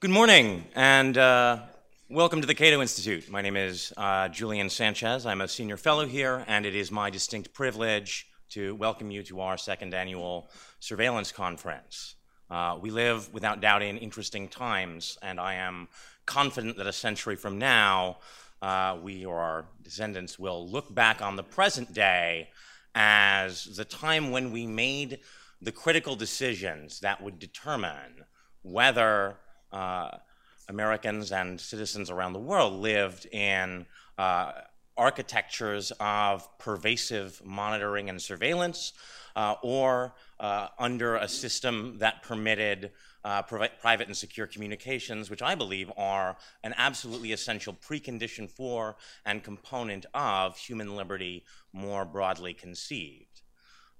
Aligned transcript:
Good 0.00 0.12
morning, 0.12 0.64
and 0.74 1.18
uh, 1.18 1.58
welcome 2.08 2.40
to 2.40 2.46
the 2.46 2.54
Cato 2.54 2.80
Institute. 2.80 3.30
My 3.30 3.42
name 3.42 3.54
is 3.54 3.92
uh, 3.98 4.28
Julian 4.28 4.70
Sanchez. 4.70 5.26
I'm 5.26 5.42
a 5.42 5.46
senior 5.46 5.76
fellow 5.76 6.06
here, 6.06 6.42
and 6.46 6.64
it 6.64 6.74
is 6.74 6.90
my 6.90 7.10
distinct 7.10 7.52
privilege 7.52 8.26
to 8.48 8.74
welcome 8.76 9.10
you 9.10 9.22
to 9.24 9.40
our 9.40 9.58
second 9.58 9.92
annual 9.92 10.48
surveillance 10.78 11.32
conference. 11.32 12.14
Uh, 12.48 12.78
we 12.80 12.90
live, 12.90 13.30
without 13.34 13.60
doubt, 13.60 13.82
in 13.82 13.98
interesting 13.98 14.48
times, 14.48 15.18
and 15.20 15.38
I 15.38 15.56
am 15.56 15.86
confident 16.24 16.78
that 16.78 16.86
a 16.86 16.94
century 16.94 17.36
from 17.36 17.58
now, 17.58 18.20
uh, 18.62 18.96
we 19.02 19.26
or 19.26 19.38
our 19.38 19.66
descendants 19.82 20.38
will 20.38 20.66
look 20.66 20.94
back 20.94 21.20
on 21.20 21.36
the 21.36 21.44
present 21.44 21.92
day 21.92 22.48
as 22.94 23.76
the 23.76 23.84
time 23.84 24.30
when 24.30 24.50
we 24.50 24.66
made 24.66 25.18
the 25.60 25.72
critical 25.72 26.16
decisions 26.16 27.00
that 27.00 27.22
would 27.22 27.38
determine 27.38 28.24
whether 28.62 29.36
uh, 29.72 30.10
Americans 30.68 31.32
and 31.32 31.60
citizens 31.60 32.10
around 32.10 32.32
the 32.32 32.38
world 32.38 32.74
lived 32.74 33.26
in 33.26 33.86
uh, 34.18 34.52
architectures 34.96 35.92
of 35.98 36.46
pervasive 36.58 37.40
monitoring 37.44 38.08
and 38.08 38.20
surveillance 38.20 38.92
uh, 39.34 39.54
or 39.62 40.14
uh, 40.38 40.68
under 40.78 41.16
a 41.16 41.28
system 41.28 41.96
that 41.98 42.22
permitted 42.22 42.90
uh, 43.24 43.42
private 43.42 44.06
and 44.06 44.16
secure 44.16 44.46
communications, 44.46 45.28
which 45.28 45.42
I 45.42 45.54
believe 45.54 45.92
are 45.96 46.36
an 46.64 46.74
absolutely 46.76 47.32
essential 47.32 47.74
precondition 47.74 48.48
for 48.48 48.96
and 49.26 49.42
component 49.42 50.06
of 50.14 50.56
human 50.56 50.96
liberty 50.96 51.44
more 51.72 52.04
broadly 52.04 52.54
conceived. 52.54 53.29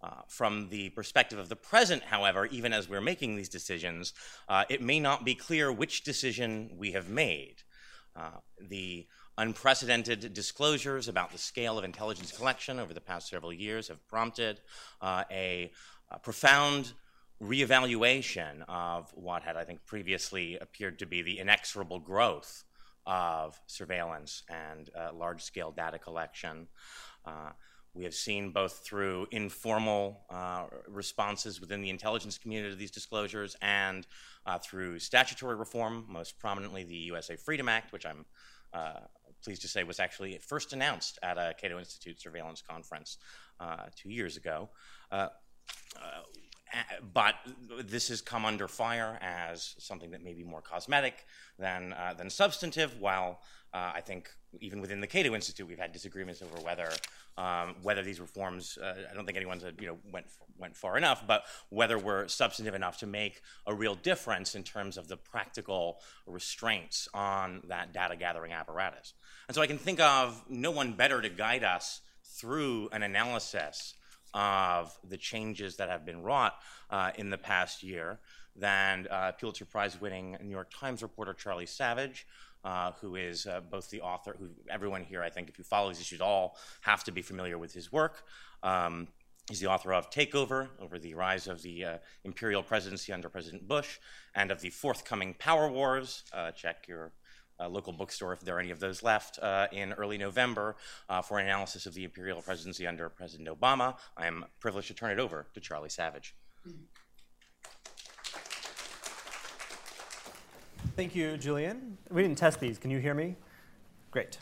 Uh, 0.02 0.22
from 0.28 0.70
the 0.70 0.88
perspective 0.90 1.38
of 1.38 1.50
the 1.50 1.56
present, 1.56 2.02
however, 2.04 2.46
even 2.46 2.72
as 2.72 2.88
we're 2.88 3.02
making 3.02 3.36
these 3.36 3.50
decisions, 3.50 4.14
uh, 4.48 4.64
it 4.70 4.80
may 4.80 4.98
not 4.98 5.26
be 5.26 5.34
clear 5.34 5.70
which 5.70 6.04
decision 6.04 6.70
we 6.78 6.92
have 6.92 7.10
made. 7.10 7.56
Uh, 8.16 8.30
the 8.58 9.06
unprecedented 9.36 10.32
disclosures 10.32 11.08
about 11.08 11.32
the 11.32 11.38
scale 11.38 11.78
of 11.78 11.84
intelligence 11.84 12.32
collection 12.32 12.78
over 12.78 12.92
the 12.92 13.00
past 13.00 13.28
several 13.28 13.52
years 13.52 13.88
have 13.88 14.06
prompted 14.08 14.60
uh, 15.00 15.24
a, 15.30 15.70
a, 16.10 16.18
profound 16.18 16.92
reevaluation 17.42 18.62
of 18.68 19.10
what 19.14 19.42
had, 19.42 19.56
I 19.56 19.64
think, 19.64 19.84
previously 19.86 20.58
appeared 20.58 20.98
to 20.98 21.06
be 21.06 21.22
the 21.22 21.38
inexorable 21.38 21.98
growth 21.98 22.64
of 23.06 23.58
surveillance 23.66 24.42
and 24.48 24.90
uh, 24.98 25.12
large 25.14 25.42
scale 25.42 25.72
data 25.72 25.98
collection. 25.98 26.68
Uh, 27.90 27.98
we 27.98 28.04
have 28.04 28.14
seen 28.14 28.50
both 28.50 28.84
through 28.84 29.26
informal 29.30 30.20
uh, 30.30 30.64
responses 30.88 31.60
within 31.60 31.80
the 31.80 31.90
intelligence 31.90 32.38
community 32.38 32.70
to 32.70 32.76
these 32.76 32.90
disclosures 32.90 33.56
and 33.62 34.06
uh, 34.46 34.58
through 34.58 34.98
statutory 34.98 35.56
reform, 35.56 36.04
most 36.08 36.38
prominently 36.38 36.84
the 36.84 36.96
USA 36.96 37.36
Freedom 37.36 37.68
Act, 37.68 37.92
which 37.92 38.06
I'm 38.06 38.24
uh, 38.72 39.00
pleased 39.42 39.62
to 39.62 39.68
say 39.68 39.84
was 39.84 40.00
actually 40.00 40.38
first 40.38 40.72
announced 40.72 41.18
at 41.22 41.38
a 41.38 41.54
Cato 41.60 41.78
Institute 41.78 42.20
surveillance 42.20 42.62
conference 42.62 43.18
uh, 43.58 43.86
two 43.96 44.10
years 44.10 44.36
ago. 44.36 44.68
Uh, 46.72 46.78
uh, 46.78 47.00
but 47.12 47.34
this 47.84 48.08
has 48.08 48.20
come 48.20 48.44
under 48.44 48.68
fire 48.68 49.18
as 49.20 49.74
something 49.78 50.10
that 50.10 50.22
may 50.22 50.34
be 50.34 50.44
more 50.44 50.60
cosmetic 50.60 51.26
than, 51.58 51.94
than 52.16 52.30
substantive, 52.30 52.98
while 53.00 53.40
I 53.72 54.00
think 54.00 54.30
even 54.60 54.80
within 54.80 55.00
the 55.00 55.06
Cato 55.06 55.34
Institute, 55.34 55.66
we've 55.68 55.78
had 55.78 55.92
disagreements 55.92 56.42
over 56.42 56.60
whether 56.62 56.90
um, 57.38 57.76
whether 57.82 58.02
these 58.02 58.20
reforms, 58.20 58.76
uh, 58.78 58.94
I 59.10 59.14
don't 59.14 59.24
think 59.24 59.36
anyone's 59.36 59.64
you 59.80 59.86
know 59.86 59.98
went 60.12 60.26
went 60.58 60.76
far 60.76 60.98
enough, 60.98 61.26
but 61.26 61.44
whether 61.70 61.98
we're 61.98 62.28
substantive 62.28 62.74
enough 62.74 62.98
to 62.98 63.06
make 63.06 63.40
a 63.66 63.74
real 63.74 63.94
difference 63.94 64.54
in 64.54 64.62
terms 64.62 64.98
of 64.98 65.08
the 65.08 65.16
practical 65.16 66.00
restraints 66.26 67.08
on 67.14 67.62
that 67.68 67.92
data 67.92 68.16
gathering 68.16 68.52
apparatus. 68.52 69.14
And 69.48 69.54
so 69.54 69.62
I 69.62 69.66
can 69.66 69.78
think 69.78 70.00
of 70.00 70.42
no 70.48 70.70
one 70.70 70.92
better 70.92 71.22
to 71.22 71.28
guide 71.28 71.64
us 71.64 72.00
through 72.24 72.88
an 72.92 73.02
analysis 73.02 73.94
of 74.34 74.96
the 75.08 75.16
changes 75.16 75.76
that 75.76 75.88
have 75.88 76.04
been 76.04 76.22
wrought 76.22 76.54
uh, 76.90 77.10
in 77.16 77.30
the 77.30 77.38
past 77.38 77.82
year 77.82 78.18
than 78.56 79.06
uh, 79.10 79.32
Pulitzer 79.32 79.64
Prize 79.64 80.00
winning 80.00 80.36
New 80.42 80.50
York 80.50 80.70
Times 80.72 81.02
reporter 81.02 81.32
Charlie 81.32 81.66
Savage, 81.66 82.26
uh, 82.64 82.92
who 83.00 83.16
is 83.16 83.46
uh, 83.46 83.60
both 83.70 83.90
the 83.90 84.00
author, 84.00 84.36
who 84.38 84.50
everyone 84.68 85.02
here, 85.02 85.22
I 85.22 85.30
think, 85.30 85.48
if 85.48 85.58
you 85.58 85.64
follow 85.64 85.88
these 85.88 86.00
issues, 86.00 86.20
all 86.20 86.56
have 86.82 87.04
to 87.04 87.12
be 87.12 87.22
familiar 87.22 87.58
with 87.58 87.72
his 87.72 87.90
work. 87.90 88.24
Um, 88.62 89.08
he's 89.48 89.60
the 89.60 89.68
author 89.68 89.92
of 89.92 90.10
Takeover, 90.10 90.68
over 90.80 90.98
the 90.98 91.14
rise 91.14 91.46
of 91.46 91.62
the 91.62 91.84
uh, 91.84 91.98
imperial 92.24 92.62
presidency 92.62 93.12
under 93.12 93.28
President 93.28 93.66
Bush, 93.66 93.98
and 94.34 94.50
of 94.50 94.60
the 94.60 94.70
forthcoming 94.70 95.34
Power 95.38 95.70
Wars. 95.70 96.24
Uh, 96.32 96.50
check 96.50 96.86
your 96.86 97.12
local 97.68 97.92
bookstore 97.92 98.32
if 98.32 98.40
there 98.40 98.56
are 98.56 98.60
any 98.60 98.70
of 98.70 98.80
those 98.80 99.02
left 99.02 99.38
uh, 99.40 99.66
in 99.72 99.92
early 99.94 100.18
November 100.18 100.76
for 101.24 101.38
an 101.38 101.46
analysis 101.46 101.86
of 101.86 101.94
the 101.94 102.04
imperial 102.04 102.40
presidency 102.42 102.86
under 102.86 103.08
President 103.08 103.48
Obama. 103.48 103.96
I 104.16 104.26
am 104.26 104.44
privileged 104.60 104.88
to 104.88 104.94
turn 104.94 105.10
it 105.10 105.18
over 105.18 105.46
to 105.54 105.60
Charlie 105.60 105.88
Savage. 105.88 106.34
Thank 110.96 111.14
you, 111.14 111.36
Julian. 111.36 111.96
We 112.10 112.22
didn't 112.22 112.38
test 112.38 112.60
these. 112.60 112.78
Can 112.78 112.90
you 112.90 112.98
hear 112.98 113.14
me? 113.14 113.36
Great. 114.10 114.38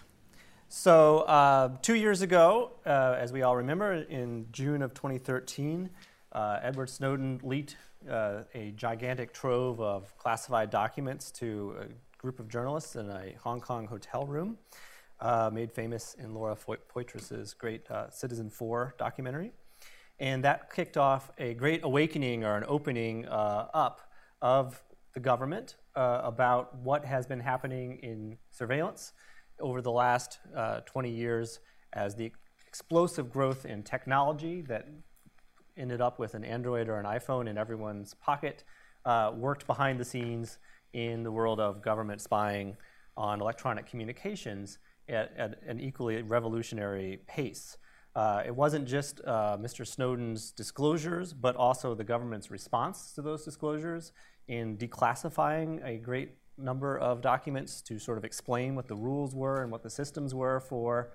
So, 0.68 1.20
uh, 1.20 1.76
two 1.82 1.94
years 1.94 2.20
ago, 2.20 2.72
uh, 2.84 3.16
as 3.18 3.32
we 3.32 3.42
all 3.42 3.56
remember, 3.56 3.92
in 3.92 4.46
June 4.50 4.82
of 4.82 4.92
2013, 4.92 5.88
uh, 6.32 6.58
Edward 6.62 6.90
Snowden 6.90 7.40
leaked 7.42 7.76
uh, 8.10 8.42
a 8.54 8.72
gigantic 8.72 9.32
trove 9.32 9.80
of 9.80 10.16
classified 10.18 10.70
documents 10.70 11.30
to 11.32 11.76
group 12.18 12.40
of 12.40 12.48
journalists 12.48 12.96
in 12.96 13.08
a 13.08 13.32
Hong 13.42 13.60
Kong 13.60 13.86
hotel 13.86 14.26
room, 14.26 14.58
uh, 15.20 15.50
made 15.52 15.72
famous 15.72 16.14
in 16.18 16.34
Laura 16.34 16.56
Poitras's 16.56 17.54
great 17.54 17.90
uh, 17.90 18.08
Four 18.50 18.94
documentary. 18.98 19.52
And 20.20 20.44
that 20.44 20.72
kicked 20.72 20.96
off 20.96 21.30
a 21.38 21.54
great 21.54 21.84
awakening 21.84 22.44
or 22.44 22.56
an 22.56 22.64
opening 22.66 23.26
up 23.26 24.00
of 24.42 24.82
the 25.14 25.20
government 25.20 25.76
uh, 25.96 26.20
about 26.22 26.76
what 26.76 27.04
has 27.04 27.26
been 27.26 27.40
happening 27.40 27.98
in 28.02 28.38
surveillance 28.50 29.12
over 29.60 29.80
the 29.82 29.90
last 29.90 30.38
uh, 30.54 30.80
20 30.80 31.10
years 31.10 31.60
as 31.92 32.14
the 32.14 32.30
explosive 32.66 33.32
growth 33.32 33.64
in 33.66 33.82
technology 33.82 34.60
that 34.62 34.86
ended 35.76 36.00
up 36.00 36.18
with 36.18 36.34
an 36.34 36.44
Android 36.44 36.88
or 36.88 36.98
an 36.98 37.06
iPhone 37.06 37.48
in 37.48 37.58
everyone's 37.58 38.14
pocket 38.14 38.64
uh, 39.04 39.32
worked 39.34 39.66
behind 39.66 39.98
the 39.98 40.04
scenes 40.04 40.58
in 40.92 41.22
the 41.22 41.30
world 41.30 41.60
of 41.60 41.82
government 41.82 42.20
spying 42.20 42.76
on 43.16 43.40
electronic 43.40 43.86
communications 43.86 44.78
at, 45.08 45.32
at 45.36 45.60
an 45.66 45.80
equally 45.80 46.22
revolutionary 46.22 47.20
pace. 47.26 47.76
Uh, 48.14 48.42
it 48.44 48.54
wasn't 48.54 48.86
just 48.86 49.20
uh, 49.26 49.56
Mr. 49.60 49.86
Snowden's 49.86 50.50
disclosures, 50.50 51.32
but 51.32 51.54
also 51.56 51.94
the 51.94 52.04
government's 52.04 52.50
response 52.50 53.12
to 53.12 53.22
those 53.22 53.44
disclosures 53.44 54.12
in 54.48 54.76
declassifying 54.76 55.84
a 55.86 55.98
great 55.98 56.36
number 56.56 56.98
of 56.98 57.20
documents 57.20 57.80
to 57.82 57.98
sort 57.98 58.18
of 58.18 58.24
explain 58.24 58.74
what 58.74 58.88
the 58.88 58.96
rules 58.96 59.34
were 59.34 59.62
and 59.62 59.70
what 59.70 59.82
the 59.82 59.90
systems 59.90 60.34
were 60.34 60.60
for 60.60 61.12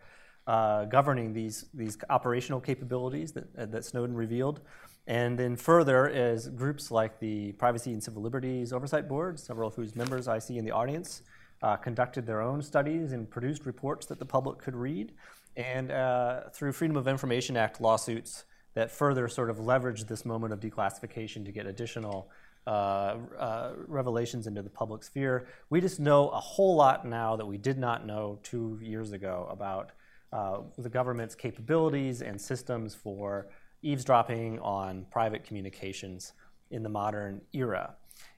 uh, 0.48 0.86
governing 0.86 1.34
these, 1.34 1.66
these 1.74 1.98
operational 2.10 2.60
capabilities 2.60 3.32
that, 3.34 3.72
that 3.72 3.84
Snowden 3.84 4.16
revealed. 4.16 4.62
And 5.06 5.38
then 5.38 5.56
further 5.58 6.08
is 6.08 6.48
groups 6.48 6.90
like 6.90 7.20
the 7.20 7.52
Privacy 7.54 7.92
and 7.92 8.02
Civil 8.02 8.22
Liberties 8.22 8.72
Oversight 8.72 9.10
Board, 9.10 9.40
several 9.40 9.68
of 9.68 9.76
whose 9.76 9.96
members 9.96 10.28
I 10.28 10.40
see 10.40 10.58
in 10.58 10.64
the 10.64 10.72
audience, 10.72 11.24
uh, 11.62 11.76
conducted 11.76 12.26
their 12.26 12.42
own 12.42 12.62
studies 12.62 13.12
and 13.12 13.30
produced 13.30 13.66
reports 13.66 14.06
that 14.08 14.20
the 14.20 14.26
public 14.26 14.60
could 14.60 14.76
read. 14.76 15.12
And 15.56 15.92
uh, 15.92 16.50
through 16.54 16.72
Freedom 16.72 16.96
of 16.96 17.08
Information 17.08 17.58
Act 17.58 17.82
lawsuits 17.82 18.46
that 18.76 18.92
further 18.92 19.28
sort 19.28 19.50
of 19.50 19.58
leveraged 19.58 20.08
this 20.08 20.26
moment 20.26 20.54
of 20.54 20.60
declassification 20.60 21.46
to 21.46 21.52
get 21.52 21.66
additional 21.66 22.30
uh, 22.66 23.18
uh, 23.38 23.74
revelations 23.88 24.48
into 24.48 24.62
the 24.62 24.70
public 24.70 25.04
sphere. 25.04 25.48
We 25.70 25.82
just 25.82 26.00
know 26.00 26.30
a 26.30 26.40
whole 26.40 26.76
lot 26.76 27.06
now 27.06 27.36
that 27.36 27.46
we 27.46 27.58
did 27.58 27.78
not 27.78 28.06
know 28.06 28.40
two 28.42 28.80
years 28.82 29.12
ago 29.12 29.48
about 29.52 29.92
uh, 30.32 30.60
the 30.78 30.90
government's 30.90 31.36
capabilities 31.36 32.22
and 32.22 32.40
systems 32.40 32.96
for 32.96 33.48
eavesdropping 33.84 34.60
on 34.60 35.06
private 35.12 35.44
communications 35.44 36.34
in 36.72 36.84
the 36.84 36.90
modern 36.90 37.42
era. 37.54 37.96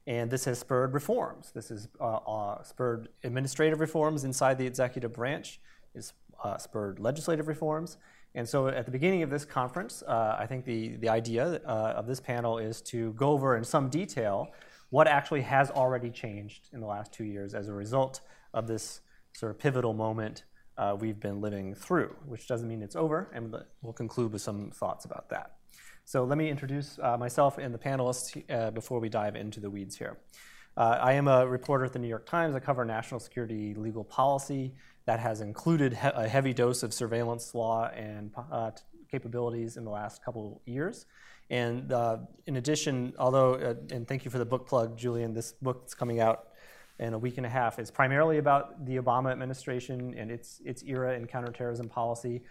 And 0.07 0.29
this 0.29 0.45
has 0.45 0.59
spurred 0.59 0.93
reforms. 0.93 1.51
This 1.53 1.69
has 1.69 1.87
uh, 1.99 2.15
uh, 2.15 2.63
spurred 2.63 3.09
administrative 3.23 3.79
reforms 3.79 4.23
inside 4.23 4.57
the 4.57 4.67
executive 4.67 5.13
branch. 5.13 5.59
It's 5.95 6.13
spurred 6.57 6.99
legislative 6.99 7.47
reforms. 7.47 7.97
And 8.35 8.47
so 8.47 8.67
at 8.67 8.85
the 8.85 8.91
beginning 8.91 9.23
of 9.23 9.29
this 9.29 9.45
conference, 9.45 10.03
uh, 10.05 10.35
I 10.37 10.45
think 10.45 10.65
the, 10.65 10.97
the 10.97 11.09
idea 11.09 11.61
uh, 11.65 11.93
of 11.95 12.05
this 12.05 12.19
panel 12.19 12.57
is 12.57 12.81
to 12.81 13.13
go 13.13 13.29
over 13.29 13.55
in 13.55 13.63
some 13.63 13.89
detail 13.89 14.49
what 14.89 15.07
actually 15.07 15.41
has 15.41 15.71
already 15.71 16.09
changed 16.09 16.69
in 16.73 16.79
the 16.81 16.85
last 16.85 17.11
two 17.11 17.23
years 17.23 17.53
as 17.53 17.69
a 17.69 17.73
result 17.73 18.21
of 18.53 18.67
this 18.67 19.01
sort 19.33 19.51
of 19.51 19.57
pivotal 19.57 19.93
moment 19.93 20.43
uh, 20.77 20.95
we've 20.99 21.19
been 21.19 21.41
living 21.41 21.75
through, 21.75 22.15
which 22.25 22.47
doesn't 22.47 22.67
mean 22.67 22.81
it's 22.81 22.95
over, 22.95 23.29
and 23.33 23.55
we'll 23.81 23.93
conclude 23.93 24.33
with 24.33 24.41
some 24.41 24.71
thoughts 24.71 25.05
about 25.05 25.29
that. 25.29 25.55
So 26.03 26.23
let 26.23 26.37
me 26.37 26.49
introduce 26.49 26.99
uh, 27.01 27.17
myself 27.17 27.57
and 27.57 27.73
the 27.73 27.79
panelists 27.79 28.43
uh, 28.49 28.71
before 28.71 28.99
we 28.99 29.09
dive 29.09 29.35
into 29.35 29.59
the 29.59 29.69
weeds 29.69 29.97
here. 29.97 30.19
Uh, 30.77 30.99
I 31.01 31.13
am 31.13 31.27
a 31.27 31.47
reporter 31.47 31.85
at 31.85 31.93
the 31.93 31.99
New 31.99 32.07
York 32.07 32.25
Times. 32.25 32.53
I 32.53 32.59
cover 32.59 32.83
national 32.85 33.19
security 33.19 33.73
legal 33.73 34.03
policy. 34.03 34.75
That 35.05 35.19
has 35.19 35.41
included 35.41 35.93
he- 35.93 36.09
a 36.13 36.27
heavy 36.27 36.53
dose 36.53 36.83
of 36.83 36.93
surveillance 36.93 37.55
law 37.55 37.89
and 37.95 38.31
uh, 38.51 38.71
capabilities 39.09 39.77
in 39.77 39.85
the 39.85 39.91
last 39.91 40.23
couple 40.23 40.61
years. 40.65 41.05
And 41.49 41.91
uh, 41.91 42.17
in 42.47 42.57
addition, 42.57 43.13
although, 43.17 43.77
and 43.91 44.07
thank 44.07 44.25
you 44.25 44.31
for 44.31 44.39
the 44.39 44.45
book 44.45 44.67
plug, 44.67 44.97
Julian, 44.97 45.33
this 45.33 45.53
book 45.53 45.83
that's 45.83 45.93
coming 45.93 46.19
out 46.19 46.49
in 46.99 47.13
a 47.13 47.17
week 47.17 47.37
and 47.37 47.45
a 47.45 47.49
half. 47.49 47.79
is 47.79 47.91
primarily 47.91 48.37
about 48.37 48.85
the 48.85 48.97
Obama 48.97 49.31
administration 49.31 50.13
and 50.17 50.31
its, 50.31 50.61
its 50.63 50.83
era 50.83 51.15
in 51.15 51.27
counterterrorism 51.27 51.89
policy. 51.89 52.41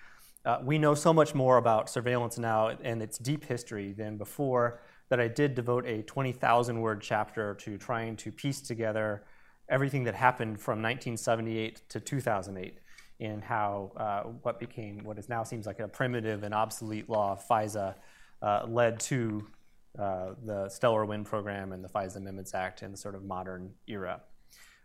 Uh, 0.45 0.59
we 0.63 0.77
know 0.79 0.95
so 0.95 1.13
much 1.13 1.35
more 1.35 1.57
about 1.57 1.89
surveillance 1.89 2.39
now 2.39 2.69
and 2.69 3.03
its 3.03 3.17
deep 3.17 3.45
history 3.45 3.93
than 3.93 4.19
before 4.19 4.81
that 5.09 5.21
I 5.21 5.29
did 5.29 5.55
devote 5.55 5.87
a 5.87 6.03
20,000 6.03 6.81
word 6.81 7.01
chapter 7.01 7.55
to 7.55 7.79
trying 7.79 8.17
to 8.17 8.33
piece 8.33 8.61
together 8.61 9.25
everything 9.69 10.05
that 10.05 10.15
happened 10.15 10.61
from 10.61 10.83
1978 10.83 11.89
to 11.89 12.01
2008 12.01 12.79
and 13.21 13.43
how 13.43 13.93
uh, 13.97 14.23
what 14.43 14.59
became 14.59 15.03
what 15.05 15.19
is 15.19 15.29
now 15.29 15.43
seems 15.43 15.67
like 15.67 15.81
a 15.81 15.89
primitive 15.89 16.43
and 16.43 16.53
obsolete 16.53 17.09
law, 17.09 17.39
FISA, 17.51 17.95
uh, 18.43 18.67
led 18.67 19.01
to 19.01 19.47
uh, 19.99 20.31
the 20.45 20.69
Stellar 20.69 21.07
Wind 21.07 21.25
program 21.27 21.73
and 21.73 21.83
the 21.83 21.89
FISA 21.89 22.17
Amendments 22.17 22.55
Act 22.55 22.83
in 22.83 22.91
the 22.91 22.97
sort 22.97 23.15
of 23.15 23.25
modern 23.25 23.71
era. 23.87 24.21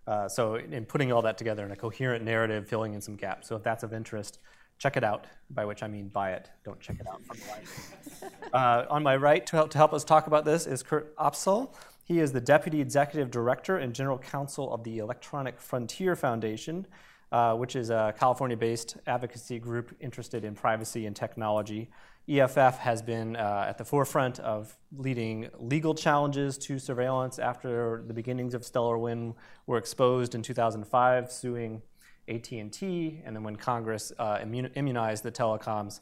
Uh, 0.09 0.27
so, 0.27 0.56
in 0.56 0.85
putting 0.85 1.11
all 1.11 1.21
that 1.21 1.38
together 1.38 1.63
in 1.63 1.71
a 1.71 1.75
coherent 1.75 2.25
narrative, 2.25 2.67
filling 2.67 2.95
in 2.95 3.01
some 3.01 3.15
gaps. 3.15 3.47
So, 3.47 3.56
if 3.56 3.61
that's 3.61 3.83
of 3.83 3.94
interest, 3.94 4.39
check 4.79 4.97
it 4.97 5.03
out, 5.03 5.27
by 5.51 5.65
which 5.65 5.83
I 5.83 5.88
mean 5.88 6.07
buy 6.07 6.31
it. 6.31 6.50
Don't 6.65 6.79
check 6.79 7.00
it 7.00 7.06
out 7.07 7.23
from 7.23 7.38
the 7.38 7.45
library. 7.45 8.35
uh, 8.53 8.85
on 8.89 9.03
my 9.03 9.15
right, 9.15 9.45
to 9.45 9.56
help, 9.56 9.69
to 9.69 9.77
help 9.77 9.94
us 9.94 10.03
talk 10.03 10.25
about 10.25 10.45
this, 10.45 10.65
is 10.65 10.81
Kurt 10.81 11.15
Opsahl. 11.17 11.75
He 12.06 12.19
is 12.19 12.31
the 12.31 12.41
Deputy 12.41 12.81
Executive 12.81 13.29
Director 13.29 13.77
and 13.77 13.94
General 13.94 14.17
Counsel 14.17 14.73
of 14.73 14.83
the 14.83 14.97
Electronic 14.97 15.59
Frontier 15.59 16.15
Foundation, 16.15 16.88
uh, 17.31 17.53
which 17.53 17.75
is 17.75 17.91
a 17.91 18.12
California 18.17 18.57
based 18.57 18.97
advocacy 19.05 19.59
group 19.59 19.95
interested 20.00 20.44
in 20.44 20.55
privacy 20.55 21.05
and 21.05 21.15
technology. 21.15 21.88
EFF 22.29 22.77
has 22.77 23.01
been 23.01 23.35
uh, 23.35 23.65
at 23.67 23.77
the 23.79 23.83
forefront 23.83 24.39
of 24.39 24.77
leading 24.95 25.49
legal 25.57 25.95
challenges 25.95 26.57
to 26.59 26.77
surveillance 26.77 27.39
after 27.39 28.03
the 28.05 28.13
beginnings 28.13 28.53
of 28.53 28.63
Stellar 28.63 28.99
Wind 28.99 29.33
were 29.65 29.77
exposed 29.77 30.35
in 30.35 30.43
2005, 30.43 31.31
suing 31.31 31.81
AT&T, 32.27 33.21
and 33.25 33.35
then 33.35 33.43
when 33.43 33.55
Congress 33.55 34.11
uh, 34.19 34.39
immunized 34.43 35.23
the 35.23 35.31
telecoms, 35.31 36.01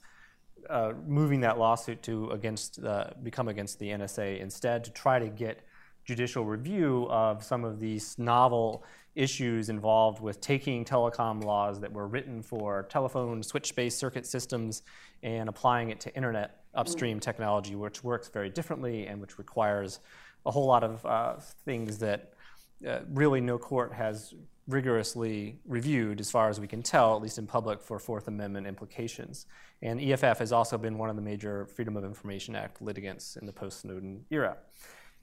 uh, 0.69 0.91
moving 1.07 1.39
that 1.41 1.57
lawsuit 1.57 2.01
to 2.03 2.29
against 2.31 2.83
uh, 2.83 3.11
become 3.23 3.47
against 3.47 3.79
the 3.79 3.89
NSA 3.89 4.41
instead 4.41 4.83
to 4.83 4.91
try 4.91 5.19
to 5.19 5.29
get 5.29 5.61
judicial 6.03 6.43
review 6.45 7.07
of 7.09 7.43
some 7.43 7.63
of 7.63 7.79
these 7.79 8.17
novel 8.17 8.83
issues 9.17 9.69
involved 9.69 10.21
with 10.21 10.39
taking 10.39 10.85
telecom 10.85 11.43
laws 11.43 11.79
that 11.79 11.91
were 11.91 12.07
written 12.07 12.41
for 12.41 12.83
telephone 12.83 13.41
switch-based 13.41 13.97
circuit 13.97 14.25
systems 14.25 14.83
and 15.23 15.49
applying 15.49 15.89
it 15.89 15.99
to 15.99 16.15
internet 16.15 16.61
upstream 16.75 17.19
technology, 17.19 17.75
which 17.75 18.03
works 18.03 18.29
very 18.29 18.49
differently 18.49 19.07
and 19.07 19.19
which 19.19 19.37
requires 19.37 19.99
a 20.45 20.51
whole 20.51 20.67
lot 20.67 20.83
of 20.83 21.05
uh, 21.05 21.33
things 21.65 21.97
that 21.97 22.33
uh, 22.87 22.99
really 23.13 23.41
no 23.41 23.57
court 23.57 23.91
has 23.91 24.35
rigorously 24.67 25.57
reviewed, 25.65 26.19
as 26.19 26.29
far 26.29 26.49
as 26.49 26.59
we 26.59 26.67
can 26.67 26.83
tell, 26.83 27.15
at 27.15 27.21
least 27.21 27.37
in 27.37 27.47
public, 27.47 27.81
for 27.81 27.99
Fourth 27.99 28.27
Amendment 28.27 28.67
implications. 28.67 29.45
And 29.81 29.99
EFF 29.99 30.39
has 30.39 30.51
also 30.51 30.77
been 30.77 30.97
one 30.97 31.09
of 31.09 31.15
the 31.15 31.21
major 31.21 31.65
Freedom 31.65 31.95
of 31.95 32.03
Information 32.03 32.55
Act 32.55 32.81
litigants 32.81 33.37
in 33.37 33.45
the 33.45 33.53
post 33.53 33.79
Snowden 33.81 34.25
era. 34.29 34.57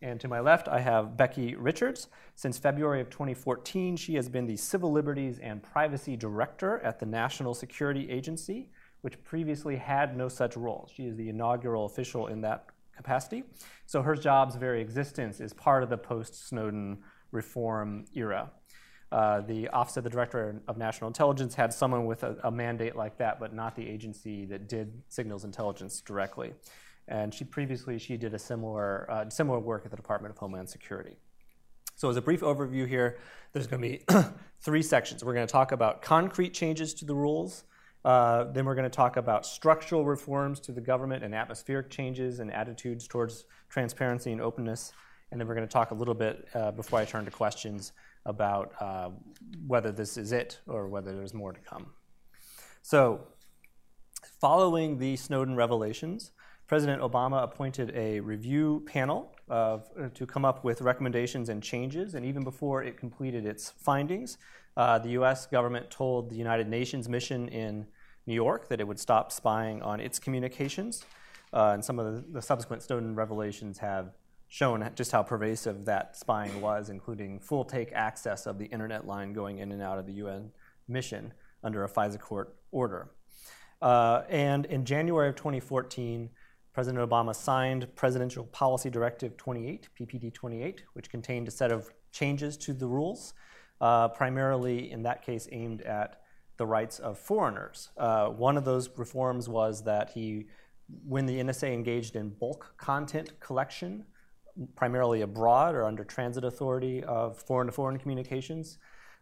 And 0.04 0.20
to 0.20 0.28
my 0.28 0.40
left, 0.40 0.68
I 0.68 0.80
have 0.80 1.16
Becky 1.16 1.54
Richards. 1.56 2.08
Since 2.34 2.58
February 2.58 3.00
of 3.00 3.08
2014, 3.08 3.96
she 3.96 4.16
has 4.16 4.28
been 4.28 4.46
the 4.46 4.58
Civil 4.58 4.92
Liberties 4.92 5.38
and 5.38 5.62
Privacy 5.62 6.14
Director 6.14 6.78
at 6.80 7.00
the 7.00 7.06
National 7.06 7.54
Security 7.54 8.10
Agency, 8.10 8.68
which 9.00 9.24
previously 9.24 9.76
had 9.76 10.14
no 10.14 10.28
such 10.28 10.58
role. 10.58 10.90
She 10.94 11.06
is 11.06 11.16
the 11.16 11.30
inaugural 11.30 11.86
official 11.86 12.26
in 12.26 12.42
that 12.42 12.66
capacity. 12.94 13.44
So 13.86 14.02
her 14.02 14.14
job's 14.14 14.56
very 14.56 14.82
existence 14.82 15.40
is 15.40 15.54
part 15.54 15.82
of 15.82 15.88
the 15.88 15.96
post 15.96 16.48
Snowden 16.48 16.98
reform 17.30 18.04
era. 18.14 18.50
Uh, 19.10 19.40
the 19.40 19.68
Office 19.68 19.96
of 19.96 20.04
the 20.04 20.10
Director 20.10 20.60
of 20.68 20.76
National 20.76 21.08
Intelligence 21.08 21.54
had 21.54 21.72
someone 21.72 22.04
with 22.04 22.24
a, 22.24 22.36
a, 22.44 22.50
mandate 22.50 22.94
like 22.94 23.16
that, 23.18 23.40
but 23.40 23.54
not 23.54 23.74
the 23.74 23.88
agency 23.88 24.44
that 24.44 24.68
did 24.68 24.92
signals 25.08 25.44
intelligence 25.44 26.02
directly. 26.02 26.52
And 27.08 27.34
she 27.34 27.44
previously 27.44 27.98
she 27.98 28.16
did 28.16 28.34
a 28.34 28.38
similar 28.38 29.10
uh, 29.10 29.28
similar 29.28 29.58
work 29.58 29.82
at 29.84 29.90
the 29.90 29.96
Department 29.96 30.32
of 30.32 30.38
Homeland 30.38 30.68
Security. 30.68 31.16
So, 31.96 32.10
as 32.10 32.16
a 32.16 32.22
brief 32.22 32.40
overview 32.40 32.88
here, 32.88 33.18
there's 33.52 33.66
going 33.66 33.82
to 33.82 33.88
be 33.88 34.04
three 34.60 34.82
sections. 34.82 35.24
We're 35.24 35.34
going 35.34 35.46
to 35.46 35.52
talk 35.52 35.72
about 35.72 36.02
concrete 36.02 36.52
changes 36.52 36.92
to 36.94 37.04
the 37.04 37.14
rules. 37.14 37.64
Uh, 38.04 38.44
then 38.52 38.64
we're 38.64 38.74
going 38.74 38.90
to 38.90 38.94
talk 38.94 39.16
about 39.16 39.46
structural 39.46 40.04
reforms 40.04 40.60
to 40.60 40.72
the 40.72 40.80
government 40.80 41.24
and 41.24 41.34
atmospheric 41.34 41.88
changes 41.88 42.40
and 42.40 42.52
attitudes 42.52 43.06
towards 43.06 43.46
transparency 43.70 44.32
and 44.32 44.40
openness. 44.40 44.92
And 45.30 45.40
then 45.40 45.48
we're 45.48 45.54
going 45.54 45.66
to 45.66 45.72
talk 45.72 45.90
a 45.90 45.94
little 45.94 46.14
bit 46.14 46.46
uh, 46.54 46.72
before 46.72 46.98
I 46.98 47.04
turn 47.04 47.24
to 47.24 47.30
questions 47.30 47.92
about 48.26 48.72
uh, 48.80 49.10
whether 49.66 49.90
this 49.90 50.16
is 50.16 50.32
it 50.32 50.60
or 50.66 50.88
whether 50.88 51.14
there's 51.14 51.34
more 51.34 51.52
to 51.52 51.60
come. 51.60 51.86
So, 52.82 53.28
following 54.40 54.98
the 54.98 55.16
Snowden 55.16 55.56
revelations, 55.56 56.32
President 56.66 57.02
Obama 57.02 57.42
appointed 57.42 57.92
a 57.94 58.20
review 58.20 58.82
panel 58.86 59.34
of, 59.48 59.90
uh, 60.00 60.08
to 60.14 60.26
come 60.26 60.44
up 60.44 60.64
with 60.64 60.80
recommendations 60.80 61.48
and 61.48 61.62
changes, 61.62 62.14
and 62.14 62.24
even 62.24 62.42
before 62.42 62.82
it 62.82 62.96
completed 62.96 63.44
its 63.44 63.70
findings, 63.70 64.38
uh, 64.76 64.98
the 64.98 65.10
US 65.10 65.46
government 65.46 65.90
told 65.90 66.30
the 66.30 66.36
United 66.36 66.68
Nations 66.68 67.08
mission 67.08 67.48
in 67.48 67.86
New 68.26 68.34
York 68.34 68.68
that 68.68 68.80
it 68.80 68.88
would 68.88 68.98
stop 68.98 69.30
spying 69.30 69.82
on 69.82 70.00
its 70.00 70.18
communications. 70.18 71.04
Uh, 71.52 71.72
and 71.74 71.84
some 71.84 71.98
of 71.98 72.06
the, 72.06 72.32
the 72.32 72.42
subsequent 72.42 72.82
Snowden 72.82 73.14
revelations 73.14 73.78
have 73.78 74.12
shown 74.48 74.88
just 74.94 75.12
how 75.12 75.22
pervasive 75.22 75.84
that 75.84 76.16
spying 76.16 76.60
was, 76.60 76.88
including 76.88 77.38
full 77.40 77.64
take 77.64 77.92
access 77.92 78.46
of 78.46 78.58
the 78.58 78.66
internet 78.66 79.06
line 79.06 79.32
going 79.32 79.58
in 79.58 79.70
and 79.72 79.82
out 79.82 79.98
of 79.98 80.06
the 80.06 80.12
UN 80.14 80.50
mission 80.88 81.32
under 81.62 81.84
a 81.84 81.88
FISA 81.88 82.18
court 82.18 82.56
order. 82.70 83.10
Uh, 83.82 84.22
and 84.28 84.64
in 84.66 84.84
January 84.84 85.28
of 85.28 85.36
2014, 85.36 86.30
President 86.74 87.08
Obama 87.08 87.34
signed 87.34 87.86
Presidential 87.94 88.44
Policy 88.46 88.90
Directive 88.90 89.36
28, 89.36 89.88
PPD 89.98 90.34
28, 90.34 90.82
which 90.94 91.08
contained 91.08 91.46
a 91.46 91.50
set 91.52 91.70
of 91.70 91.92
changes 92.10 92.56
to 92.56 92.72
the 92.72 92.86
rules, 92.86 93.32
uh, 93.80 94.08
primarily 94.08 94.90
in 94.90 95.04
that 95.04 95.22
case 95.22 95.48
aimed 95.52 95.82
at 95.82 96.20
the 96.56 96.66
rights 96.66 96.98
of 96.98 97.16
foreigners. 97.16 97.90
Uh, 97.96 98.26
one 98.26 98.56
of 98.56 98.64
those 98.64 98.90
reforms 98.96 99.48
was 99.48 99.84
that 99.84 100.10
he, 100.10 100.46
when 101.06 101.26
the 101.26 101.38
NSA 101.38 101.72
engaged 101.72 102.16
in 102.16 102.30
bulk 102.30 102.74
content 102.76 103.38
collection 103.38 104.04
primarily 104.74 105.22
abroad 105.22 105.76
or 105.76 105.84
under 105.84 106.04
transit 106.04 106.44
authority 106.44 107.04
of 107.04 107.38
foreign 107.38 107.66
to 107.66 107.72
foreign 107.72 107.98
communications, 107.98 108.78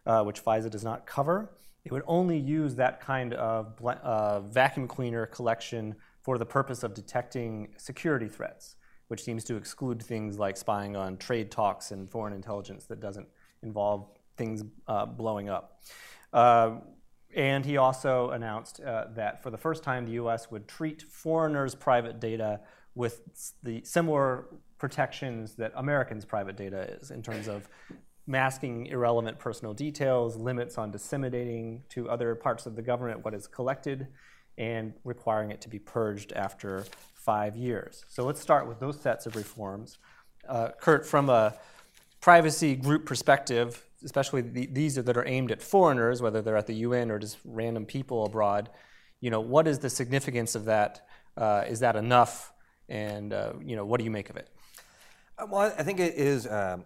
uh, 0.07 0.23
which 0.23 0.43
FISA 0.43 0.71
does 0.71 0.83
not 0.83 1.05
cover. 1.05 1.51
It 1.85 1.91
would 1.91 2.03
only 2.07 2.37
use 2.37 2.75
that 2.75 2.99
kind 2.99 3.33
of 3.33 3.79
uh, 3.83 4.39
vacuum 4.41 4.87
cleaner 4.87 5.25
collection 5.27 5.95
for 6.23 6.37
the 6.37 6.45
purpose 6.45 6.83
of 6.83 6.93
detecting 6.93 7.67
security 7.77 8.27
threats, 8.27 8.77
which 9.09 9.23
seems 9.23 9.43
to 9.43 9.55
exclude 9.55 10.01
things 10.01 10.39
like 10.39 10.57
spying 10.57 10.95
on 10.95 11.17
trade 11.17 11.51
talks 11.51 11.91
and 11.91 12.09
foreign 12.09 12.33
intelligence 12.33 12.85
that 12.85 12.99
doesn't 12.99 13.27
involve 13.61 14.07
things 14.37 14.63
uh, 14.87 15.05
blowing 15.05 15.49
up. 15.49 15.81
Uh, 16.31 16.77
and 17.35 17.65
he 17.65 17.77
also 17.77 18.29
announced 18.29 18.79
uh, 18.81 19.05
that 19.15 19.43
for 19.43 19.49
the 19.49 19.57
first 19.57 19.83
time, 19.83 20.05
the 20.05 20.13
US 20.13 20.49
would 20.49 20.67
treat 20.67 21.01
foreigners' 21.01 21.75
private 21.75 22.19
data 22.19 22.61
with 22.95 23.21
the 23.63 23.83
similar 23.83 24.45
protections 24.77 25.55
that 25.55 25.71
Americans' 25.75 26.25
private 26.25 26.55
data 26.55 26.97
is 27.01 27.11
in 27.11 27.21
terms 27.21 27.47
of 27.47 27.67
masking 28.27 28.85
irrelevant 28.87 29.37
personal 29.39 29.73
details, 29.73 30.37
limits 30.37 30.77
on 30.77 30.91
disseminating 30.91 31.83
to 31.89 32.09
other 32.09 32.35
parts 32.35 32.65
of 32.65 32.75
the 32.75 32.81
government 32.81 33.23
what 33.25 33.33
is 33.33 33.47
collected, 33.47 34.07
and 34.57 34.93
requiring 35.03 35.51
it 35.51 35.61
to 35.61 35.69
be 35.69 35.79
purged 35.79 36.31
after 36.33 36.85
five 37.13 37.55
years. 37.55 38.05
So 38.07 38.23
let's 38.23 38.41
start 38.41 38.67
with 38.67 38.79
those 38.79 38.99
sets 38.99 39.25
of 39.25 39.35
reforms. 39.35 39.97
Uh, 40.47 40.69
Kurt, 40.79 41.05
from 41.05 41.29
a 41.29 41.55
privacy 42.21 42.75
group 42.75 43.05
perspective, 43.05 43.83
especially 44.03 44.41
the, 44.41 44.65
these 44.67 44.95
that 44.95 45.17
are 45.17 45.27
aimed 45.27 45.51
at 45.51 45.61
foreigners, 45.61 46.21
whether 46.21 46.41
they're 46.41 46.57
at 46.57 46.67
the 46.67 46.75
UN 46.75 47.11
or 47.11 47.19
just 47.19 47.37
random 47.45 47.85
people 47.85 48.25
abroad, 48.25 48.69
you 49.21 49.29
know, 49.29 49.39
what 49.39 49.67
is 49.67 49.79
the 49.79 49.89
significance 49.89 50.55
of 50.55 50.65
that? 50.65 51.07
Uh, 51.37 51.63
is 51.67 51.79
that 51.79 51.95
enough? 51.95 52.51
And 52.89 53.33
uh, 53.33 53.53
you 53.63 53.75
know, 53.75 53.85
what 53.85 53.99
do 53.99 54.03
you 54.03 54.11
make 54.11 54.29
of 54.29 54.35
it? 54.35 54.49
Uh, 55.37 55.47
well, 55.49 55.73
I 55.77 55.83
think 55.83 55.99
it 55.99 56.15
is. 56.15 56.45
Um, 56.45 56.83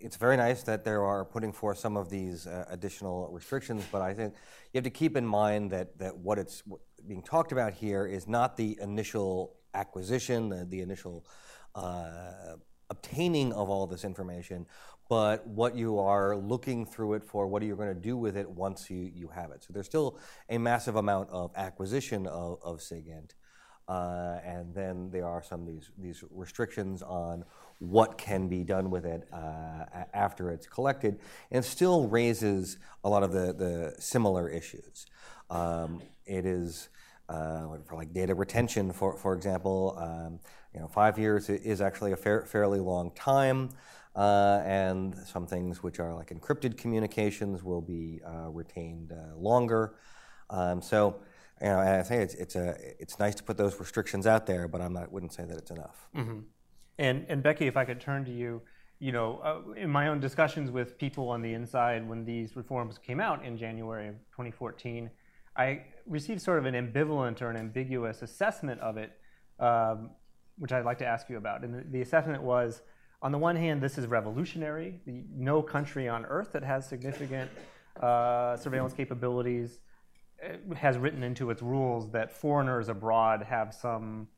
it's 0.00 0.16
very 0.16 0.36
nice 0.36 0.62
that 0.62 0.84
they 0.84 0.92
are 0.92 1.24
putting 1.24 1.52
forth 1.52 1.78
some 1.78 1.96
of 1.96 2.08
these 2.08 2.46
uh, 2.46 2.64
additional 2.70 3.28
restrictions, 3.30 3.84
but 3.92 4.02
I 4.02 4.14
think 4.14 4.34
you 4.72 4.78
have 4.78 4.84
to 4.84 4.90
keep 4.90 5.16
in 5.16 5.26
mind 5.26 5.70
that 5.70 5.98
that 5.98 6.16
what 6.16 6.38
it's 6.38 6.62
being 7.06 7.22
talked 7.22 7.52
about 7.52 7.72
here 7.72 8.06
is 8.06 8.26
not 8.26 8.56
the 8.56 8.78
initial 8.80 9.56
acquisition, 9.74 10.48
the, 10.48 10.64
the 10.64 10.80
initial 10.80 11.26
uh, 11.74 12.56
obtaining 12.90 13.52
of 13.52 13.70
all 13.70 13.86
this 13.86 14.04
information, 14.04 14.66
but 15.08 15.46
what 15.46 15.74
you 15.76 15.98
are 15.98 16.36
looking 16.36 16.84
through 16.86 17.14
it 17.14 17.24
for, 17.24 17.46
what 17.46 17.62
are 17.62 17.66
you 17.66 17.76
going 17.76 17.94
to 17.94 18.00
do 18.00 18.16
with 18.16 18.36
it 18.36 18.48
once 18.48 18.90
you, 18.90 19.10
you 19.14 19.28
have 19.28 19.50
it. 19.50 19.62
So 19.64 19.72
there's 19.72 19.86
still 19.86 20.18
a 20.48 20.58
massive 20.58 20.96
amount 20.96 21.30
of 21.30 21.52
acquisition 21.56 22.26
of, 22.26 22.58
of 22.62 22.80
SIGINT. 22.80 23.34
Uh, 23.88 24.38
and 24.44 24.72
then 24.72 25.10
there 25.10 25.26
are 25.26 25.42
some 25.42 25.66
these 25.66 25.90
these 25.98 26.22
restrictions 26.30 27.02
on 27.02 27.44
what 27.80 28.18
can 28.18 28.46
be 28.46 28.62
done 28.62 28.90
with 28.90 29.04
it 29.04 29.26
uh, 29.32 29.84
after 30.14 30.50
it's 30.50 30.66
collected, 30.66 31.18
and 31.50 31.64
still 31.64 32.06
raises 32.06 32.78
a 33.02 33.08
lot 33.08 33.22
of 33.22 33.32
the, 33.32 33.52
the 33.52 33.94
similar 33.98 34.48
issues. 34.48 35.06
Um, 35.48 36.00
it 36.26 36.46
is 36.46 36.90
uh, 37.28 37.66
for 37.86 37.96
like 37.96 38.12
data 38.12 38.34
retention, 38.34 38.92
for 38.92 39.16
for 39.16 39.34
example, 39.34 39.96
um, 39.98 40.40
you 40.74 40.80
know, 40.80 40.88
five 40.88 41.18
years 41.18 41.48
is 41.48 41.80
actually 41.80 42.12
a 42.12 42.16
fair, 42.16 42.44
fairly 42.46 42.80
long 42.80 43.10
time. 43.12 43.70
Uh, 44.16 44.60
and 44.66 45.14
some 45.24 45.46
things 45.46 45.84
which 45.84 46.00
are 46.00 46.12
like 46.14 46.30
encrypted 46.30 46.76
communications 46.76 47.62
will 47.62 47.80
be 47.80 48.20
uh, 48.26 48.50
retained 48.50 49.12
uh, 49.12 49.36
longer. 49.36 49.94
Um, 50.50 50.82
so 50.82 51.20
you 51.60 51.68
know, 51.68 51.78
I 51.78 52.02
say 52.02 52.22
it's 52.22 52.34
it's 52.34 52.56
a 52.56 52.74
it's 52.98 53.18
nice 53.18 53.36
to 53.36 53.44
put 53.44 53.56
those 53.56 53.78
restrictions 53.78 54.26
out 54.26 54.46
there, 54.46 54.66
but 54.66 54.80
I'm 54.80 54.92
not 54.92 55.12
wouldn't 55.12 55.32
say 55.32 55.44
that 55.44 55.56
it's 55.56 55.70
enough. 55.70 56.08
Mm-hmm. 56.16 56.40
And 56.98 57.26
and 57.28 57.42
Becky, 57.42 57.66
if 57.66 57.76
I 57.76 57.84
could 57.84 58.00
turn 58.00 58.24
to 58.26 58.30
you, 58.30 58.62
you 58.98 59.12
know, 59.12 59.40
uh, 59.42 59.72
in 59.72 59.90
my 59.90 60.08
own 60.08 60.20
discussions 60.20 60.70
with 60.70 60.98
people 60.98 61.28
on 61.28 61.42
the 61.42 61.54
inside 61.54 62.06
when 62.08 62.24
these 62.24 62.56
reforms 62.56 62.98
came 62.98 63.20
out 63.20 63.44
in 63.44 63.56
January 63.56 64.08
of 64.08 64.14
2014, 64.32 65.10
I 65.56 65.84
received 66.06 66.42
sort 66.42 66.58
of 66.58 66.66
an 66.66 66.74
ambivalent 66.74 67.40
or 67.42 67.50
an 67.50 67.56
ambiguous 67.56 68.22
assessment 68.22 68.80
of 68.80 68.96
it, 68.96 69.12
um, 69.58 70.10
which 70.58 70.72
I'd 70.72 70.84
like 70.84 70.98
to 70.98 71.06
ask 71.06 71.28
you 71.28 71.38
about. 71.38 71.64
And 71.64 71.74
the, 71.74 71.84
the, 71.90 72.02
assessment 72.02 72.42
was, 72.42 72.82
on 73.22 73.32
the 73.32 73.38
one 73.38 73.56
hand, 73.56 73.82
this 73.82 73.98
is 73.98 74.06
revolutionary. 74.06 75.00
No 75.06 75.62
country 75.62 76.08
on 76.08 76.24
earth 76.26 76.52
that 76.52 76.62
has 76.62 76.88
significant 76.88 77.50
uh, 78.00 78.56
surveillance 78.56 78.92
capabilities 78.92 79.80
has 80.76 80.96
written 80.96 81.22
into 81.22 81.50
its 81.50 81.62
rules 81.62 82.10
that 82.12 82.32
foreigners 82.32 82.88
abroad 82.88 83.42
have 83.42 83.74
some, 83.74 84.28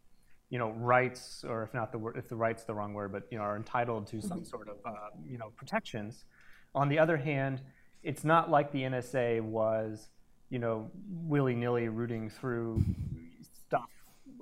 you 0.53 0.59
know, 0.59 0.73
rights, 0.73 1.47
or 1.49 1.63
if 1.63 1.73
not 1.73 1.93
the 1.93 1.99
word, 1.99 2.15
if 2.19 2.29
the 2.29 2.37
right's 2.37 2.65
the 2.65 2.75
wrong 2.75 2.93
word, 2.93 3.11
but 3.11 3.23
you 3.31 3.39
know, 3.39 3.45
are 3.45 3.57
entitled 3.57 4.07
to 4.09 4.21
some 4.21 4.45
sort 4.45 4.69
of, 4.69 4.77
uh, 4.85 5.09
you 5.27 5.39
know, 5.39 5.51
protections. 5.57 6.27
On 6.75 6.91
the 6.91 6.99
other 6.99 7.17
hand, 7.17 7.63
it's 8.03 8.23
not 8.23 8.51
like 8.51 8.71
the 8.71 8.83
NSA 8.83 9.41
was, 9.41 10.11
you 10.51 10.59
know, 10.59 10.91
willy-nilly 11.09 11.89
rooting 11.89 12.29
through 12.29 12.85
stuff 13.41 13.89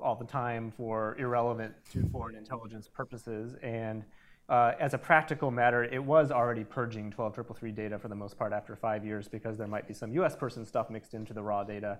all 0.02 0.16
the 0.16 0.24
time 0.24 0.72
for 0.76 1.16
irrelevant 1.16 1.74
to 1.92 2.04
foreign 2.10 2.34
intelligence 2.34 2.88
purposes 2.88 3.54
and 3.62 4.02
uh, 4.50 4.72
as 4.80 4.94
a 4.94 4.98
practical 4.98 5.52
matter, 5.52 5.84
it 5.84 6.02
was 6.02 6.32
already 6.32 6.64
purging 6.64 7.04
12333 7.12 7.70
data 7.70 7.98
for 7.98 8.08
the 8.08 8.14
most 8.16 8.36
part 8.36 8.52
after 8.52 8.74
five 8.74 9.04
years 9.04 9.28
because 9.28 9.56
there 9.56 9.68
might 9.68 9.86
be 9.86 9.94
some 9.94 10.12
US 10.14 10.34
person 10.34 10.66
stuff 10.66 10.90
mixed 10.90 11.14
into 11.14 11.32
the 11.32 11.40
raw 11.40 11.62
data. 11.62 11.98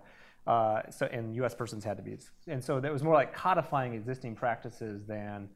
Uh, 0.49 0.83
so, 0.91 1.07
and 1.07 1.37
US 1.37 1.55
persons 1.55 1.85
had 1.85 1.97
to 1.97 2.03
be. 2.03 2.19
And 2.49 2.63
so 2.63 2.81
that 2.81 2.93
was 2.93 3.05
more 3.05 3.15
like 3.15 3.33
codifying 3.33 3.95
existing 3.95 4.35
practices 4.35 5.05
than 5.07 5.49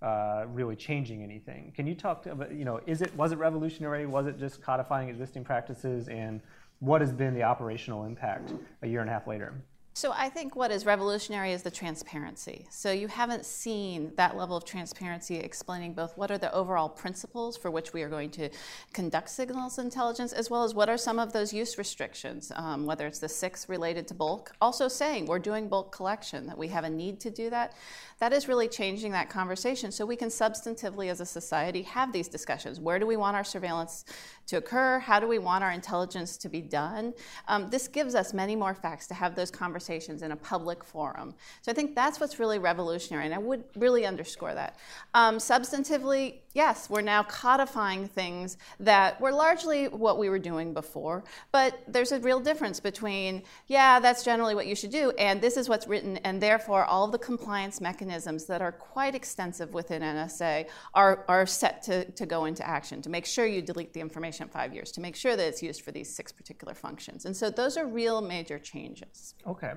uh, 0.00 0.46
really 0.48 0.74
changing 0.74 1.22
anything. 1.22 1.70
Can 1.76 1.86
you 1.86 1.94
talk 1.94 2.24
about, 2.24 2.50
you 2.50 2.64
know, 2.64 2.80
is 2.86 3.02
it, 3.02 3.14
was 3.14 3.32
it 3.32 3.38
revolutionary? 3.38 4.06
Was 4.06 4.26
it 4.26 4.38
just 4.38 4.62
codifying 4.62 5.10
existing 5.10 5.44
practices? 5.44 6.08
And 6.08 6.40
what 6.78 7.02
has 7.02 7.12
been 7.12 7.34
the 7.34 7.42
operational 7.42 8.04
impact 8.04 8.54
a 8.82 8.86
year 8.86 9.02
and 9.02 9.10
a 9.10 9.12
half 9.12 9.26
later? 9.26 9.52
So 9.98 10.12
I 10.12 10.28
think 10.28 10.54
what 10.54 10.70
is 10.70 10.86
revolutionary 10.86 11.50
is 11.50 11.64
the 11.64 11.72
transparency. 11.72 12.68
So 12.70 12.92
you 12.92 13.08
haven't 13.08 13.44
seen 13.44 14.12
that 14.14 14.36
level 14.36 14.56
of 14.56 14.64
transparency 14.64 15.38
explaining 15.38 15.94
both 15.94 16.16
what 16.16 16.30
are 16.30 16.38
the 16.38 16.54
overall 16.54 16.88
principles 16.88 17.56
for 17.56 17.68
which 17.68 17.92
we 17.92 18.04
are 18.04 18.08
going 18.08 18.30
to 18.30 18.48
conduct 18.92 19.28
signals 19.28 19.76
intelligence, 19.76 20.32
as 20.32 20.50
well 20.50 20.62
as 20.62 20.72
what 20.72 20.88
are 20.88 20.96
some 20.96 21.18
of 21.18 21.32
those 21.32 21.52
use 21.52 21.78
restrictions, 21.78 22.52
um, 22.54 22.86
whether 22.86 23.08
it's 23.08 23.18
the 23.18 23.28
six 23.28 23.68
related 23.68 24.06
to 24.06 24.14
bulk. 24.14 24.52
Also 24.60 24.86
saying 24.86 25.26
we're 25.26 25.40
doing 25.40 25.68
bulk 25.68 25.90
collection, 25.90 26.46
that 26.46 26.56
we 26.56 26.68
have 26.68 26.84
a 26.84 26.90
need 26.90 27.18
to 27.18 27.30
do 27.32 27.50
that. 27.50 27.74
That 28.20 28.32
is 28.32 28.46
really 28.46 28.68
changing 28.68 29.10
that 29.12 29.28
conversation 29.30 29.90
so 29.90 30.06
we 30.06 30.16
can 30.16 30.28
substantively 30.28 31.10
as 31.10 31.20
a 31.20 31.26
society 31.26 31.82
have 31.82 32.12
these 32.12 32.28
discussions. 32.28 32.78
Where 32.78 33.00
do 33.00 33.06
we 33.06 33.16
want 33.16 33.34
our 33.34 33.44
surveillance 33.44 34.04
to 34.46 34.58
occur? 34.58 35.00
How 35.00 35.18
do 35.18 35.26
we 35.26 35.38
want 35.40 35.64
our 35.64 35.72
intelligence 35.72 36.36
to 36.38 36.48
be 36.48 36.60
done? 36.60 37.14
Um, 37.48 37.68
this 37.70 37.88
gives 37.88 38.14
us 38.14 38.32
many 38.32 38.54
more 38.54 38.74
facts 38.74 39.08
to 39.08 39.14
have 39.14 39.34
those 39.34 39.50
conversations 39.50 39.87
in 40.22 40.32
a 40.32 40.36
public 40.36 40.84
forum. 40.84 41.34
So 41.62 41.72
I 41.72 41.74
think 41.74 41.94
that's 41.94 42.20
what's 42.20 42.38
really 42.38 42.58
revolutionary, 42.58 43.24
and 43.24 43.34
I 43.34 43.38
would 43.38 43.64
really 43.76 44.06
underscore 44.06 44.54
that. 44.54 44.76
Um, 45.14 45.38
substantively, 45.38 46.36
yes, 46.54 46.88
we're 46.90 47.02
now 47.02 47.22
codifying 47.22 48.08
things 48.08 48.56
that 48.80 49.20
were 49.20 49.32
largely 49.32 49.86
what 49.88 50.18
we 50.18 50.28
were 50.28 50.38
doing 50.38 50.74
before, 50.74 51.24
but 51.52 51.80
there's 51.86 52.12
a 52.12 52.20
real 52.20 52.40
difference 52.40 52.80
between, 52.80 53.42
yeah, 53.66 54.00
that's 54.00 54.24
generally 54.24 54.54
what 54.54 54.66
you 54.66 54.74
should 54.74 54.90
do, 54.90 55.10
and 55.12 55.40
this 55.40 55.56
is 55.56 55.68
what's 55.68 55.86
written, 55.86 56.16
and 56.18 56.40
therefore 56.42 56.84
all 56.84 57.08
the 57.08 57.18
compliance 57.18 57.80
mechanisms 57.80 58.46
that 58.46 58.62
are 58.62 58.72
quite 58.72 59.14
extensive 59.14 59.72
within 59.74 60.02
NSA 60.02 60.66
are, 60.94 61.24
are 61.28 61.46
set 61.46 61.82
to, 61.82 62.10
to 62.12 62.26
go 62.26 62.44
into 62.46 62.66
action 62.66 63.02
to 63.02 63.10
make 63.10 63.26
sure 63.26 63.46
you 63.46 63.62
delete 63.62 63.92
the 63.92 64.00
information 64.00 64.44
in 64.44 64.48
five 64.48 64.74
years, 64.74 64.90
to 64.92 65.00
make 65.00 65.16
sure 65.16 65.36
that 65.36 65.46
it's 65.46 65.62
used 65.62 65.82
for 65.82 65.92
these 65.92 66.14
six 66.14 66.32
particular 66.32 66.74
functions. 66.74 67.24
And 67.24 67.36
so 67.36 67.50
those 67.50 67.76
are 67.76 67.86
real 67.86 68.20
major 68.20 68.58
changes. 68.58 69.34
Okay. 69.46 69.72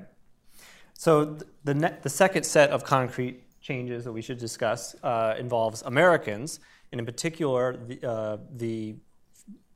So 0.94 1.38
the, 1.64 1.74
ne- 1.74 1.98
the 2.02 2.10
second 2.10 2.44
set 2.44 2.70
of 2.70 2.84
concrete 2.84 3.44
changes 3.62 4.04
that 4.04 4.12
we 4.12 4.22
should 4.22 4.38
discuss 4.38 4.96
uh, 5.04 5.36
involves 5.38 5.82
Americans, 5.84 6.60
and 6.92 7.00
in 7.00 7.06
particular, 7.06 7.78
the, 7.78 8.10
uh, 8.10 8.38
the, 8.56 8.96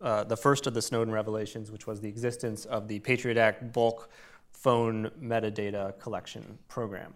uh, 0.01 0.23
the 0.25 0.35
first 0.35 0.67
of 0.67 0.73
the 0.73 0.81
Snowden 0.81 1.13
revelations, 1.13 1.71
which 1.71 1.87
was 1.87 2.01
the 2.01 2.09
existence 2.09 2.65
of 2.65 2.87
the 2.87 2.99
Patriot 2.99 3.37
Act 3.37 3.71
bulk 3.71 4.09
phone 4.51 5.11
metadata 5.21 5.97
collection 5.99 6.57
program. 6.67 7.13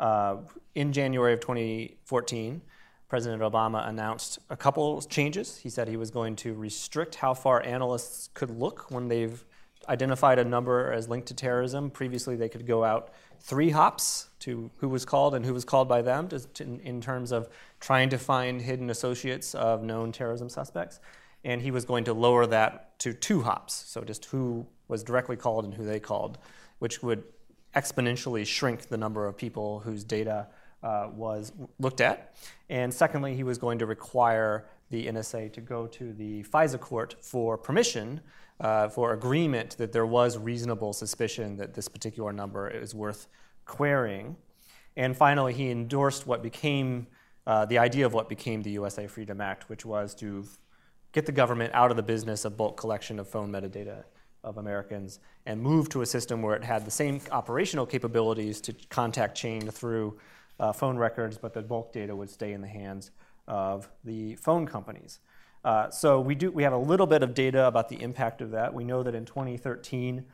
Uh, 0.00 0.38
in 0.74 0.92
January 0.92 1.32
of 1.32 1.40
2014, 1.40 2.60
President 3.08 3.42
Obama 3.42 3.86
announced 3.88 4.38
a 4.50 4.56
couple 4.56 5.00
changes. 5.02 5.58
He 5.58 5.68
said 5.68 5.86
he 5.86 5.96
was 5.96 6.10
going 6.10 6.34
to 6.36 6.54
restrict 6.54 7.16
how 7.16 7.34
far 7.34 7.62
analysts 7.62 8.30
could 8.34 8.50
look 8.50 8.90
when 8.90 9.08
they've 9.08 9.44
identified 9.88 10.38
a 10.38 10.44
number 10.44 10.90
as 10.90 11.08
linked 11.08 11.28
to 11.28 11.34
terrorism. 11.34 11.90
Previously, 11.90 12.36
they 12.36 12.48
could 12.48 12.66
go 12.66 12.82
out 12.82 13.12
three 13.42 13.70
hops 13.70 14.28
to 14.38 14.70
who 14.76 14.88
was 14.88 15.04
called 15.04 15.34
and 15.34 15.44
who 15.44 15.52
was 15.52 15.64
called 15.64 15.88
by 15.88 16.00
them 16.00 16.28
to, 16.28 16.38
to, 16.38 16.80
in 16.84 17.00
terms 17.00 17.32
of 17.32 17.48
trying 17.80 18.08
to 18.08 18.18
find 18.18 18.62
hidden 18.62 18.88
associates 18.88 19.54
of 19.54 19.82
known 19.82 20.12
terrorism 20.12 20.48
suspects. 20.48 21.00
And 21.44 21.60
he 21.60 21.72
was 21.72 21.84
going 21.84 22.04
to 22.04 22.14
lower 22.14 22.46
that 22.46 22.96
to 23.00 23.12
two 23.12 23.42
hops, 23.42 23.74
so 23.74 24.02
just 24.02 24.26
who 24.26 24.64
was 24.86 25.02
directly 25.02 25.36
called 25.36 25.64
and 25.64 25.74
who 25.74 25.84
they 25.84 25.98
called, 25.98 26.38
which 26.78 27.02
would 27.02 27.24
exponentially 27.74 28.46
shrink 28.46 28.88
the 28.88 28.96
number 28.96 29.26
of 29.26 29.36
people 29.36 29.80
whose 29.80 30.04
data 30.04 30.46
uh, 30.84 31.08
was 31.12 31.52
looked 31.80 32.00
at. 32.00 32.34
And 32.68 32.94
secondly, 32.94 33.34
he 33.34 33.42
was 33.42 33.58
going 33.58 33.78
to 33.80 33.86
require 33.86 34.66
the 34.90 35.06
NSA 35.08 35.52
to 35.54 35.60
go 35.60 35.88
to 35.88 36.12
the 36.12 36.44
FISA 36.44 36.78
court 36.78 37.16
for 37.20 37.58
permission 37.58 38.20
uh, 38.60 38.88
for 38.88 39.12
agreement 39.12 39.76
that 39.78 39.92
there 39.92 40.06
was 40.06 40.38
reasonable 40.38 40.92
suspicion 40.92 41.56
that 41.56 41.74
this 41.74 41.88
particular 41.88 42.32
number 42.32 42.68
is 42.68 42.94
worth 42.94 43.28
querying. 43.64 44.36
And 44.96 45.16
finally, 45.16 45.52
he 45.52 45.70
endorsed 45.70 46.26
what 46.26 46.42
became 46.42 47.06
uh, 47.46 47.64
the 47.64 47.78
idea 47.78 48.06
of 48.06 48.12
what 48.12 48.28
became 48.28 48.62
the 48.62 48.70
USA 48.70 49.06
Freedom 49.06 49.40
Act, 49.40 49.68
which 49.68 49.84
was 49.84 50.14
to 50.16 50.44
get 51.12 51.26
the 51.26 51.32
government 51.32 51.74
out 51.74 51.90
of 51.90 51.96
the 51.96 52.02
business 52.02 52.44
of 52.44 52.56
bulk 52.56 52.76
collection 52.76 53.18
of 53.18 53.28
phone 53.28 53.50
metadata 53.50 54.04
of 54.44 54.58
Americans 54.58 55.20
and 55.46 55.60
move 55.60 55.88
to 55.88 56.02
a 56.02 56.06
system 56.06 56.42
where 56.42 56.56
it 56.56 56.64
had 56.64 56.84
the 56.84 56.90
same 56.90 57.20
operational 57.30 57.86
capabilities 57.86 58.60
to 58.60 58.72
contact 58.90 59.36
chain 59.36 59.70
through 59.70 60.18
uh, 60.58 60.72
phone 60.72 60.96
records, 60.96 61.38
but 61.38 61.52
the 61.52 61.62
bulk 61.62 61.92
data 61.92 62.14
would 62.14 62.30
stay 62.30 62.52
in 62.52 62.60
the 62.60 62.68
hands 62.68 63.10
of 63.48 63.88
the 64.04 64.36
phone 64.36 64.66
companies. 64.66 65.18
Uh, 65.64 65.90
so 65.90 66.20
we 66.20 66.34
do 66.34 66.50
we 66.50 66.62
have 66.62 66.72
a 66.72 66.78
little 66.78 67.06
bit 67.06 67.22
of 67.22 67.34
data 67.34 67.66
about 67.66 67.88
the 67.88 68.02
impact 68.02 68.40
of 68.40 68.50
that. 68.50 68.74
We 68.74 68.84
know 68.84 69.02
that 69.02 69.14
in 69.14 69.24
2013, 69.24 70.24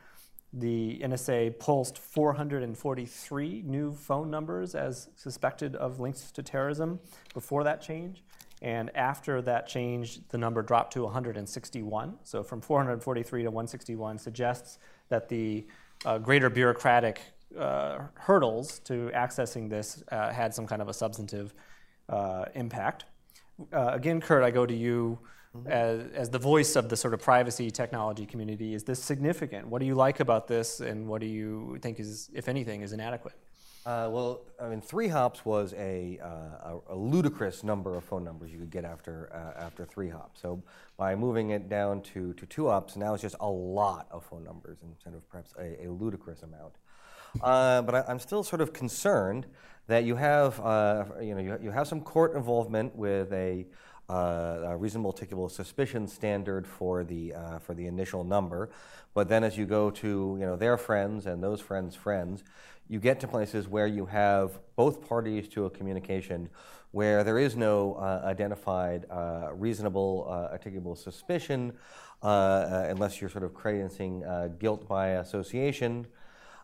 the 0.53 0.99
NSA 1.03 1.59
pulsed 1.59 1.97
443 1.97 3.63
new 3.65 3.93
phone 3.93 4.31
numbers 4.31 4.73
as 4.73 5.09
suspected 5.15 5.75
of 5.75 5.99
links 5.99 6.31
to 6.31 6.41
terrorism 6.41 6.99
before 7.33 7.63
that 7.63 7.81
change. 7.81 8.23
And 8.61 8.93
after 8.95 9.41
that 9.43 9.67
change, 9.67 10.27
the 10.29 10.37
number 10.37 10.61
dropped 10.61 10.93
to 10.93 11.03
161. 11.03 12.17
So 12.23 12.43
from 12.43 12.61
443 12.61 13.43
to 13.43 13.49
161 13.49 14.17
suggests 14.17 14.79
that 15.09 15.29
the 15.29 15.65
uh, 16.05 16.17
greater 16.17 16.49
bureaucratic 16.49 17.21
uh, 17.57 17.99
hurdles 18.15 18.79
to 18.79 19.11
accessing 19.13 19.69
this 19.69 20.03
uh, 20.11 20.31
had 20.31 20.53
some 20.53 20.67
kind 20.67 20.81
of 20.81 20.89
a 20.89 20.93
substantive 20.93 21.53
uh, 22.09 22.45
impact 22.55 23.05
uh, 23.73 23.91
again, 23.93 24.21
Kurt, 24.21 24.43
I 24.43 24.51
go 24.51 24.65
to 24.65 24.73
you 24.73 25.19
mm-hmm. 25.55 25.71
as, 25.71 26.11
as 26.13 26.29
the 26.29 26.39
voice 26.39 26.75
of 26.75 26.89
the 26.89 26.97
sort 26.97 27.13
of 27.13 27.21
privacy 27.21 27.71
technology 27.71 28.25
community. 28.25 28.73
Is 28.73 28.83
this 28.83 29.01
significant? 29.01 29.67
What 29.67 29.79
do 29.79 29.85
you 29.85 29.95
like 29.95 30.19
about 30.19 30.47
this, 30.47 30.79
and 30.79 31.07
what 31.07 31.21
do 31.21 31.27
you 31.27 31.77
think 31.81 31.99
is, 31.99 32.29
if 32.33 32.47
anything, 32.47 32.81
is 32.81 32.93
inadequate? 32.93 33.35
Uh, 33.85 34.09
well, 34.11 34.41
I 34.61 34.67
mean, 34.67 34.81
three 34.81 35.07
hops 35.07 35.45
was 35.45 35.73
a, 35.73 36.19
uh, 36.21 36.27
a, 36.27 36.79
a, 36.89 36.95
ludicrous 36.95 37.63
number 37.63 37.95
of 37.95 38.03
phone 38.03 38.25
numbers 38.25 38.51
you 38.51 38.59
could 38.59 38.69
get 38.69 38.83
after 38.83 39.31
uh, 39.33 39.59
after 39.63 39.85
three 39.85 40.09
hops. 40.09 40.41
So 40.41 40.61
by 40.97 41.15
moving 41.15 41.51
it 41.51 41.69
down 41.69 42.01
to, 42.13 42.33
to 42.33 42.45
two 42.45 42.67
hops, 42.67 42.97
now 42.97 43.13
it's 43.13 43.21
just 43.21 43.37
a 43.39 43.49
lot 43.49 44.07
of 44.11 44.25
phone 44.25 44.43
numbers 44.43 44.79
instead 44.83 45.13
of 45.13 45.27
perhaps 45.29 45.53
a, 45.57 45.85
a 45.85 45.89
ludicrous 45.89 46.43
amount. 46.43 46.73
Uh, 47.41 47.81
but 47.81 47.95
I, 47.95 48.11
am 48.11 48.19
still 48.19 48.43
sort 48.43 48.61
of 48.61 48.73
concerned 48.73 49.45
that 49.89 50.05
you 50.05 50.15
have 50.15 50.59
uh, 50.61 51.05
you 51.21 51.35
know 51.35 51.41
you, 51.41 51.59
you 51.61 51.71
have 51.71 51.87
some 51.87 52.01
court 52.01 52.35
involvement 52.35 52.95
with 52.95 53.33
a, 53.33 53.65
uh, 54.09 54.13
a 54.63 54.77
reasonable 54.77 55.13
articulable 55.13 55.51
suspicion 55.51 56.07
standard 56.07 56.65
for 56.65 57.03
the 57.03 57.33
for 57.61 57.73
the 57.73 57.85
initial 57.85 58.23
number, 58.23 58.69
but 59.13 59.27
then 59.27 59.43
as 59.43 59.57
you 59.57 59.65
go 59.65 59.91
to 59.91 60.37
you 60.39 60.45
know 60.45 60.55
their 60.55 60.77
friends 60.77 61.25
and 61.25 61.43
those 61.43 61.59
friends' 61.59 61.95
friends 61.95 62.43
you 62.89 62.99
get 62.99 63.19
to 63.19 63.27
places 63.27 63.67
where 63.67 63.85
you 63.87 64.07
have 64.07 64.59
both 64.75 65.07
parties 65.07 65.47
to 65.47 65.65
a 65.65 65.69
communication 65.69 66.49
where 66.91 67.23
there 67.23 67.37
is 67.37 67.55
no 67.55 67.93
uh, 67.93 68.21
identified 68.25 69.05
uh, 69.11 69.49
reasonable 69.53 70.27
uh, 70.27 70.57
articulable 70.57 70.97
suspicion 70.97 71.71
uh, 72.23 72.25
uh, 72.25 72.87
unless 72.89 73.21
you're 73.21 73.29
sort 73.29 73.43
of 73.43 73.53
creating 73.53 74.23
uh, 74.25 74.49
guilt 74.59 74.87
by 74.87 75.09
association 75.09 76.05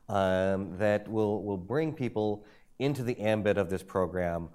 um, 0.09 0.75
that 0.77 1.07
will, 1.07 1.43
will 1.43 1.57
bring 1.57 1.93
people 1.93 2.43
into 2.79 3.03
the 3.03 3.19
ambit 3.19 3.57
of 3.57 3.69
this 3.69 3.83
program 3.83 4.49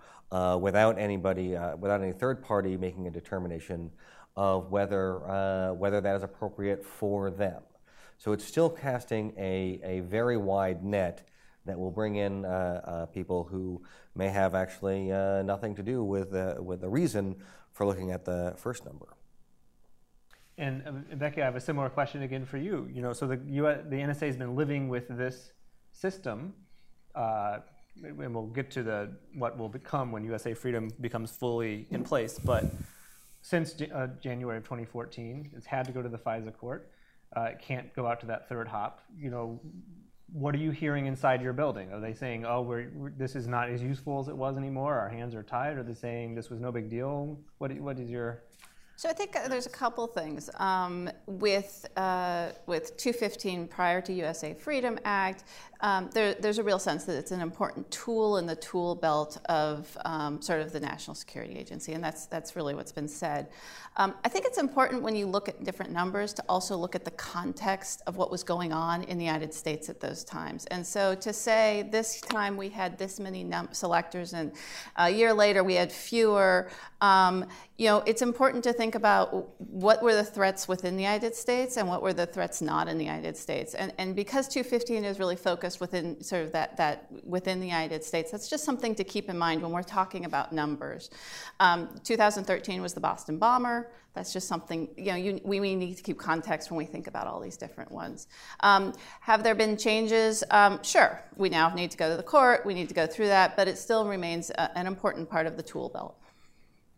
without 0.60 0.98
anybody 0.98 1.56
without 1.78 2.00
any 2.02 2.12
third 2.12 2.42
party 2.42 2.76
making 2.76 3.06
a 3.06 3.10
determination 3.10 3.90
of 4.36 4.70
whether 4.70 5.74
whether 5.74 6.00
that 6.00 6.16
is 6.16 6.22
appropriate 6.22 6.84
for 6.84 7.30
them 7.30 7.62
so 8.20 8.32
it's 8.32 8.44
still 8.44 8.68
casting 8.68 9.32
a, 9.38 9.80
a 9.82 10.00
very 10.00 10.36
wide 10.36 10.84
net 10.84 11.26
that 11.64 11.78
will 11.78 11.90
bring 11.90 12.16
in 12.16 12.44
uh, 12.44 12.48
uh, 12.84 13.06
people 13.06 13.44
who 13.44 13.80
may 14.14 14.28
have 14.28 14.54
actually 14.54 15.10
uh, 15.10 15.40
nothing 15.40 15.74
to 15.74 15.82
do 15.82 16.04
with, 16.04 16.32
with 16.58 16.82
the 16.82 16.88
reason 16.88 17.34
for 17.72 17.86
looking 17.86 18.10
at 18.10 18.26
the 18.26 18.52
first 18.58 18.84
number. 18.84 19.06
And 20.58 20.82
um, 20.86 21.04
Becky, 21.14 21.40
I 21.40 21.46
have 21.46 21.56
a 21.56 21.60
similar 21.60 21.88
question 21.88 22.22
again 22.22 22.44
for 22.44 22.58
you. 22.58 22.90
You 22.92 23.00
know, 23.00 23.14
so 23.14 23.26
the 23.26 23.40
US, 23.62 23.84
the 23.88 23.96
NSA 23.96 24.26
has 24.26 24.36
been 24.36 24.54
living 24.54 24.90
with 24.90 25.08
this 25.08 25.52
system, 25.90 26.52
uh, 27.14 27.60
and 28.02 28.34
we'll 28.34 28.46
get 28.46 28.70
to 28.72 28.82
the 28.82 29.10
what 29.34 29.58
will 29.58 29.68
become 29.68 30.12
when 30.12 30.24
USA 30.24 30.54
Freedom 30.54 30.90
becomes 31.00 31.30
fully 31.30 31.86
in 31.90 32.02
place. 32.02 32.38
But 32.38 32.64
since 33.42 33.80
uh, 33.80 34.08
January 34.20 34.58
of 34.58 34.64
2014, 34.64 35.50
it's 35.56 35.66
had 35.66 35.86
to 35.86 35.92
go 35.92 36.02
to 36.02 36.08
the 36.08 36.18
FISA 36.18 36.56
court. 36.56 36.90
Uh, 37.36 37.42
it 37.42 37.60
can't 37.60 37.94
go 37.94 38.06
out 38.06 38.20
to 38.20 38.26
that 38.26 38.48
third 38.48 38.68
hop. 38.68 39.02
You 39.16 39.30
know, 39.30 39.60
what 40.32 40.54
are 40.54 40.58
you 40.58 40.70
hearing 40.70 41.06
inside 41.06 41.42
your 41.42 41.52
building? 41.52 41.92
Are 41.92 42.00
they 42.00 42.14
saying, 42.14 42.44
"Oh, 42.44 42.62
we're, 42.62 42.90
we're, 42.94 43.10
this 43.10 43.36
is 43.36 43.46
not 43.46 43.70
as 43.70 43.82
useful 43.82 44.20
as 44.20 44.28
it 44.28 44.36
was 44.36 44.56
anymore. 44.56 44.98
Our 44.98 45.08
hands 45.08 45.34
are 45.34 45.42
tied"? 45.42 45.76
Are 45.76 45.82
they 45.82 45.94
saying 45.94 46.34
this 46.34 46.50
was 46.50 46.60
no 46.60 46.72
big 46.72 46.90
deal? 46.90 47.38
What 47.58 47.72
what 47.80 47.98
is 47.98 48.10
your 48.10 48.42
so 49.00 49.08
I 49.08 49.14
think 49.14 49.34
uh, 49.34 49.48
there's 49.48 49.64
a 49.64 49.70
couple 49.70 50.06
things 50.06 50.50
um, 50.58 51.08
with 51.26 51.86
uh, 51.96 52.50
with 52.66 52.98
215 52.98 53.66
prior 53.66 54.02
to 54.02 54.12
USA 54.12 54.52
Freedom 54.52 54.98
Act. 55.06 55.44
Um, 55.80 56.10
there, 56.12 56.34
there's 56.34 56.58
a 56.58 56.62
real 56.62 56.78
sense 56.78 57.04
that 57.04 57.16
it's 57.16 57.30
an 57.30 57.40
important 57.40 57.90
tool 57.90 58.36
in 58.36 58.46
the 58.46 58.56
tool 58.56 58.94
belt 58.94 59.38
of 59.46 59.96
um, 60.04 60.42
sort 60.42 60.60
of 60.60 60.72
the 60.72 60.80
National 60.80 61.14
Security 61.14 61.56
Agency, 61.56 61.94
and 61.94 62.04
that's 62.04 62.26
that's 62.26 62.54
really 62.54 62.74
what's 62.74 62.92
been 62.92 63.08
said. 63.08 63.48
Um, 63.96 64.14
I 64.24 64.28
think 64.28 64.44
it's 64.44 64.58
important 64.58 65.02
when 65.02 65.16
you 65.16 65.26
look 65.26 65.48
at 65.48 65.64
different 65.64 65.90
numbers 65.90 66.32
to 66.34 66.44
also 66.48 66.76
look 66.76 66.94
at 66.94 67.04
the 67.04 67.10
context 67.12 68.02
of 68.06 68.16
what 68.16 68.30
was 68.30 68.44
going 68.44 68.72
on 68.72 69.02
in 69.04 69.18
the 69.18 69.24
United 69.24 69.52
States 69.52 69.88
at 69.88 70.00
those 70.00 70.22
times. 70.24 70.64
And 70.66 70.86
so 70.86 71.14
to 71.16 71.32
say 71.32 71.88
this 71.90 72.20
time 72.20 72.56
we 72.56 72.68
had 72.68 72.98
this 72.98 73.18
many 73.18 73.50
selectors, 73.72 74.34
and 74.34 74.52
a 74.96 75.10
year 75.10 75.32
later 75.32 75.64
we 75.64 75.74
had 75.74 75.90
fewer, 75.90 76.70
um, 77.00 77.46
you 77.78 77.86
know, 77.86 78.02
it's 78.06 78.22
important 78.22 78.62
to 78.64 78.72
think 78.74 78.90
think 78.90 78.96
about 78.96 79.48
what 79.58 80.02
were 80.02 80.14
the 80.14 80.24
threats 80.24 80.66
within 80.66 80.96
the 80.96 81.02
United 81.02 81.32
States 81.32 81.76
and 81.76 81.86
what 81.86 82.02
were 82.02 82.12
the 82.12 82.26
threats 82.26 82.60
not 82.60 82.88
in 82.88 82.98
the 82.98 83.04
United 83.04 83.36
States. 83.36 83.74
And, 83.74 83.92
and 83.98 84.16
because 84.16 84.48
215 84.48 85.04
is 85.04 85.20
really 85.20 85.36
focused 85.36 85.69
within 85.78 86.22
sort 86.22 86.42
of 86.42 86.52
that, 86.52 86.76
that 86.78 87.06
within 87.24 87.60
the 87.60 87.66
United 87.66 88.02
States, 88.02 88.30
that's 88.30 88.48
just 88.48 88.64
something 88.64 88.94
to 88.96 89.04
keep 89.04 89.28
in 89.28 89.38
mind 89.38 89.62
when 89.62 89.70
we're 89.70 89.82
talking 89.82 90.24
about 90.24 90.52
numbers. 90.52 91.10
Um, 91.60 91.88
2013 92.02 92.82
was 92.82 92.94
the 92.94 93.00
Boston 93.00 93.38
bomber. 93.38 93.92
That's 94.14 94.32
just 94.32 94.48
something, 94.48 94.88
you 94.96 95.04
know, 95.04 95.14
you, 95.14 95.40
we, 95.44 95.60
we, 95.60 95.76
need 95.76 95.96
to 95.96 96.02
keep 96.02 96.18
context 96.18 96.70
when 96.70 96.78
we 96.78 96.84
think 96.84 97.06
about 97.06 97.28
all 97.28 97.38
these 97.38 97.56
different 97.56 97.92
ones. 97.92 98.26
Um, 98.60 98.92
have 99.20 99.44
there 99.44 99.54
been 99.54 99.76
changes? 99.76 100.42
Um, 100.50 100.82
sure. 100.82 101.22
We 101.36 101.48
now 101.48 101.72
need 101.72 101.92
to 101.92 101.96
go 101.96 102.10
to 102.10 102.16
the 102.16 102.22
court. 102.22 102.66
We 102.66 102.74
need 102.74 102.88
to 102.88 102.94
go 102.94 103.06
through 103.06 103.28
that, 103.28 103.56
but 103.56 103.68
it 103.68 103.78
still 103.78 104.08
remains 104.08 104.50
a, 104.50 104.76
an 104.76 104.88
important 104.88 105.30
part 105.30 105.46
of 105.46 105.56
the 105.56 105.62
tool 105.62 105.90
belt. 105.90 106.19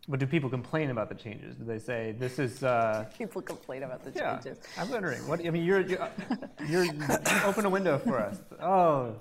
But 0.09 0.19
do 0.19 0.27
people 0.27 0.49
complain 0.49 0.89
about 0.89 1.07
the 1.07 1.15
changes? 1.15 1.55
Do 1.55 1.63
they 1.63 1.79
say 1.79 2.13
this 2.19 2.37
is? 2.37 2.61
Uh, 2.61 3.05
people 3.17 3.41
complain 3.41 3.83
about 3.83 4.03
the 4.03 4.11
yeah, 4.11 4.33
changes. 4.33 4.57
I'm 4.77 4.89
wondering. 4.89 5.25
What 5.27 5.45
I 5.45 5.49
mean, 5.49 5.63
you're 5.63 5.79
you're, 5.79 6.09
you're 6.67 6.85
open 7.45 7.63
a 7.65 7.69
window 7.69 7.97
for 7.97 8.19
us. 8.19 8.37
Oh, 8.61 9.15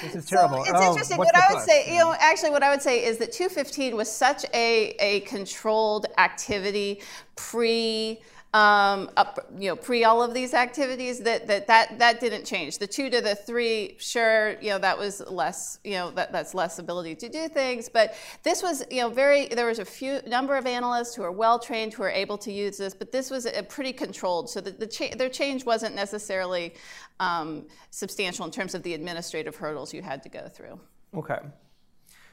this 0.00 0.14
is 0.14 0.26
terrible. 0.26 0.64
So 0.64 0.70
it's 0.70 0.80
oh, 0.80 0.90
interesting. 0.90 1.18
What 1.18 1.36
I 1.36 1.52
would 1.52 1.62
say, 1.62 1.92
you 1.92 1.98
know, 1.98 2.14
actually, 2.20 2.50
what 2.50 2.62
I 2.62 2.70
would 2.70 2.82
say 2.82 3.04
is 3.04 3.18
that 3.18 3.32
215 3.32 3.96
was 3.96 4.10
such 4.10 4.44
a 4.54 4.94
a 5.00 5.20
controlled 5.20 6.06
activity 6.18 7.02
pre 7.34 8.20
um, 8.54 9.10
up, 9.16 9.38
you 9.58 9.68
know, 9.68 9.76
pre 9.76 10.04
all 10.04 10.22
of 10.22 10.34
these 10.34 10.52
activities, 10.52 11.20
that, 11.20 11.46
that 11.46 11.66
that 11.68 11.98
that 11.98 12.20
didn't 12.20 12.44
change. 12.44 12.78
The 12.78 12.86
two 12.86 13.08
to 13.08 13.20
the 13.20 13.34
three, 13.34 13.96
sure, 13.98 14.60
you 14.60 14.70
know, 14.70 14.78
that 14.78 14.98
was 14.98 15.22
less, 15.28 15.78
you 15.84 15.92
know, 15.92 16.10
that, 16.10 16.32
that's 16.32 16.54
less 16.54 16.78
ability 16.78 17.14
to 17.16 17.28
do 17.28 17.48
things. 17.48 17.88
But 17.88 18.14
this 18.42 18.62
was, 18.62 18.84
you 18.90 19.00
know, 19.00 19.08
very. 19.08 19.46
There 19.46 19.66
was 19.66 19.78
a 19.78 19.84
few 19.84 20.20
number 20.26 20.56
of 20.56 20.66
analysts 20.66 21.14
who 21.14 21.22
are 21.22 21.32
well 21.32 21.58
trained 21.58 21.94
who 21.94 22.02
are 22.02 22.10
able 22.10 22.36
to 22.38 22.52
use 22.52 22.76
this, 22.76 22.94
but 22.94 23.10
this 23.10 23.30
was 23.30 23.46
a 23.46 23.62
pretty 23.62 23.92
controlled. 23.92 24.50
So 24.50 24.60
the, 24.60 24.72
the 24.72 24.86
cha- 24.86 25.14
their 25.16 25.30
change 25.30 25.64
wasn't 25.64 25.94
necessarily 25.94 26.74
um, 27.20 27.66
substantial 27.90 28.44
in 28.44 28.50
terms 28.50 28.74
of 28.74 28.82
the 28.82 28.92
administrative 28.92 29.56
hurdles 29.56 29.94
you 29.94 30.02
had 30.02 30.22
to 30.24 30.28
go 30.28 30.48
through. 30.48 30.78
Okay. 31.14 31.38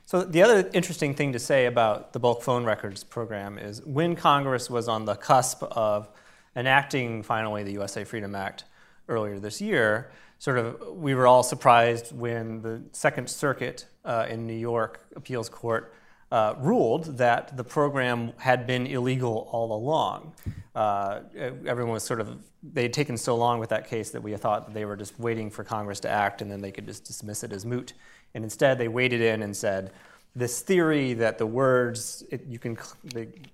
So 0.09 0.23
the 0.23 0.41
other 0.41 0.67
interesting 0.73 1.13
thing 1.13 1.33
to 1.33 1.39
say 1.39 1.67
about 1.67 2.13
the 2.13 2.19
bulk 2.19 2.41
phone 2.41 2.65
records 2.65 3.03
program 3.03 3.59
is 3.59 3.85
when 3.85 4.15
Congress 4.15 4.67
was 4.67 4.87
on 4.87 5.05
the 5.05 5.13
cusp 5.13 5.61
of 5.61 6.09
enacting 6.55 7.21
finally 7.21 7.61
the 7.61 7.73
USA 7.73 8.03
Freedom 8.03 8.33
Act 8.33 8.63
earlier 9.07 9.37
this 9.37 9.61
year, 9.61 10.09
sort 10.39 10.57
of 10.57 10.81
we 10.95 11.13
were 11.13 11.27
all 11.27 11.43
surprised 11.43 12.11
when 12.11 12.63
the 12.63 12.81
Second 12.91 13.29
Circuit 13.29 13.85
uh, 14.03 14.25
in 14.27 14.47
New 14.47 14.57
York 14.57 15.05
appeals 15.15 15.47
court 15.47 15.93
uh, 16.31 16.55
ruled 16.59 17.17
that 17.17 17.55
the 17.57 17.63
program 17.63 18.33
had 18.37 18.67
been 18.67 18.85
illegal 18.85 19.47
all 19.51 19.73
along. 19.73 20.33
Uh, 20.75 21.21
everyone 21.65 21.93
was 21.93 22.03
sort 22.03 22.21
of, 22.21 22.37
they 22.61 22.83
had 22.83 22.93
taken 22.93 23.17
so 23.17 23.35
long 23.35 23.59
with 23.59 23.69
that 23.69 23.87
case 23.87 24.11
that 24.11 24.21
we 24.21 24.35
thought 24.37 24.67
that 24.67 24.73
they 24.73 24.85
were 24.85 24.95
just 24.95 25.19
waiting 25.19 25.49
for 25.49 25.63
Congress 25.63 25.99
to 26.01 26.09
act 26.09 26.41
and 26.41 26.51
then 26.51 26.61
they 26.61 26.71
could 26.71 26.85
just 26.85 27.03
dismiss 27.03 27.43
it 27.43 27.51
as 27.51 27.65
moot. 27.65 27.93
And 28.35 28.43
instead, 28.43 28.77
they 28.77 28.87
waded 28.87 29.21
in 29.21 29.41
and 29.41 29.57
said, 29.57 29.91
this 30.35 30.61
theory 30.61 31.13
that 31.15 31.37
the 31.39 31.45
words 31.45 32.23
it, 32.29 32.45
you 32.45 32.59
can 32.59 32.77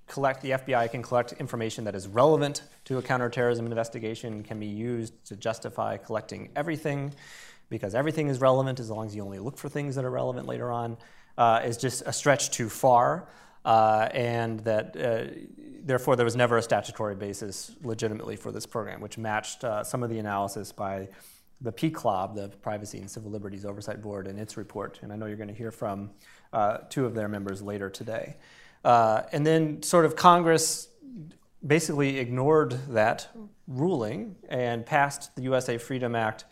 collect 0.07 0.41
the 0.41 0.51
FBI 0.51 0.91
can 0.91 1.01
collect 1.01 1.31
information 1.33 1.85
that 1.85 1.95
is 1.95 2.07
relevant 2.07 2.63
to 2.83 2.97
a 2.97 3.01
counterterrorism 3.01 3.65
investigation 3.65 4.43
can 4.43 4.59
be 4.59 4.65
used 4.65 5.13
to 5.25 5.37
justify 5.37 5.95
collecting 5.95 6.49
everything 6.55 7.13
because 7.69 7.95
everything 7.95 8.27
is 8.27 8.39
relevant 8.39 8.79
as 8.79 8.89
long 8.89 9.05
as 9.07 9.15
you 9.15 9.23
only 9.23 9.39
look 9.39 9.57
for 9.57 9.69
things 9.69 9.95
that 9.95 10.03
are 10.03 10.11
relevant 10.11 10.47
later 10.47 10.69
on 10.69 10.97
uh, 11.37 11.61
is 11.63 11.77
just 11.77 12.03
a 12.05 12.13
stretch 12.13 12.51
too 12.51 12.69
far 12.69 13.27
uh, 13.65 14.09
and 14.13 14.59
that 14.61 14.95
uh, 14.95 15.31
therefore 15.83 16.15
there 16.15 16.25
was 16.25 16.35
never 16.35 16.57
a 16.57 16.61
statutory 16.61 17.15
basis 17.15 17.71
legitimately 17.83 18.35
for 18.35 18.51
this 18.51 18.65
program 18.65 19.01
which 19.01 19.17
matched 19.17 19.63
uh, 19.63 19.83
some 19.83 20.03
of 20.03 20.09
the 20.09 20.19
analysis 20.19 20.71
by 20.71 21.07
the 21.61 21.71
PCLOB, 21.71 22.35
the 22.35 22.49
Privacy 22.49 22.99
and 22.99 23.09
Civil 23.09 23.31
Liberties 23.31 23.65
Oversight 23.65 24.01
Board, 24.01 24.27
in 24.27 24.37
its 24.37 24.57
report. 24.57 24.99
And 25.01 25.11
I 25.11 25.15
know 25.15 25.25
you're 25.25 25.37
going 25.37 25.49
to 25.49 25.53
hear 25.53 25.71
from 25.71 26.11
uh, 26.53 26.79
two 26.89 27.05
of 27.05 27.15
their 27.15 27.27
members 27.27 27.61
later 27.61 27.89
today. 27.89 28.35
Uh, 28.83 29.23
and 29.31 29.45
then, 29.45 29.81
sort 29.81 30.05
of, 30.05 30.15
Congress 30.15 30.89
basically 31.65 32.19
ignored 32.19 32.71
that 32.89 33.27
ruling 33.67 34.35
and 34.49 34.85
passed 34.85 35.35
the 35.35 35.41
USA 35.43 35.77
Freedom 35.77 36.15
Act 36.15 36.45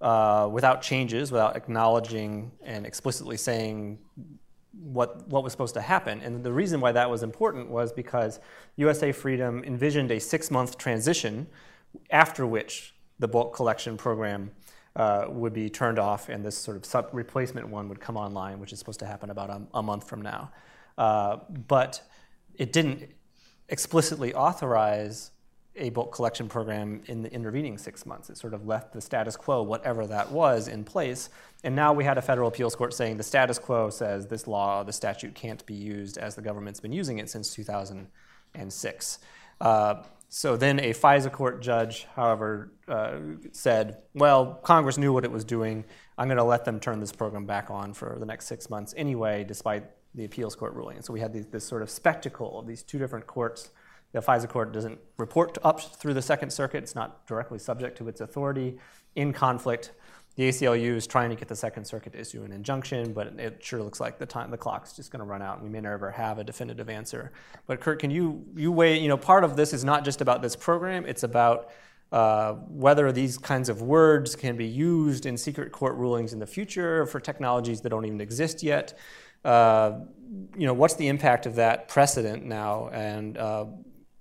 uh, 0.00 0.48
without 0.50 0.82
changes, 0.82 1.32
without 1.32 1.56
acknowledging 1.56 2.50
and 2.62 2.86
explicitly 2.86 3.36
saying 3.36 3.98
what, 4.72 5.26
what 5.28 5.42
was 5.42 5.52
supposed 5.52 5.74
to 5.74 5.80
happen. 5.80 6.20
And 6.20 6.42
the 6.44 6.52
reason 6.52 6.80
why 6.80 6.92
that 6.92 7.08
was 7.08 7.22
important 7.22 7.70
was 7.70 7.92
because 7.92 8.40
USA 8.76 9.12
Freedom 9.12 9.62
envisioned 9.64 10.10
a 10.10 10.18
six 10.18 10.50
month 10.50 10.76
transition 10.78 11.46
after 12.10 12.46
which 12.46 12.94
the 13.18 13.28
bulk 13.28 13.54
collection 13.54 13.96
program 13.96 14.50
uh, 14.96 15.26
would 15.28 15.52
be 15.52 15.68
turned 15.68 15.98
off 15.98 16.28
and 16.28 16.44
this 16.44 16.56
sort 16.56 16.76
of 16.76 17.14
replacement 17.14 17.68
one 17.68 17.88
would 17.88 18.00
come 18.00 18.16
online, 18.16 18.60
which 18.60 18.72
is 18.72 18.78
supposed 18.78 19.00
to 19.00 19.06
happen 19.06 19.30
about 19.30 19.50
a, 19.50 19.62
a 19.74 19.82
month 19.82 20.08
from 20.08 20.22
now. 20.22 20.50
Uh, 20.98 21.38
but 21.68 22.02
it 22.54 22.72
didn't 22.72 23.08
explicitly 23.68 24.34
authorize 24.34 25.30
a 25.76 25.90
bulk 25.90 26.12
collection 26.12 26.48
program 26.48 27.02
in 27.06 27.22
the 27.22 27.32
intervening 27.32 27.78
six 27.78 28.06
months. 28.06 28.30
It 28.30 28.36
sort 28.36 28.54
of 28.54 28.66
left 28.66 28.92
the 28.92 29.00
status 29.00 29.36
quo, 29.36 29.62
whatever 29.62 30.06
that 30.06 30.30
was, 30.30 30.68
in 30.68 30.84
place. 30.84 31.30
And 31.64 31.74
now 31.74 31.92
we 31.92 32.04
had 32.04 32.16
a 32.16 32.22
federal 32.22 32.48
appeals 32.48 32.76
court 32.76 32.94
saying 32.94 33.16
the 33.16 33.22
status 33.24 33.58
quo 33.58 33.90
says 33.90 34.26
this 34.26 34.46
law, 34.46 34.84
the 34.84 34.92
statute 34.92 35.34
can't 35.34 35.64
be 35.66 35.74
used 35.74 36.16
as 36.18 36.34
the 36.34 36.42
government's 36.42 36.80
been 36.80 36.92
using 36.92 37.18
it 37.18 37.28
since 37.28 37.52
2006. 37.54 39.18
Uh, 39.60 40.02
so 40.28 40.56
then 40.56 40.80
a 40.80 40.92
FISA 40.92 41.30
court 41.30 41.62
judge, 41.62 42.06
however, 42.14 42.72
uh, 42.88 43.18
said, 43.52 43.98
well, 44.14 44.54
Congress 44.64 44.98
knew 44.98 45.12
what 45.12 45.24
it 45.24 45.30
was 45.30 45.44
doing. 45.44 45.84
I'm 46.18 46.28
going 46.28 46.38
to 46.38 46.44
let 46.44 46.64
them 46.64 46.80
turn 46.80 47.00
this 47.00 47.12
program 47.12 47.46
back 47.46 47.70
on 47.70 47.94
for 47.94 48.16
the 48.18 48.26
next 48.26 48.46
six 48.46 48.68
months 48.70 48.94
anyway, 48.96 49.44
despite 49.44 49.84
the 50.14 50.24
appeals 50.24 50.54
court 50.54 50.74
ruling. 50.74 50.96
And 50.96 51.04
so 51.04 51.12
we 51.12 51.20
had 51.20 51.32
this 51.50 51.66
sort 51.66 51.82
of 51.82 51.90
spectacle 51.90 52.58
of 52.58 52.66
these 52.66 52.82
two 52.82 52.98
different 52.98 53.26
courts. 53.26 53.70
The 54.14 54.20
FISA 54.20 54.48
court 54.48 54.72
doesn't 54.72 55.00
report 55.18 55.58
up 55.64 55.80
through 55.80 56.14
the 56.14 56.22
Second 56.22 56.50
Circuit, 56.50 56.84
it's 56.84 56.94
not 56.94 57.26
directly 57.26 57.58
subject 57.58 57.98
to 57.98 58.08
its 58.08 58.20
authority 58.20 58.78
in 59.16 59.32
conflict. 59.32 59.90
The 60.36 60.48
ACLU 60.48 60.94
is 60.94 61.08
trying 61.08 61.30
to 61.30 61.36
get 61.36 61.48
the 61.48 61.56
Second 61.56 61.84
Circuit 61.84 62.12
to 62.12 62.20
issue 62.20 62.44
an 62.44 62.52
injunction, 62.52 63.12
but 63.12 63.26
it 63.40 63.58
sure 63.60 63.82
looks 63.82 63.98
like 63.98 64.20
the 64.20 64.26
time 64.26 64.52
the 64.52 64.56
clock's 64.56 64.94
just 64.94 65.10
going 65.10 65.18
to 65.18 65.26
run 65.26 65.42
out, 65.42 65.56
and 65.56 65.64
we 65.64 65.68
may 65.68 65.80
never 65.80 66.12
have 66.12 66.38
a 66.38 66.44
definitive 66.44 66.88
answer. 66.88 67.32
But 67.66 67.80
Kurt, 67.80 67.98
can 67.98 68.12
you 68.12 68.44
you 68.54 68.70
weigh? 68.70 69.00
You 69.00 69.08
know, 69.08 69.16
part 69.16 69.42
of 69.42 69.56
this 69.56 69.72
is 69.72 69.84
not 69.84 70.04
just 70.04 70.20
about 70.20 70.42
this 70.42 70.54
program; 70.54 71.06
it's 71.06 71.24
about 71.24 71.70
uh, 72.12 72.52
whether 72.68 73.10
these 73.10 73.36
kinds 73.36 73.68
of 73.68 73.82
words 73.82 74.36
can 74.36 74.56
be 74.56 74.66
used 74.66 75.26
in 75.26 75.36
secret 75.36 75.72
court 75.72 75.96
rulings 75.96 76.32
in 76.32 76.38
the 76.38 76.46
future 76.46 77.04
for 77.06 77.18
technologies 77.18 77.80
that 77.80 77.88
don't 77.88 78.04
even 78.04 78.20
exist 78.20 78.62
yet. 78.62 78.96
Uh, 79.44 80.00
you 80.56 80.66
know, 80.66 80.72
what's 80.72 80.94
the 80.94 81.08
impact 81.08 81.46
of 81.46 81.56
that 81.56 81.88
precedent 81.88 82.44
now, 82.44 82.88
and, 82.92 83.36
uh, 83.36 83.66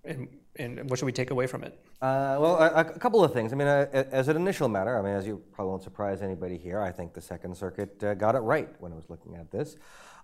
and, 0.06 0.28
and 0.58 0.90
what 0.90 1.00
should 1.00 1.06
we 1.06 1.12
take 1.12 1.32
away 1.32 1.48
from 1.48 1.64
it? 1.64 1.80
Uh, 2.02 2.38
well, 2.40 2.58
a, 2.58 2.82
a, 2.82 3.00
couple 3.00 3.24
of 3.24 3.32
things. 3.32 3.54
I 3.54 3.56
mean, 3.56 3.68
uh, 3.68 3.88
as 4.12 4.28
an 4.28 4.36
initial 4.36 4.68
matter, 4.68 4.98
I 4.98 5.02
mean, 5.02 5.14
as 5.14 5.26
you 5.26 5.42
probably 5.54 5.72
won't 5.72 5.84
surprise 5.84 6.22
anybody 6.22 6.58
here, 6.58 6.82
I 6.82 6.92
think 6.92 7.14
the 7.14 7.22
Second 7.22 7.56
Circuit 7.56 8.04
uh, 8.04 8.14
got 8.14 8.36
it 8.36 8.40
right 8.40 8.70
when 8.80 8.92
it 8.92 8.96
was 8.96 9.10
looking 9.10 9.36
at 9.36 9.50
this. 9.52 9.78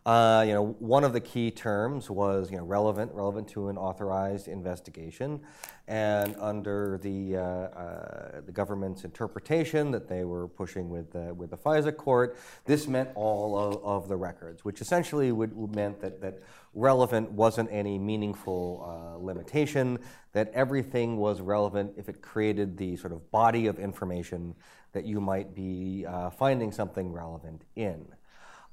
Uh, 0.06 0.44
you 0.48 0.54
know, 0.54 0.66
one 0.80 1.04
of 1.04 1.12
the 1.12 1.20
key 1.20 1.52
terms 1.52 2.10
was 2.10 2.50
you 2.50 2.58
know 2.58 2.64
relevant, 2.64 3.12
relevant 3.14 3.48
to 3.50 3.68
an 3.68 3.78
authorized 3.78 4.48
investigation, 4.48 5.42
and 5.88 6.36
under 6.40 6.98
the 7.04 7.36
uh, 7.36 7.42
uh, 7.42 8.42
the 8.42 8.52
government's 8.52 9.04
interpretation 9.04 9.92
that 9.92 10.08
they 10.08 10.24
were 10.24 10.48
pushing 10.48 10.90
with 10.90 11.12
the, 11.12 11.34
with 11.34 11.50
the 11.50 11.58
FISA 11.58 11.96
court, 11.98 12.38
this 12.66 12.88
meant 12.88 13.10
all 13.16 13.58
of, 13.58 13.84
of 13.84 14.08
the 14.08 14.16
records, 14.16 14.64
which 14.64 14.80
essentially 14.80 15.34
would, 15.34 15.76
meant 15.76 16.00
that 16.00 16.22
that 16.22 16.42
relevant 16.74 17.30
wasn't 17.32 17.70
any 17.72 18.00
meaningful 18.00 18.86
uh, 18.88 19.18
limitation, 19.18 20.00
that 20.32 20.50
everything 20.54 21.18
was 21.18 21.42
relevant 21.42 21.92
if 21.98 22.08
it 22.08 22.22
created 22.22 22.78
the 22.78 22.96
sort 22.96 23.12
of 23.12 23.30
body 23.32 23.68
of 23.68 23.78
information 23.80 24.56
that 24.94 25.06
you 25.06 25.20
might 25.20 25.54
be 25.54 26.06
uh, 26.08 26.30
finding 26.30 26.72
something 26.72 27.12
relevant 27.12 27.64
in. 27.76 28.06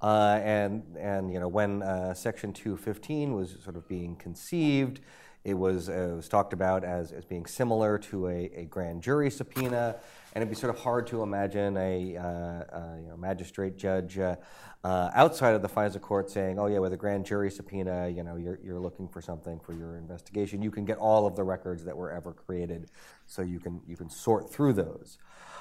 Uh, 0.00 0.40
and, 0.42 0.82
and 0.98 1.32
you 1.32 1.40
know, 1.40 1.48
when 1.48 1.82
uh, 1.82 2.14
Section 2.14 2.52
215 2.52 3.34
was 3.34 3.56
sort 3.62 3.76
of 3.76 3.88
being 3.88 4.16
conceived, 4.16 5.00
it 5.44 5.54
was, 5.54 5.88
uh, 5.88 6.12
was 6.16 6.28
talked 6.28 6.52
about 6.52 6.82
as, 6.82 7.12
as 7.12 7.24
being 7.24 7.46
similar 7.46 7.98
to 7.98 8.26
a, 8.26 8.50
a 8.54 8.64
grand 8.64 9.00
jury 9.00 9.30
subpoena, 9.30 9.96
and 10.34 10.42
it'd 10.42 10.50
be 10.50 10.56
sort 10.56 10.74
of 10.74 10.80
hard 10.80 11.06
to 11.06 11.22
imagine 11.22 11.76
a, 11.76 12.16
uh, 12.16 12.22
uh, 12.22 12.96
you 13.00 13.08
know, 13.08 13.16
magistrate 13.16 13.76
judge 13.76 14.18
uh, 14.18 14.36
outside 14.84 15.54
of 15.54 15.62
the 15.62 15.68
FISA 15.68 16.00
court 16.00 16.30
saying, 16.30 16.58
"Oh 16.58 16.66
yeah, 16.66 16.78
with 16.78 16.92
a 16.92 16.96
grand 16.96 17.24
jury 17.26 17.50
subpoena, 17.50 18.08
you 18.08 18.22
know, 18.22 18.36
you're, 18.36 18.58
you're 18.62 18.78
looking 18.78 19.08
for 19.08 19.20
something 19.20 19.58
for 19.58 19.72
your 19.72 19.96
investigation. 19.96 20.62
You 20.62 20.70
can 20.70 20.84
get 20.84 20.98
all 20.98 21.26
of 21.26 21.34
the 21.34 21.42
records 21.42 21.84
that 21.84 21.96
were 21.96 22.12
ever 22.12 22.32
created, 22.32 22.90
so 23.26 23.42
you 23.42 23.58
can 23.58 23.80
you 23.86 23.96
can 23.96 24.10
sort 24.10 24.52
through 24.52 24.74
those." 24.74 25.18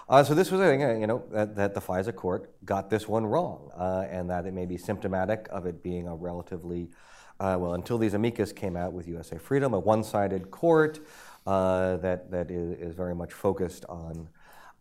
Uh, 0.07 0.23
so 0.23 0.35
this 0.35 0.51
was 0.51 0.61
a 0.61 0.65
thing, 0.65 0.83
uh, 0.83 0.93
you 0.93 1.07
know, 1.07 1.23
that, 1.31 1.55
that, 1.55 1.73
the 1.73 1.81
FISA 1.81 2.15
court 2.15 2.51
got 2.63 2.91
this 2.91 3.07
one 3.07 3.25
wrong, 3.25 3.71
uh, 3.75 4.05
and 4.07 4.29
that 4.29 4.45
it 4.45 4.53
may 4.53 4.67
be 4.67 4.77
symptomatic 4.77 5.47
of 5.49 5.65
it 5.65 5.81
being 5.81 6.07
a 6.07 6.15
relatively, 6.15 6.91
uh, 7.39 7.57
well, 7.59 7.73
until 7.73 7.97
these 7.97 8.13
amicus 8.13 8.51
came 8.51 8.77
out 8.77 8.93
with 8.93 9.07
USA 9.07 9.39
Freedom, 9.39 9.73
a 9.73 9.79
one-sided 9.79 10.51
court 10.51 10.99
uh, 11.47 11.97
that 11.97 12.29
that 12.29 12.51
is, 12.51 12.77
is, 12.79 12.95
very 12.95 13.15
much 13.15 13.33
focused 13.33 13.83
on 13.85 14.29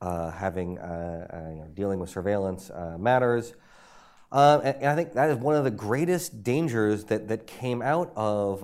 uh, 0.02 0.30
having, 0.30 0.72
you 0.72 0.78
know, 0.78 1.70
dealing 1.72 1.98
with 1.98 2.10
surveillance 2.10 2.70
matters. 2.98 3.54
And, 4.30 4.62
and, 4.62 4.86
I 4.86 4.94
think 4.94 5.14
that 5.14 5.30
is 5.30 5.36
one 5.38 5.56
of 5.56 5.64
the 5.64 5.70
greatest 5.70 6.42
dangers 6.42 7.04
that, 7.04 7.28
that 7.28 7.46
came 7.46 7.80
out 7.80 8.12
of 8.14 8.60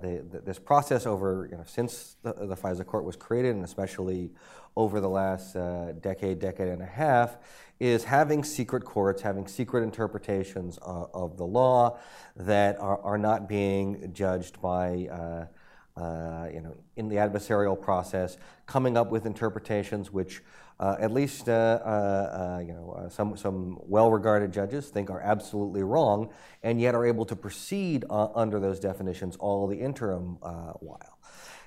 the, 0.00 0.24
the, 0.28 0.40
this 0.40 0.58
process 0.58 1.06
over, 1.06 1.48
you 1.50 1.56
know, 1.56 1.64
since 1.64 2.16
the, 2.22 2.32
the 2.32 2.56
FISA 2.56 2.86
court 2.86 3.04
was 3.04 3.14
created, 3.14 3.54
and 3.54 3.64
especially 3.64 4.30
over 4.76 5.00
the 5.00 5.08
last 5.08 5.56
uh, 5.56 5.92
decade, 6.00 6.38
decade 6.38 6.68
and 6.68 6.82
a 6.82 6.86
half, 6.86 7.36
is 7.80 8.04
having 8.04 8.44
secret 8.44 8.84
courts, 8.84 9.22
having 9.22 9.46
secret 9.46 9.82
interpretations 9.82 10.78
uh, 10.82 11.06
of 11.12 11.36
the 11.36 11.44
law 11.44 11.98
that 12.36 12.78
are, 12.78 13.00
are 13.02 13.18
not 13.18 13.48
being 13.48 14.10
judged 14.12 14.60
by, 14.60 15.08
uh, 15.10 16.00
uh 16.00 16.48
you 16.52 16.60
know, 16.60 16.74
in 16.96 17.08
the 17.08 17.16
adversarial 17.16 17.78
process, 17.80 18.38
coming 18.66 18.96
up 18.96 19.10
with 19.10 19.26
interpretations 19.26 20.12
which 20.12 20.42
uh, 20.80 20.96
at 20.98 21.12
least 21.12 21.48
uh, 21.48 22.58
you 22.66 22.72
know, 22.72 23.06
some, 23.10 23.36
some 23.36 23.78
well-regarded 23.82 24.52
judges 24.52 24.88
think 24.88 25.10
are 25.10 25.20
absolutely 25.20 25.82
wrong, 25.82 26.28
and 26.62 26.80
yet 26.80 26.94
are 26.94 27.06
able 27.06 27.24
to 27.24 27.36
proceed 27.36 28.04
under 28.10 28.58
those 28.58 28.80
definitions 28.80 29.36
all 29.36 29.68
the 29.68 29.78
interim 29.78 30.38
while. 30.80 31.11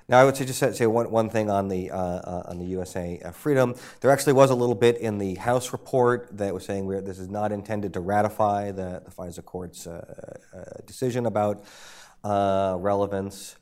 Now, 0.08 0.20
I 0.20 0.24
would 0.24 0.36
just 0.36 0.76
say 0.76 0.86
one, 0.86 1.10
one 1.10 1.30
thing 1.30 1.50
on 1.50 1.66
the 1.66 1.90
uh, 1.90 1.96
uh, 1.96 2.42
on 2.46 2.58
the 2.58 2.64
USA 2.66 3.20
uh, 3.24 3.32
Freedom. 3.32 3.74
There 4.00 4.10
actually 4.12 4.34
was 4.34 4.50
a 4.50 4.54
little 4.54 4.76
bit 4.76 4.98
in 4.98 5.18
the 5.18 5.34
House 5.34 5.72
report 5.72 6.28
that 6.38 6.54
was 6.54 6.64
saying 6.64 6.88
this 7.04 7.18
is 7.18 7.28
not 7.28 7.50
intended 7.50 7.92
to 7.94 8.00
ratify 8.00 8.70
the, 8.70 9.02
the 9.04 9.10
FISA 9.10 9.44
court's 9.44 9.86
uh, 9.86 10.38
uh 10.54 10.80
decision 10.86 11.26
about 11.26 11.64
relevance. 12.24 13.56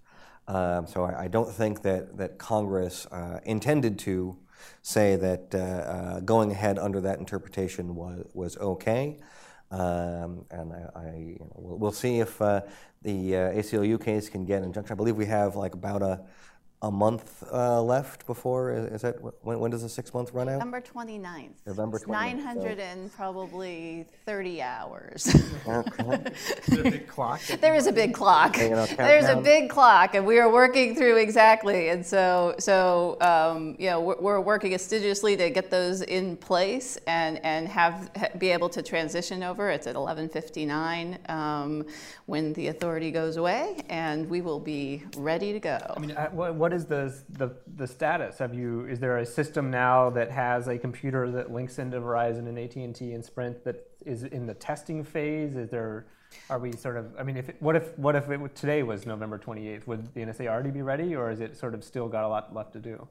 Um, 0.47 0.87
so 0.87 1.05
I, 1.05 1.23
I, 1.23 1.29
don't 1.29 1.51
think 1.51 1.81
that 1.83 2.19
that 2.19 2.37
Congress 2.37 3.07
intended 3.45 3.99
to 4.01 4.37
say 4.83 5.17
that 5.17 6.23
going 6.27 6.51
ahead 6.51 6.79
under 6.79 7.01
that 7.01 7.19
interpretation 7.19 7.95
was 7.95 8.27
was 8.35 8.59
okay. 8.59 9.17
Um, 9.71 10.45
and 10.51 10.73
I, 10.73 10.89
I 10.95 11.17
you 11.17 11.39
know, 11.41 11.53
we'll, 11.57 11.79
we'll, 11.79 11.93
see 11.93 12.21
if 12.21 12.41
uh, 12.41 12.61
the 13.03 13.37
uh, 13.37 13.53
ACLU 13.53 14.03
case 14.03 14.29
can 14.29 14.45
get 14.45 14.63
injunction. 14.63 14.93
I 14.93 14.97
believe 14.97 15.17
we 15.17 15.27
have 15.27 15.57
like 15.57 15.75
about 15.75 16.03
a 16.03 16.21
a 16.85 16.91
month 16.91 17.43
uh, 17.51 17.83
left 17.83 18.27
before. 18.27 18.71
Is 18.73 19.01
that 19.01 19.17
when, 19.43 19.59
when 19.59 19.71
does 19.71 19.83
the 19.83 19.89
six 19.89 20.13
month 20.13 20.33
run 20.35 20.49
out? 20.49 20.59
November 20.59 20.83
29th. 20.83 21.51
November 21.67 21.99
29th. 21.99 22.09
900 22.09 22.79
so. 22.79 22.85
and 22.85 23.13
probably 23.13 24.07
30 24.27 24.63
hours. 24.63 25.35
Okay. 25.67 26.19
There 26.69 26.87
a 26.87 26.91
big 26.91 27.07
clock? 27.07 27.41
There 27.61 27.75
is 27.75 27.87
a 27.87 27.93
big 27.93 28.15
clock. 28.15 28.57
There's 28.57 29.29
a 29.29 29.37
big 29.37 29.71
clock, 29.71 30.15
and 30.15 30.27
we 30.27 30.39
are 30.39 30.51
working 30.51 30.95
through 30.95 31.17
exactly. 31.19 31.89
And 31.89 32.05
so, 32.05 32.55
so 32.59 33.17
um, 33.21 33.77
you 33.79 33.89
know, 33.89 34.01
we're, 34.01 34.21
we're, 34.21 34.41
working 34.41 34.75
assiduously 34.75 35.37
to 35.37 35.51
get 35.51 35.71
those 35.71 36.03
in 36.03 36.37
place 36.37 36.99
and 37.07 37.43
and 37.45 37.67
have 37.69 38.11
be 38.39 38.51
able 38.51 38.69
to 38.71 38.83
transition 38.83 39.43
over. 39.43 39.71
It's 39.71 39.87
at 39.87 39.95
11:59 39.95 41.31
um, 41.31 41.87
when 42.27 42.53
the 42.55 42.69
authority 42.69 43.11
goes 43.11 43.37
away, 43.37 43.77
and 43.89 44.29
we 44.29 44.41
will 44.41 44.61
be 44.61 45.03
ready 45.17 45.53
to 45.53 45.61
go. 45.61 45.79
I 45.97 45.99
mean, 45.99 46.13
uh, 46.13 46.29
what, 46.31 46.55
what 46.55 46.74
is 46.75 46.85
the, 46.87 47.15
the, 47.31 47.57
the 47.77 47.87
status? 47.87 48.39
Have 48.39 48.55
you, 48.55 48.85
is 48.87 49.01
there 49.01 49.19
a 49.19 49.27
system 49.27 49.71
now 49.71 50.11
that 50.11 50.31
has 50.31 50.69
a 50.69 50.79
computer 50.79 51.31
that 51.31 51.53
links 51.53 51.79
into 51.79 52.01
Verizon 52.01 52.49
and 52.49 52.59
AT&T 52.59 53.13
and 53.13 53.25
Sprint 53.25 53.65
that 53.65 53.89
is 54.05 54.25
in 54.25 54.47
the 54.47 54.55
testing 54.55 55.03
phase? 55.03 55.57
Is 55.57 55.71
there, 55.71 56.07
are 56.51 56.59
we 56.59 56.73
sort 56.73 56.97
of, 56.97 57.15
I 57.19 57.23
mean, 57.23 57.37
if 57.37 57.49
it, 57.49 57.57
what 57.61 57.77
if, 57.77 57.99
what 57.99 58.17
if 58.17 58.29
it, 58.29 58.55
today 58.55 58.83
was 58.83 59.07
November 59.07 59.39
28th? 59.39 59.87
Would 59.87 60.13
the 60.15 60.21
NSA 60.21 60.49
already 60.49 60.71
be 60.71 60.83
ready 60.83 61.15
or 61.15 61.31
is 61.31 61.41
it 61.41 61.57
sort 61.57 61.75
of 61.75 61.83
still 61.83 62.09
got 62.09 62.25
a 62.25 62.29
lot 62.29 62.55
left 62.55 62.73
to 62.75 62.81
do? 62.81 63.09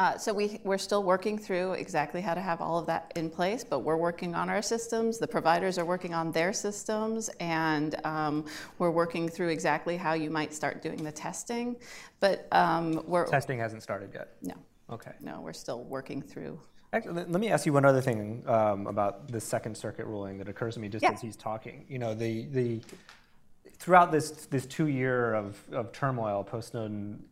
Uh, 0.00 0.16
so 0.16 0.32
we, 0.32 0.60
we're 0.62 0.78
still 0.78 1.02
working 1.02 1.36
through 1.36 1.72
exactly 1.72 2.20
how 2.20 2.32
to 2.32 2.40
have 2.40 2.60
all 2.60 2.78
of 2.78 2.86
that 2.86 3.12
in 3.16 3.28
place, 3.28 3.64
but 3.64 3.80
we're 3.80 3.96
working 3.96 4.32
on 4.32 4.48
our 4.48 4.62
systems. 4.62 5.18
The 5.18 5.26
providers 5.26 5.76
are 5.76 5.84
working 5.84 6.14
on 6.14 6.30
their 6.30 6.52
systems, 6.52 7.28
and 7.40 7.96
um, 8.04 8.44
we're 8.78 8.92
working 8.92 9.28
through 9.28 9.48
exactly 9.48 9.96
how 9.96 10.12
you 10.12 10.30
might 10.30 10.54
start 10.54 10.82
doing 10.82 11.02
the 11.02 11.10
testing. 11.10 11.74
But 12.20 12.46
um, 12.52 13.02
we're 13.08 13.26
testing 13.26 13.58
hasn't 13.58 13.82
started 13.82 14.10
yet. 14.14 14.34
No. 14.40 14.54
Okay. 14.90 15.12
No, 15.20 15.40
we're 15.40 15.52
still 15.52 15.82
working 15.82 16.22
through. 16.22 16.60
Actually, 16.92 17.24
let 17.24 17.40
me 17.40 17.50
ask 17.50 17.66
you 17.66 17.72
one 17.72 17.84
other 17.84 18.00
thing 18.00 18.44
um, 18.46 18.86
about 18.86 19.30
the 19.30 19.40
Second 19.40 19.76
Circuit 19.76 20.06
ruling 20.06 20.38
that 20.38 20.48
occurs 20.48 20.74
to 20.74 20.80
me 20.80 20.88
just 20.88 21.02
yeah. 21.02 21.10
as 21.10 21.20
he's 21.20 21.36
talking. 21.36 21.84
You 21.88 21.98
know, 21.98 22.14
the 22.14 22.46
the 22.46 22.80
throughout 23.78 24.12
this 24.12 24.30
this 24.46 24.64
two 24.64 24.86
year 24.86 25.34
of, 25.34 25.60
of 25.72 25.92
turmoil 25.92 26.44
post 26.44 26.70
Snowden, 26.70 27.22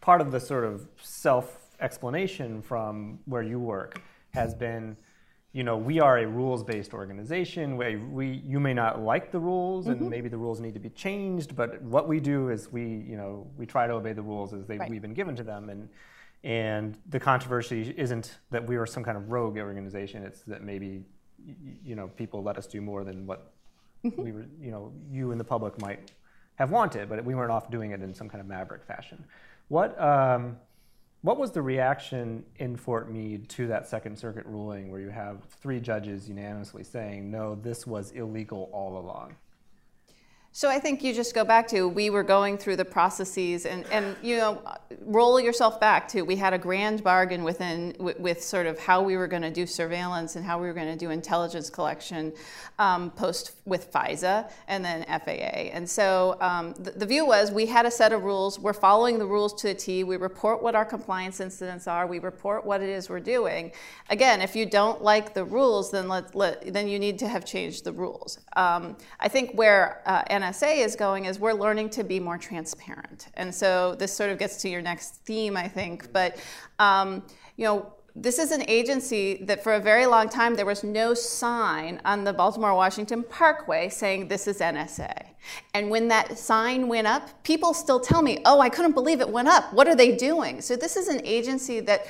part 0.00 0.20
of 0.20 0.30
the 0.30 0.40
sort 0.40 0.64
of 0.64 0.86
self 1.02 1.63
explanation 1.80 2.62
from 2.62 3.18
where 3.26 3.42
you 3.42 3.58
work 3.58 4.00
has 4.30 4.54
been 4.54 4.96
you 5.52 5.62
know, 5.62 5.76
we 5.76 6.00
are 6.00 6.18
a 6.18 6.26
rules-based 6.26 6.92
organization. 6.94 7.76
We, 7.76 7.94
we, 7.94 8.42
you 8.44 8.58
may 8.58 8.74
not 8.74 9.00
like 9.02 9.30
the 9.30 9.38
rules, 9.38 9.86
Mm-hmm. 9.86 10.00
and 10.02 10.10
maybe 10.10 10.28
the 10.28 10.36
rules 10.36 10.58
need 10.60 10.74
to 10.74 10.80
be 10.80 10.88
changed. 10.90 11.54
But 11.54 11.80
what 11.82 12.08
we 12.08 12.18
do 12.18 12.48
is 12.48 12.72
we, 12.72 12.82
you 12.82 13.16
know, 13.16 13.46
we 13.56 13.64
try 13.64 13.86
to 13.86 13.92
obey 13.92 14.14
the 14.14 14.22
rules 14.22 14.52
as 14.52 14.66
they, 14.66 14.78
Right. 14.78 14.90
we've 14.90 15.00
been 15.00 15.14
given 15.14 15.36
to 15.36 15.44
them. 15.44 15.70
And 15.70 15.88
and 16.42 16.98
the 17.08 17.20
controversy 17.20 17.94
isn't 17.96 18.38
that 18.50 18.66
we 18.66 18.74
are 18.74 18.84
some 18.84 19.04
kind 19.04 19.16
of 19.16 19.30
rogue 19.30 19.56
organization. 19.56 20.24
It's 20.24 20.40
that 20.42 20.64
maybe, 20.64 21.04
you 21.84 21.94
know, 21.94 22.08
people 22.08 22.42
let 22.42 22.58
us 22.58 22.66
do 22.66 22.80
more 22.80 23.04
than 23.04 23.24
what 23.24 23.52
Mm-hmm. 24.04 24.22
we 24.24 24.32
were, 24.32 24.46
you 24.60 24.72
know, 24.72 24.92
you 25.08 25.30
and 25.30 25.38
the 25.40 25.44
public 25.44 25.80
might 25.80 26.10
have 26.56 26.72
wanted, 26.72 27.08
but 27.08 27.24
we 27.24 27.36
weren't 27.36 27.52
off 27.52 27.70
doing 27.70 27.92
it 27.92 28.02
in 28.02 28.12
some 28.12 28.28
kind 28.28 28.40
of 28.40 28.48
maverick 28.48 28.84
fashion. 28.84 29.24
What, 29.68 29.98
um, 30.00 30.56
what 31.24 31.38
was 31.38 31.52
the 31.52 31.62
reaction 31.62 32.44
in 32.56 32.76
Fort 32.76 33.10
Meade 33.10 33.48
to 33.48 33.66
that 33.68 33.88
Second 33.88 34.18
Circuit 34.18 34.44
ruling 34.44 34.90
where 34.90 35.00
you 35.00 35.08
have 35.08 35.42
three 35.44 35.80
judges 35.80 36.28
unanimously 36.28 36.84
saying, 36.84 37.30
no, 37.30 37.54
this 37.54 37.86
was 37.86 38.10
illegal 38.10 38.68
all 38.74 38.98
along? 38.98 39.34
So 40.56 40.70
I 40.70 40.78
think 40.78 41.02
you 41.02 41.12
just 41.12 41.34
go 41.34 41.44
back 41.44 41.66
to 41.70 41.88
we 41.88 42.10
were 42.10 42.22
going 42.22 42.58
through 42.58 42.76
the 42.76 42.84
processes 42.84 43.66
and, 43.66 43.84
and 43.90 44.16
you 44.22 44.36
know 44.36 44.62
roll 45.00 45.40
yourself 45.40 45.80
back 45.80 46.06
to 46.06 46.22
we 46.22 46.36
had 46.36 46.52
a 46.52 46.58
grand 46.58 47.02
bargain 47.02 47.42
within 47.42 47.92
with, 47.98 48.20
with 48.20 48.40
sort 48.40 48.66
of 48.66 48.78
how 48.78 49.02
we 49.02 49.16
were 49.16 49.26
going 49.26 49.42
to 49.42 49.50
do 49.50 49.66
surveillance 49.66 50.36
and 50.36 50.44
how 50.44 50.60
we 50.60 50.68
were 50.68 50.72
going 50.72 50.86
to 50.86 50.96
do 50.96 51.10
intelligence 51.10 51.70
collection 51.70 52.32
um, 52.78 53.10
post 53.10 53.56
with 53.64 53.92
FISA 53.92 54.48
and 54.68 54.84
then 54.84 55.04
FAA 55.06 55.72
and 55.74 55.90
so 55.90 56.36
um, 56.40 56.72
the, 56.74 56.92
the 56.92 57.06
view 57.06 57.26
was 57.26 57.50
we 57.50 57.66
had 57.66 57.84
a 57.84 57.90
set 57.90 58.12
of 58.12 58.22
rules. 58.22 58.56
We're 58.56 58.74
following 58.74 59.18
the 59.18 59.26
rules 59.26 59.54
to 59.54 59.70
a 59.70 59.74
T. 59.74 60.04
We 60.04 60.16
report 60.16 60.62
what 60.62 60.76
our 60.76 60.84
compliance 60.84 61.40
incidents 61.40 61.88
are. 61.88 62.06
We 62.06 62.20
report 62.20 62.64
what 62.64 62.80
it 62.80 62.90
is 62.90 63.08
we're 63.08 63.18
doing. 63.18 63.72
Again 64.08 64.40
if 64.40 64.54
you 64.54 64.66
don't 64.66 65.02
like 65.02 65.34
the 65.34 65.44
rules 65.44 65.90
then 65.90 66.06
let, 66.06 66.36
let 66.36 66.72
then 66.72 66.86
you 66.86 67.00
need 67.00 67.18
to 67.18 67.26
have 67.26 67.44
changed 67.44 67.82
the 67.82 67.92
rules. 67.92 68.38
Um, 68.54 68.96
I 69.18 69.26
think 69.26 69.54
where 69.54 70.00
uh, 70.06 70.22
NSA 70.44 70.84
is 70.84 70.96
going 70.96 71.24
is 71.24 71.38
we're 71.38 71.52
learning 71.52 71.90
to 71.90 72.04
be 72.04 72.20
more 72.20 72.38
transparent. 72.38 73.28
And 73.34 73.54
so 73.54 73.94
this 73.94 74.12
sort 74.12 74.30
of 74.30 74.38
gets 74.38 74.60
to 74.62 74.68
your 74.68 74.82
next 74.82 75.16
theme, 75.24 75.56
I 75.56 75.68
think. 75.68 76.12
But, 76.12 76.36
um, 76.78 77.22
you 77.56 77.64
know, 77.64 77.94
this 78.14 78.38
is 78.38 78.52
an 78.52 78.62
agency 78.68 79.42
that 79.44 79.64
for 79.64 79.74
a 79.74 79.80
very 79.80 80.06
long 80.06 80.28
time 80.28 80.54
there 80.54 80.66
was 80.66 80.84
no 80.84 81.14
sign 81.14 82.00
on 82.04 82.24
the 82.24 82.32
Baltimore 82.32 82.74
Washington 82.74 83.24
Parkway 83.24 83.88
saying 83.88 84.28
this 84.28 84.46
is 84.46 84.60
NSA. 84.60 85.30
And 85.72 85.90
when 85.90 86.08
that 86.08 86.38
sign 86.38 86.88
went 86.88 87.06
up, 87.06 87.42
people 87.42 87.74
still 87.74 87.98
tell 87.98 88.22
me, 88.22 88.38
oh, 88.44 88.60
I 88.60 88.68
couldn't 88.68 88.92
believe 88.92 89.20
it 89.20 89.28
went 89.28 89.48
up. 89.48 89.72
What 89.72 89.88
are 89.88 89.96
they 89.96 90.14
doing? 90.14 90.60
So 90.60 90.76
this 90.76 90.96
is 90.96 91.08
an 91.08 91.20
agency 91.24 91.80
that, 91.80 92.06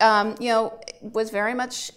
um, 0.00 0.34
you 0.40 0.48
know, 0.48 0.80
was 1.00 1.30
very 1.30 1.54
much 1.54 1.92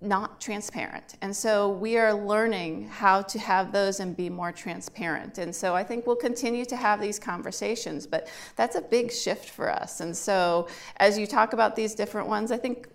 not 0.00 0.40
transparent. 0.40 1.16
And 1.22 1.34
so 1.34 1.70
we 1.70 1.96
are 1.96 2.12
learning 2.12 2.88
how 2.88 3.22
to 3.22 3.38
have 3.38 3.72
those 3.72 4.00
and 4.00 4.16
be 4.16 4.28
more 4.28 4.52
transparent. 4.52 5.38
And 5.38 5.54
so 5.54 5.74
I 5.74 5.82
think 5.84 6.06
we'll 6.06 6.16
continue 6.16 6.64
to 6.66 6.76
have 6.76 7.00
these 7.00 7.18
conversations, 7.18 8.06
but 8.06 8.28
that's 8.56 8.76
a 8.76 8.82
big 8.82 9.10
shift 9.10 9.48
for 9.48 9.70
us. 9.70 10.00
And 10.00 10.14
so 10.14 10.68
as 10.98 11.18
you 11.18 11.26
talk 11.26 11.54
about 11.54 11.76
these 11.76 11.94
different 11.94 12.28
ones, 12.28 12.52
I 12.52 12.58
think 12.58 12.88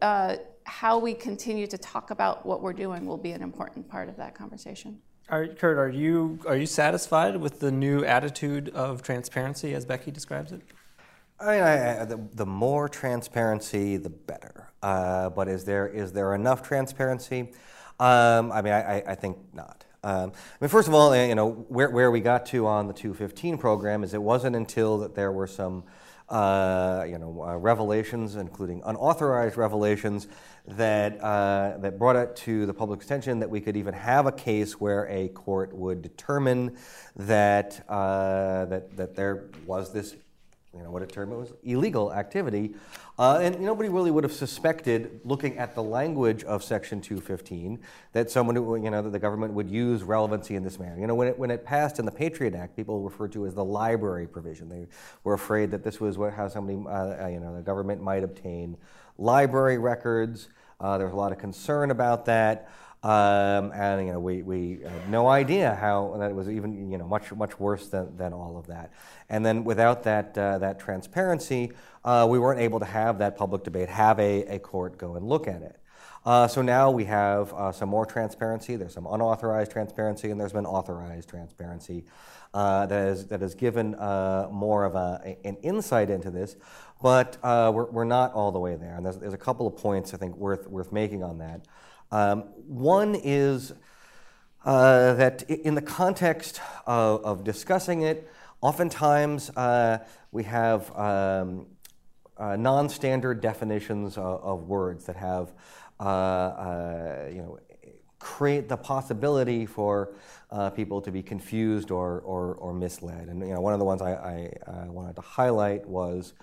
uh, 0.00 0.36
how 0.64 0.98
we 0.98 1.12
continue 1.12 1.66
to 1.66 1.76
talk 1.76 2.10
about 2.10 2.46
what 2.46 2.62
we're 2.62 2.72
doing 2.72 3.04
will 3.04 3.18
be 3.18 3.32
an 3.32 3.42
important 3.42 3.88
part 3.88 4.08
of 4.08 4.16
that 4.16 4.34
conversation. 4.34 4.98
Are, 5.28 5.46
Kurt, 5.46 5.78
are 5.78 5.88
you, 5.88 6.38
are 6.46 6.56
you 6.56 6.66
satisfied 6.66 7.36
with 7.36 7.60
the 7.60 7.70
new 7.70 8.04
attitude 8.04 8.70
of 8.70 9.02
transparency 9.02 9.74
as 9.74 9.84
Becky 9.84 10.10
describes 10.10 10.52
it? 10.52 10.62
I 11.42 11.52
mean, 11.54 11.62
I, 11.62 12.04
the, 12.04 12.20
the 12.34 12.46
more 12.46 12.88
transparency, 12.88 13.96
the 13.96 14.10
better. 14.10 14.68
Uh, 14.82 15.30
but 15.30 15.48
is 15.48 15.64
there 15.64 15.88
is 15.88 16.12
there 16.12 16.34
enough 16.34 16.62
transparency? 16.62 17.52
Um, 18.00 18.50
I 18.52 18.62
mean, 18.62 18.72
I, 18.72 18.98
I- 18.98 19.04
I 19.08 19.14
think 19.14 19.36
not. 19.52 19.84
Um, 20.04 20.32
I 20.34 20.64
mean, 20.64 20.68
first 20.68 20.88
of 20.88 20.94
all, 20.94 21.14
you 21.16 21.34
know, 21.36 21.50
where, 21.68 21.88
where 21.88 22.10
we 22.10 22.20
got 22.20 22.46
to 22.46 22.66
on 22.66 22.88
the 22.88 22.92
215 22.92 23.56
program 23.58 24.02
is 24.02 24.14
it 24.14 24.22
wasn't 24.22 24.56
until 24.56 24.98
that 24.98 25.14
there 25.14 25.30
were 25.30 25.46
some, 25.46 25.84
uh, 26.28 27.04
you 27.08 27.18
know, 27.18 27.44
uh, 27.46 27.56
revelations, 27.56 28.34
including 28.34 28.82
unauthorized 28.84 29.56
revelations, 29.56 30.26
that 30.66 31.20
uh, 31.22 31.76
that 31.78 31.98
brought 31.98 32.16
it 32.16 32.34
to 32.36 32.66
the 32.66 32.74
public's 32.74 33.04
attention 33.04 33.38
that 33.40 33.50
we 33.50 33.60
could 33.60 33.76
even 33.76 33.94
have 33.94 34.26
a 34.26 34.32
case 34.32 34.80
where 34.80 35.06
a 35.08 35.28
court 35.28 35.72
would 35.72 36.02
determine 36.02 36.76
that 37.14 37.84
uh, 37.88 38.64
that 38.66 38.96
that 38.96 39.14
there 39.14 39.50
was 39.66 39.92
this 39.92 40.16
you 40.74 40.82
know 40.82 40.90
what 40.90 41.02
a 41.02 41.06
term 41.06 41.32
it 41.32 41.36
was 41.36 41.52
illegal 41.64 42.12
activity 42.12 42.74
uh, 43.18 43.38
and 43.42 43.60
nobody 43.60 43.90
really 43.90 44.10
would 44.10 44.24
have 44.24 44.32
suspected 44.32 45.20
looking 45.24 45.58
at 45.58 45.74
the 45.74 45.82
language 45.82 46.44
of 46.44 46.64
section 46.64 47.00
215 47.00 47.78
that 48.12 48.30
someone 48.30 48.56
you 48.56 48.90
know 48.90 49.02
that 49.02 49.10
the 49.10 49.18
government 49.18 49.52
would 49.52 49.68
use 49.68 50.02
relevancy 50.02 50.56
in 50.56 50.62
this 50.62 50.78
manner. 50.78 50.98
You 50.98 51.06
know 51.06 51.14
when 51.14 51.28
it, 51.28 51.38
when 51.38 51.50
it 51.50 51.64
passed 51.64 51.98
in 51.98 52.06
the 52.06 52.10
patriot 52.10 52.54
act 52.54 52.74
people 52.74 53.02
referred 53.02 53.32
to 53.32 53.46
as 53.46 53.54
the 53.54 53.64
library 53.64 54.26
provision. 54.26 54.68
They 54.68 54.86
were 55.24 55.34
afraid 55.34 55.70
that 55.72 55.84
this 55.84 56.00
was 56.00 56.16
what, 56.16 56.32
how 56.32 56.48
somebody 56.48 56.78
uh, 56.86 57.24
uh, 57.24 57.28
you 57.28 57.40
know 57.40 57.54
the 57.54 57.62
government 57.62 58.02
might 58.02 58.24
obtain 58.24 58.76
library 59.18 59.78
records. 59.78 60.48
Uh, 60.80 60.98
there 60.98 61.06
was 61.06 61.14
a 61.14 61.16
lot 61.16 61.32
of 61.32 61.38
concern 61.38 61.90
about 61.90 62.24
that 62.26 62.70
um, 63.02 63.72
and 63.72 64.06
you 64.06 64.12
know, 64.12 64.20
we, 64.20 64.42
we 64.42 64.78
had 64.82 65.10
no 65.10 65.26
idea 65.26 65.74
how 65.74 66.14
that 66.20 66.32
was 66.34 66.48
even 66.48 66.90
you 66.90 66.98
know 66.98 67.06
much 67.06 67.32
much 67.32 67.58
worse 67.58 67.88
than, 67.88 68.16
than 68.16 68.32
all 68.32 68.56
of 68.56 68.68
that. 68.68 68.92
And 69.28 69.44
then 69.44 69.64
without 69.64 70.04
that 70.04 70.38
uh, 70.38 70.58
that 70.58 70.78
transparency, 70.78 71.72
uh, 72.04 72.28
we 72.30 72.38
weren't 72.38 72.60
able 72.60 72.78
to 72.78 72.84
have 72.86 73.18
that 73.18 73.36
public 73.36 73.64
debate, 73.64 73.88
have 73.88 74.20
a, 74.20 74.44
a 74.44 74.58
court 74.60 74.98
go 74.98 75.16
and 75.16 75.26
look 75.26 75.48
at 75.48 75.62
it. 75.62 75.80
Uh, 76.24 76.46
so 76.46 76.62
now 76.62 76.92
we 76.92 77.04
have 77.04 77.52
uh, 77.54 77.72
some 77.72 77.88
more 77.88 78.06
transparency. 78.06 78.76
There's 78.76 78.94
some 78.94 79.08
unauthorized 79.10 79.72
transparency, 79.72 80.30
and 80.30 80.40
there's 80.40 80.52
been 80.52 80.66
authorized 80.66 81.28
transparency 81.28 82.04
uh, 82.54 82.86
that 82.86 83.04
has 83.04 83.26
that 83.26 83.40
has 83.40 83.56
given 83.56 83.96
uh, 83.96 84.46
more 84.52 84.84
of 84.84 84.94
a, 84.94 85.36
an 85.44 85.56
insight 85.62 86.08
into 86.08 86.30
this. 86.30 86.54
But 87.02 87.36
we're, 87.42 87.90
we're 87.90 88.04
not 88.04 88.32
all 88.32 88.52
the 88.52 88.60
way 88.60 88.76
there, 88.76 88.94
and 88.94 89.04
there's, 89.04 89.16
there's 89.16 89.34
a 89.34 89.38
couple 89.38 89.66
of 89.66 89.76
points 89.76 90.14
I 90.14 90.18
think 90.18 90.36
worth 90.36 90.68
worth 90.68 90.92
making 90.92 91.24
on 91.24 91.38
that. 91.38 91.66
Um, 92.12 92.42
one 92.68 93.14
is 93.14 93.72
uh, 94.66 95.14
that 95.14 95.42
in 95.48 95.74
the 95.74 95.82
context 95.82 96.60
of, 96.86 97.24
of 97.24 97.42
discussing 97.42 98.02
it, 98.02 98.30
oftentimes 98.60 99.48
uh, 99.56 99.98
we 100.30 100.44
have 100.44 100.94
um, 100.96 101.66
uh, 102.36 102.54
non-standard 102.56 103.40
definitions 103.40 104.18
of, 104.18 104.42
of 104.42 104.68
words 104.68 105.06
that 105.06 105.16
have, 105.16 105.52
uh, 106.00 106.02
uh, 106.02 107.28
you 107.32 107.40
know, 107.40 107.58
create 108.18 108.68
the 108.68 108.76
possibility 108.76 109.64
for 109.64 110.14
uh, 110.50 110.68
people 110.68 111.00
to 111.00 111.10
be 111.10 111.22
confused 111.22 111.90
or, 111.90 112.20
or, 112.20 112.54
or 112.56 112.74
misled. 112.74 113.28
And 113.28 113.40
you 113.40 113.54
know, 113.54 113.60
one 113.62 113.72
of 113.72 113.78
the 113.78 113.86
ones 113.86 114.02
I, 114.02 114.12
I, 114.66 114.88
wanted 114.88 115.16
to 115.16 115.22
highlight 115.22 115.88
was 115.88 116.34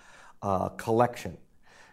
collection 0.78 1.38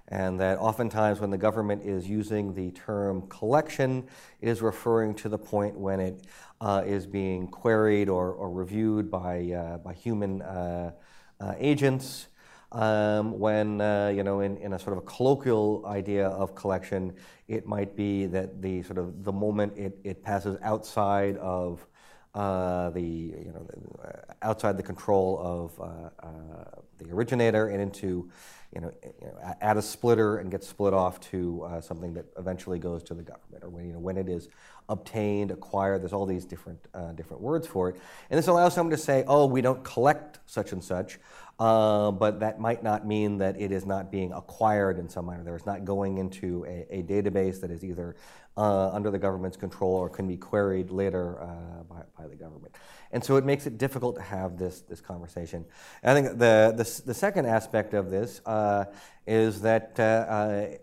and 0.08 0.38
that 0.40 0.58
oftentimes 0.58 1.20
when 1.20 1.30
the 1.30 1.38
government 1.38 1.82
is 1.84 2.08
using 2.08 2.54
the 2.54 2.70
term 2.72 3.26
collection 3.28 4.06
it 4.40 4.48
is 4.48 4.62
referring 4.62 5.14
to 5.14 5.28
the 5.28 5.38
point 5.38 5.76
when 5.76 6.00
it 6.00 6.26
uh, 6.60 6.82
is 6.86 7.06
being 7.06 7.46
queried 7.48 8.08
or, 8.08 8.32
or 8.32 8.50
reviewed 8.50 9.10
by, 9.10 9.50
uh, 9.50 9.78
by 9.78 9.92
human 9.92 10.42
uh, 10.42 10.92
uh, 11.40 11.54
agents 11.58 12.28
um, 12.72 13.38
when 13.38 13.80
uh, 13.80 14.08
you 14.14 14.22
know 14.22 14.40
in, 14.40 14.56
in 14.58 14.72
a 14.72 14.78
sort 14.78 14.96
of 14.96 15.02
a 15.02 15.06
colloquial 15.06 15.84
idea 15.86 16.28
of 16.28 16.54
collection 16.54 17.14
it 17.48 17.66
might 17.66 17.96
be 17.96 18.26
that 18.26 18.60
the 18.60 18.82
sort 18.82 18.98
of 18.98 19.24
the 19.24 19.32
moment 19.32 19.72
it, 19.76 19.98
it 20.04 20.22
passes 20.22 20.58
outside 20.62 21.36
of 21.38 21.86
uh, 22.34 22.90
the 22.90 23.00
you 23.00 23.52
know 23.54 23.66
uh, 24.04 24.32
outside 24.42 24.76
the 24.76 24.82
control 24.82 25.38
of 25.42 25.80
uh, 25.80 26.26
uh, 26.26 26.80
the 26.98 27.10
originator 27.10 27.68
and 27.68 27.80
into 27.80 28.28
you 28.74 28.80
know, 28.80 28.92
you 29.02 29.26
know 29.26 29.38
a- 29.62 29.76
a 29.76 29.82
splitter 29.82 30.38
and 30.38 30.50
get 30.50 30.64
split 30.64 30.94
off 30.94 31.20
to 31.20 31.62
uh, 31.62 31.80
something 31.80 32.14
that 32.14 32.26
eventually 32.38 32.78
goes 32.78 33.02
to 33.04 33.14
the 33.14 33.22
government 33.22 33.62
or 33.62 33.68
when 33.68 33.86
you 33.86 33.92
know 33.92 33.98
when 33.98 34.16
it 34.16 34.28
is 34.28 34.48
obtained 34.88 35.50
acquired 35.50 36.00
there's 36.00 36.12
all 36.12 36.26
these 36.26 36.44
different 36.44 36.78
uh, 36.94 37.12
different 37.12 37.42
words 37.42 37.66
for 37.66 37.88
it. 37.90 37.96
And 38.30 38.38
this 38.38 38.46
allows 38.46 38.74
someone 38.74 38.90
to 38.90 39.02
say 39.02 39.24
oh 39.26 39.46
we 39.46 39.60
don't 39.60 39.82
collect 39.84 40.40
such 40.46 40.72
and 40.72 40.82
such 40.82 41.18
uh, 41.58 42.10
but 42.10 42.40
that 42.40 42.60
might 42.60 42.82
not 42.82 43.06
mean 43.06 43.38
that 43.38 43.58
it 43.60 43.72
is 43.72 43.86
not 43.86 44.10
being 44.10 44.32
acquired 44.32 44.98
in 44.98 45.08
some 45.08 45.26
manner. 45.26 45.42
There 45.42 45.56
is 45.56 45.66
not 45.66 45.84
going 45.84 46.18
into 46.18 46.64
a, 46.66 46.98
a 46.98 47.02
database 47.02 47.60
that 47.60 47.70
is 47.70 47.82
either 47.82 48.16
uh, 48.56 48.90
under 48.90 49.10
the 49.10 49.18
government's 49.18 49.56
control 49.56 49.94
or 49.94 50.08
can 50.08 50.26
be 50.26 50.36
queried 50.36 50.90
later 50.90 51.40
uh, 51.40 51.82
by, 51.84 52.02
by 52.18 52.28
the 52.28 52.36
government. 52.36 52.74
And 53.12 53.22
so 53.22 53.36
it 53.36 53.44
makes 53.44 53.66
it 53.66 53.78
difficult 53.78 54.16
to 54.16 54.22
have 54.22 54.58
this, 54.58 54.80
this 54.82 55.00
conversation. 55.00 55.64
I 56.02 56.14
think 56.14 56.38
the, 56.38 56.74
the, 56.76 57.02
the 57.06 57.14
second 57.14 57.46
aspect 57.46 57.94
of 57.94 58.10
this 58.10 58.40
uh, 58.44 58.86
is 59.26 59.62
that 59.62 59.98
uh, 59.98 60.76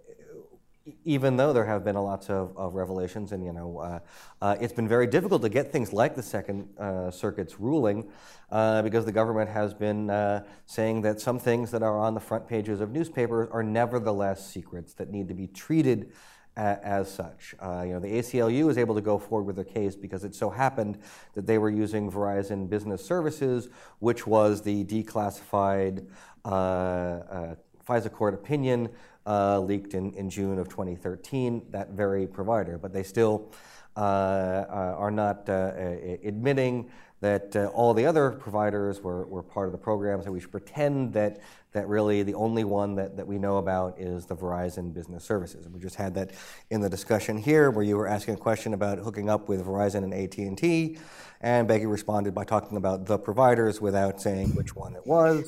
even 1.06 1.38
though 1.38 1.54
there 1.54 1.66
have 1.66 1.84
been 1.84 1.96
lots 1.96 2.30
of, 2.30 2.56
of 2.58 2.76
revelations, 2.76 3.32
and 3.32 3.46
you 3.46 3.54
know, 3.54 3.78
uh, 3.78 4.00
uh, 4.42 4.56
it's 4.60 4.74
been 4.74 4.88
very 4.88 5.08
difficult 5.08 5.42
to 5.42 5.50
get 5.50 5.72
things 5.72 5.94
like 5.94 6.16
the 6.16 6.24
Second 6.24 6.68
uh, 6.78 7.10
Circuit's 7.10 7.60
ruling, 7.60 8.10
uh, 8.52 8.82
because 8.82 9.06
the 9.06 9.12
government 9.12 9.50
has 9.50 9.74
been 9.74 10.10
uh, 10.10 10.44
saying 10.66 11.02
that 11.02 11.22
some 11.22 11.40
things 11.40 11.72
that 11.72 11.84
are 11.84 11.98
on 11.98 12.14
the 12.14 12.20
front 12.20 12.48
pages 12.48 12.82
of 12.82 12.92
newspapers 12.92 13.48
are 13.52 13.64
nevertheless 13.64 14.46
secrets 14.46 14.94
that 14.94 15.10
need 15.10 15.28
to 15.30 15.34
be 15.34 15.48
treated 15.48 16.12
as 16.56 17.12
such. 17.12 17.56
Uh, 17.60 17.84
you 17.84 17.94
know, 17.94 18.00
the 18.00 18.20
ACLU 18.20 18.66
was 18.66 18.78
able 18.78 18.94
to 18.94 19.02
go 19.02 19.18
forward 19.18 19.46
with 19.46 19.56
their 19.56 19.66
case 19.66 19.96
because 19.96 20.24
it 20.24 20.36
so 20.36 20.52
happened 20.52 21.00
that 21.34 21.48
they 21.48 21.58
were 21.58 21.70
using 21.72 22.12
Verizon 22.12 22.70
Business 22.70 23.04
Services, 23.04 23.70
which 23.98 24.28
was 24.28 24.62
the 24.62 24.86
declassified 24.86 26.06
uh, 26.46 26.48
uh, 26.48 27.56
FISA 27.88 28.12
court 28.12 28.34
opinion 28.34 28.90
uh, 29.26 29.60
leaked 29.60 29.94
in, 29.94 30.14
in 30.14 30.30
June 30.30 30.60
of 30.60 30.70
2013, 30.70 31.68
that 31.72 31.92
very 31.92 32.28
provider. 32.28 32.78
But 32.78 32.94
they 32.94 33.04
still 33.04 33.52
uh, 33.96 34.00
uh, 34.00 34.96
are 34.98 35.12
not 35.12 35.48
admitting 35.48 36.90
that 37.24 37.56
uh, 37.56 37.68
all 37.68 37.94
the 37.94 38.06
other 38.06 38.32
providers 38.32 39.02
were, 39.02 39.26
were 39.28 39.42
part 39.42 39.68
of 39.68 39.72
the 39.72 39.78
program, 39.78 40.22
so 40.22 40.32
we 40.32 40.42
should 40.42 40.52
pretend 40.52 41.14
that, 41.14 41.40
that 41.74 41.88
really 41.88 42.24
the 42.24 42.36
only 42.36 42.64
one 42.64 42.96
that, 42.96 43.18
that 43.18 43.28
we 43.28 43.38
know 43.38 43.58
about 43.58 44.00
is 44.00 44.26
the 44.26 44.36
Verizon 44.36 44.94
Business 44.94 45.24
Services. 45.24 45.66
And 45.66 45.74
we 45.74 45.80
just 45.80 45.96
had 45.96 46.14
that 46.16 46.32
in 46.70 46.82
the 46.82 46.90
discussion 46.90 47.38
here 47.38 47.72
where 47.72 47.84
you 47.84 47.98
were 47.98 48.08
asking 48.08 48.36
a 48.36 48.38
question 48.38 48.74
about 48.74 49.00
hooking 49.00 49.30
up 49.30 49.50
with 49.50 49.66
Verizon 49.66 50.04
and 50.04 50.14
AT&T, 50.14 50.98
and 51.42 51.68
Becky 51.68 51.86
responded 51.88 52.34
by 52.34 52.46
talking 52.46 52.78
about 52.78 53.06
the 53.06 53.18
providers 53.18 53.82
without 53.82 54.22
saying 54.22 54.56
which 54.56 54.76
one 54.76 54.96
it 54.96 55.06
was, 55.06 55.44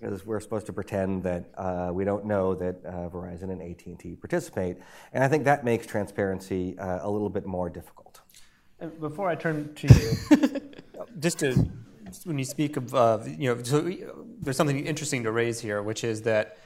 because 0.00 0.24
we're 0.24 0.40
supposed 0.40 0.66
to 0.66 0.72
pretend 0.72 1.22
that 1.24 1.50
uh, 1.56 1.90
we 1.92 2.04
don't 2.04 2.24
know 2.24 2.54
that 2.54 2.76
uh, 2.86 3.10
Verizon 3.10 3.50
and 3.50 3.60
AT&T 3.60 4.16
participate. 4.16 4.78
And 5.12 5.22
I 5.22 5.28
think 5.28 5.44
that 5.44 5.64
makes 5.64 5.86
transparency 5.86 6.78
uh, 6.78 7.06
a 7.06 7.10
little 7.10 7.28
bit 7.28 7.46
more 7.46 7.68
difficult. 7.68 8.20
Before 9.00 9.28
I 9.28 9.34
turn 9.34 9.74
to 9.74 9.86
you, 9.94 10.60
just 11.18 11.40
to 11.40 11.68
when 12.24 12.38
you 12.38 12.44
speak 12.44 12.76
of 12.76 12.94
uh, 12.94 13.18
you 13.26 13.54
know, 13.54 13.62
so 13.62 13.90
there's 14.40 14.56
something 14.56 14.86
interesting 14.86 15.24
to 15.24 15.32
raise 15.32 15.60
here, 15.60 15.82
which 15.82 16.04
is 16.04 16.22
that 16.22 16.58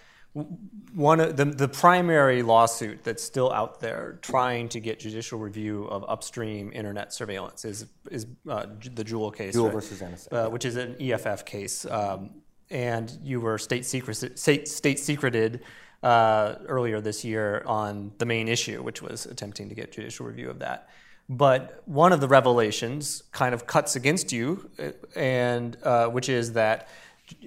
one 0.94 1.20
of 1.20 1.36
the, 1.36 1.44
the 1.44 1.68
primary 1.68 2.42
lawsuit 2.42 3.02
that's 3.02 3.22
still 3.22 3.52
out 3.52 3.80
there 3.80 4.18
trying 4.22 4.68
to 4.68 4.80
get 4.80 5.00
judicial 5.00 5.38
review 5.38 5.84
of 5.84 6.04
upstream 6.08 6.70
internet 6.72 7.12
surveillance 7.12 7.64
is 7.64 7.86
is 8.10 8.26
uh, 8.48 8.66
the 8.94 9.04
Jewel 9.04 9.30
case, 9.30 9.54
Jewel 9.54 9.66
right? 9.66 9.74
versus 9.74 10.00
NSA, 10.00 10.32
uh, 10.32 10.50
which 10.50 10.64
is 10.64 10.76
an 10.76 10.96
EFF 11.00 11.44
case, 11.44 11.84
um, 11.86 12.30
and 12.70 13.18
you 13.22 13.40
were 13.40 13.58
state 13.58 13.84
secret 13.86 14.38
state, 14.38 14.68
state 14.68 14.98
secreted. 14.98 15.62
Uh, 16.00 16.54
earlier 16.68 17.00
this 17.00 17.24
year 17.24 17.60
on 17.66 18.12
the 18.18 18.24
main 18.24 18.46
issue, 18.46 18.80
which 18.84 19.02
was 19.02 19.26
attempting 19.26 19.68
to 19.68 19.74
get 19.74 19.90
judicial 19.90 20.26
review 20.26 20.48
of 20.48 20.60
that. 20.60 20.88
But 21.28 21.82
one 21.84 22.12
of 22.12 22.20
the 22.20 22.28
revelations 22.28 23.22
kind 23.32 23.54
of 23.54 23.66
cuts 23.66 23.96
against 23.96 24.32
you, 24.32 24.70
and 25.14 25.76
uh, 25.82 26.08
which 26.08 26.28
is 26.28 26.54
that 26.54 26.88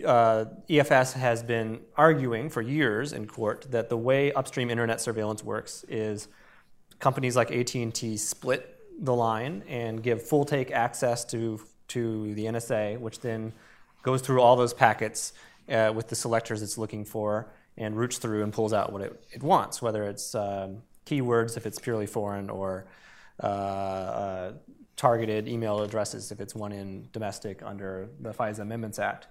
uh, 0.05 0.45
EFF 0.69 1.13
has 1.13 1.41
been 1.41 1.81
arguing 1.95 2.49
for 2.49 2.61
years 2.61 3.13
in 3.13 3.25
court 3.25 3.65
that 3.71 3.89
the 3.89 3.97
way 3.97 4.31
upstream 4.33 4.69
internet 4.69 5.01
surveillance 5.01 5.43
works 5.43 5.83
is 5.89 6.27
companies 6.99 7.35
like 7.35 7.51
AT&T 7.51 8.17
split 8.17 8.77
the 8.99 9.15
line 9.15 9.63
and 9.67 10.03
give 10.03 10.21
full 10.21 10.45
take 10.45 10.71
access 10.71 11.25
to 11.25 11.59
to 11.87 12.33
the 12.35 12.45
NSA, 12.45 12.99
which 12.99 13.19
then 13.19 13.51
goes 14.01 14.21
through 14.21 14.41
all 14.41 14.55
those 14.55 14.73
packets 14.73 15.33
uh, 15.69 15.91
with 15.93 16.07
the 16.07 16.15
selectors 16.15 16.61
it's 16.61 16.77
looking 16.77 17.03
for 17.03 17.51
and 17.77 17.97
routes 17.97 18.17
through 18.17 18.43
and 18.43 18.53
pulls 18.53 18.71
out 18.71 18.93
what 18.93 19.01
it, 19.01 19.23
it 19.31 19.43
wants, 19.43 19.81
whether 19.81 20.03
it's 20.05 20.33
um, 20.33 20.83
keywords 21.05 21.57
if 21.57 21.65
it's 21.65 21.79
purely 21.79 22.05
foreign 22.05 22.49
or 22.49 22.85
uh, 23.41 23.45
uh, 23.45 24.51
targeted 24.95 25.47
email 25.47 25.81
addresses 25.81 26.31
if 26.31 26.39
it's 26.39 26.53
one 26.53 26.71
in 26.71 27.07
domestic 27.11 27.63
under 27.63 28.09
the 28.19 28.31
FISA 28.31 28.59
Amendments 28.59 28.99
Act. 28.99 29.27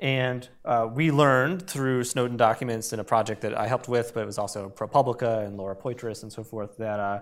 And 0.00 0.48
uh, 0.64 0.88
we 0.92 1.10
learned 1.10 1.68
through 1.68 2.04
Snowden 2.04 2.36
documents 2.36 2.92
in 2.92 3.00
a 3.00 3.04
project 3.04 3.42
that 3.42 3.56
I 3.56 3.68
helped 3.68 3.88
with, 3.88 4.12
but 4.12 4.20
it 4.20 4.26
was 4.26 4.38
also 4.38 4.68
ProPublica 4.68 5.46
and 5.46 5.56
Laura 5.56 5.76
Poitras 5.76 6.22
and 6.22 6.32
so 6.32 6.42
forth, 6.42 6.76
that 6.78 6.98
uh, 6.98 7.20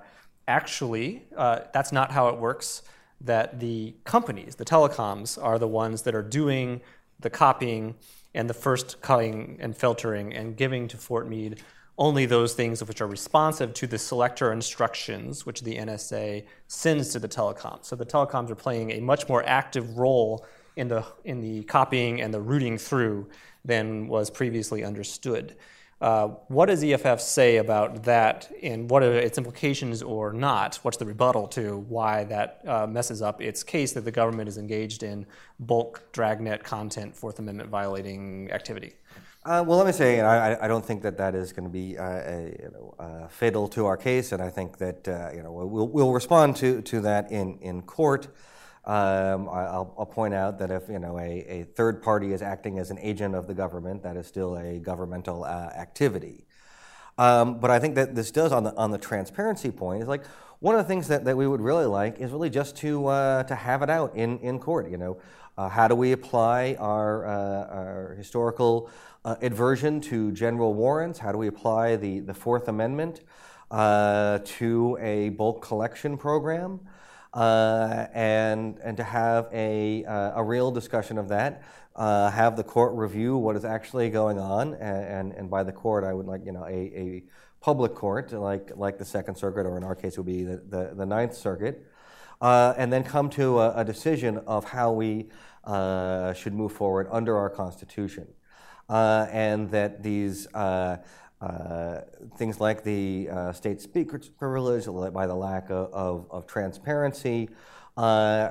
actually 0.49 1.25
uh, 1.37 1.61
that's 1.75 1.93
not 1.93 2.11
how 2.11 2.29
it 2.29 2.39
works. 2.39 2.83
That 3.21 3.61
the 3.61 3.95
companies, 4.05 4.57
the 4.57 4.65
telecoms, 4.65 5.41
are 5.41 5.59
the 5.59 5.69
ones 5.69 6.03
that 6.03 6.15
are 6.15 6.23
doing 6.25 6.81
the 7.21 7.31
copying 7.31 7.95
and 8.35 8.51
the 8.51 8.55
first 8.55 9.01
cutting 9.01 9.59
and 9.61 9.77
filtering 9.77 10.33
and 10.35 10.57
giving 10.57 10.89
to 10.89 10.97
Fort 10.97 11.29
Meade 11.29 11.61
only 11.99 12.27
those 12.27 12.55
things 12.55 12.83
which 12.85 13.01
are 13.01 13.07
responsive 13.07 13.75
to 13.75 13.87
the 13.87 13.99
selector 13.99 14.53
instructions 14.53 15.45
which 15.45 15.63
the 15.63 15.77
NSA 15.77 16.45
sends 16.67 17.11
to 17.11 17.19
the 17.19 17.29
telecoms. 17.29 17.85
So 17.85 17.97
the 17.97 18.07
telecoms 18.07 18.51
are 18.51 18.55
playing 18.55 18.93
a 18.93 19.01
much 19.01 19.29
more 19.29 19.45
active 19.47 19.99
role 19.99 20.47
in 20.77 20.89
the, 20.89 21.05
in 21.25 21.41
the 21.41 21.65
copying 21.65 22.23
and 22.23 22.33
the 22.33 22.41
routing 22.41 22.79
through 22.79 23.29
than 23.65 24.09
was 24.09 24.31
previously 24.31 24.85
understood. 24.85 25.57
Uh, 26.03 26.27
what 26.49 26.67
does 26.67 26.83
EFF 26.83 27.21
say 27.21 27.59
about 27.59 28.03
that, 28.03 28.51
and 28.61 28.91
what 28.91 29.05
are 29.05 29.13
its 29.13 29.39
implications 29.39 30.03
or 30.03 30.33
not? 30.33 30.75
What's 30.83 30.97
the 30.97 31.07
rebuttal 31.07 31.47
to 31.49 31.79
why 31.89 32.25
that 32.25 32.61
uh, 32.67 32.89
messes 32.89 33.23
up 33.23 33.41
its 33.41 33.63
case 33.63 33.93
that 33.93 34.05
the 34.05 34.11
government 34.11 34.49
is 34.49 34.59
engaged 34.59 35.05
in 35.05 35.25
bulk 35.61 36.03
dragnet 36.11 36.65
content, 36.65 37.15
Fourth 37.15 37.39
Amendment 37.39 37.71
violating 37.71 38.51
activity? 38.51 38.95
Uh, 39.45 39.65
well, 39.67 39.77
let 39.77 39.87
me 39.87 39.93
say, 39.93 40.21
I, 40.21 40.65
I, 40.65 40.69
don't 40.69 40.85
think 40.85 41.03
that 41.03 41.19
that 41.19 41.35
is 41.35 41.53
going 41.53 41.65
to 41.65 41.73
be 41.73 41.99
uh, 41.99 42.05
a, 42.05 42.57
you 42.63 42.71
know, 42.73 42.95
uh, 42.97 43.27
fatal 43.27 43.67
to 43.71 43.87
our 43.87 43.97
case, 43.97 44.31
and 44.31 44.41
I 44.41 44.51
think 44.51 44.79
that 44.79 45.09
uh, 45.09 45.31
you 45.35 45.43
know 45.43 45.51
we'll, 45.51 45.89
we'll 45.89 46.13
respond 46.13 46.55
to, 46.57 46.81
to 46.83 47.01
that 47.01 47.33
in 47.33 47.59
in 47.59 47.83
court. 47.83 48.29
Um, 48.85 49.49
I'll, 49.49 49.95
I'll, 49.99 50.07
point 50.07 50.33
out 50.33 50.61
that 50.61 50.71
if 50.71 50.89
you 50.89 51.01
know 51.01 51.19
a, 51.19 51.45
a, 51.49 51.65
third 51.75 52.03
party 52.03 52.33
is 52.33 52.41
acting 52.41 52.79
as 52.79 52.93
an 52.93 52.99
agent 53.01 53.35
of 53.35 53.49
the 53.49 53.55
government, 53.55 54.05
that 54.05 54.17
is 54.17 54.29
still 54.29 54.57
a 54.57 54.79
governmental 54.79 55.43
uh, 55.43 55.71
activity. 55.75 56.47
Um, 57.19 57.59
but 57.59 57.71
I 57.73 57.81
think 57.81 57.97
that 57.97 58.15
this 58.15 58.31
does 58.31 58.53
on 58.53 58.63
the 58.63 58.77
on 58.77 58.93
the 58.93 58.99
transparency 58.99 59.73
point 59.73 60.03
is 60.03 60.09
like 60.09 60.23
one 60.63 60.77
of 60.77 60.79
the 60.79 60.89
things 60.89 61.09
that, 61.09 61.25
that 61.25 61.37
we 61.37 61.47
would 61.49 61.61
really 61.61 61.87
like 61.87 62.21
is 62.21 62.31
really 62.31 62.49
just 62.49 62.77
to 62.77 63.09
uh, 63.09 63.43
to 63.43 63.55
have 63.55 63.83
it 63.83 63.91
out 63.91 64.15
in, 64.15 64.39
in 64.39 64.61
court. 64.61 64.89
You 64.89 64.97
know, 64.97 65.19
how 65.59 65.89
do 65.89 65.97
we 65.97 66.13
apply 66.13 66.77
our, 66.79 67.27
our 67.27 68.15
historical 68.17 68.89
uh, 69.25 69.35
aversion 69.43 70.01
to 70.03 70.31
general 70.31 70.75
warrants? 70.75 71.19
How 71.19 71.33
do 71.33 71.39
we 71.39 71.49
apply 71.49 71.97
the, 71.97 72.21
the 72.21 72.35
Fourth 72.35 72.69
Amendment 72.69 73.23
uh, 73.73 74.39
to 74.45 74.99
a 75.01 75.31
bulk 75.31 75.63
collection 75.63 76.17
program? 76.17 76.81
Uh, 77.35 78.07
and, 78.13 78.79
and 78.85 78.97
to 78.99 79.03
have 79.03 79.49
a, 79.53 80.05
uh, 80.05 80.33
a 80.37 80.45
real 80.45 80.71
discussion 80.71 81.17
of 81.17 81.29
that, 81.29 81.63
uh, 81.97 82.31
have 82.31 82.57
the 82.57 82.65
court 82.65 82.93
review 82.95 83.37
what 83.37 83.57
is 83.57 83.65
actually 83.65 84.11
going 84.11 84.39
on, 84.39 84.75
and, 84.75 85.05
and, 85.07 85.33
and, 85.33 85.51
by 85.51 85.63
the 85.63 85.73
court, 85.73 86.05
I 86.05 86.13
would 86.13 86.27
like 86.27 86.45
you 86.45 86.53
know 86.53 86.65
a, 86.67 86.71
a 86.71 87.25
public 87.63 87.95
court 87.95 88.33
like, 88.33 88.73
like 88.77 88.99
the 88.99 89.05
Second 89.05 89.37
Circuit, 89.37 89.65
or 89.67 89.77
in 89.79 89.85
our 89.85 89.95
case, 89.95 90.17
would 90.19 90.27
be 90.27 90.43
the, 90.43 90.63
the, 90.69 90.93
the 90.95 91.07
Ninth 91.07 91.35
Circuit, 91.35 91.87
uh, 92.41 92.75
and 92.77 92.93
then 92.93 93.05
come 93.05 93.31
to 93.31 93.61
a, 93.61 93.79
a 93.79 93.85
decision 93.85 94.39
of 94.47 94.65
how 94.65 94.93
we 94.93 95.31
should 96.35 96.53
move 96.53 96.73
forward 96.73 97.09
under 97.11 97.37
our 97.37 97.49
Constitution 97.49 98.27
uh, 98.89 99.27
and 99.31 99.71
that 99.71 100.03
these 100.03 100.47
uh, 100.55 100.99
uh, 101.41 102.01
things 102.37 102.61
like 102.61 102.85
the 102.85 103.29
uh, 103.31 103.53
state 103.53 103.81
speaker's 103.81 104.29
privilege, 104.29 104.87
by 105.13 105.27
the 105.27 105.35
lack 105.35 105.71
of, 105.71 105.93
of, 105.93 106.27
of 106.31 106.47
transparency, 106.47 107.49
uh, 107.97 108.51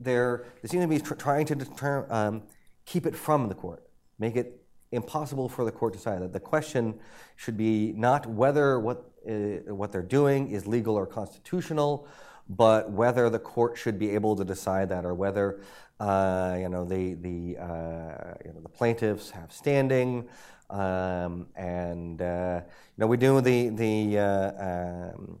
they're, 0.00 0.46
they 0.62 0.68
seem 0.68 0.80
to 0.80 0.88
be 0.88 0.98
tr- 0.98 1.14
trying 1.14 1.46
to 1.46 1.54
deter- 1.54 2.06
um, 2.10 2.42
keep 2.84 3.06
it 3.06 3.14
from 3.14 3.48
the 3.48 3.54
court, 3.54 3.82
make 4.18 4.36
it 4.36 4.62
impossible 4.96 5.48
for 5.48 5.64
the 5.64 5.72
court 5.72 5.92
to 5.92 5.98
decide. 5.98 6.22
That 6.22 6.32
the 6.32 6.40
question 6.40 6.98
should 7.36 7.56
be 7.56 7.92
not 7.96 8.26
whether 8.26 8.80
what, 8.80 9.10
uh, 9.28 9.72
what 9.74 9.92
they're 9.92 10.02
doing 10.02 10.50
is 10.50 10.66
legal 10.66 10.96
or 10.96 11.06
constitutional, 11.06 12.08
but 12.48 12.90
whether 12.90 13.28
the 13.30 13.38
court 13.38 13.76
should 13.76 13.98
be 13.98 14.10
able 14.10 14.36
to 14.36 14.44
decide 14.44 14.88
that 14.88 15.04
or 15.04 15.14
whether 15.14 15.60
uh, 15.98 16.56
you 16.60 16.68
know, 16.68 16.84
the, 16.84 17.14
the, 17.14 17.56
uh, 17.58 18.34
you 18.44 18.52
know, 18.52 18.60
the 18.62 18.68
plaintiffs 18.68 19.30
have 19.30 19.50
standing, 19.50 20.28
um, 20.68 21.46
and 21.56 22.20
uh, 22.20 22.60
you 22.64 23.00
know, 23.00 23.06
we 23.06 23.16
do 23.16 23.40
the, 23.40 23.70
the 23.70 24.18
uh, 24.18 25.12
um, 25.14 25.38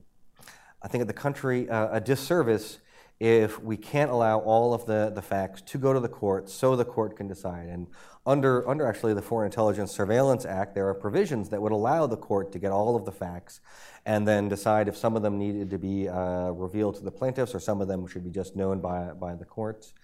I 0.82 0.88
think, 0.88 1.06
the 1.06 1.12
country 1.12 1.68
uh, 1.68 1.88
a 1.96 2.00
disservice 2.00 2.78
if 3.18 3.62
we 3.62 3.76
can't 3.76 4.10
allow 4.10 4.38
all 4.40 4.74
of 4.74 4.84
the, 4.84 5.10
the 5.14 5.22
facts 5.22 5.62
to 5.62 5.78
go 5.78 5.92
to 5.92 6.00
the 6.00 6.08
court 6.08 6.50
so 6.50 6.76
the 6.76 6.84
court 6.84 7.16
can 7.16 7.26
decide. 7.26 7.68
And 7.68 7.86
under, 8.26 8.68
under 8.68 8.86
actually 8.86 9.14
the 9.14 9.22
Foreign 9.22 9.46
Intelligence 9.46 9.92
Surveillance 9.92 10.44
Act, 10.44 10.74
there 10.74 10.88
are 10.88 10.94
provisions 10.94 11.48
that 11.48 11.62
would 11.62 11.72
allow 11.72 12.06
the 12.06 12.16
court 12.16 12.52
to 12.52 12.58
get 12.58 12.72
all 12.72 12.94
of 12.94 13.04
the 13.04 13.12
facts 13.12 13.60
and 14.04 14.28
then 14.28 14.48
decide 14.48 14.88
if 14.88 14.96
some 14.96 15.16
of 15.16 15.22
them 15.22 15.38
needed 15.38 15.70
to 15.70 15.78
be 15.78 16.08
uh, 16.08 16.50
revealed 16.50 16.96
to 16.96 17.02
the 17.02 17.10
plaintiffs 17.10 17.54
or 17.54 17.60
some 17.60 17.80
of 17.80 17.88
them 17.88 18.06
should 18.06 18.24
be 18.24 18.30
just 18.30 18.54
known 18.54 18.80
by, 18.80 19.12
by 19.12 19.34
the 19.34 19.44
courts 19.44 19.94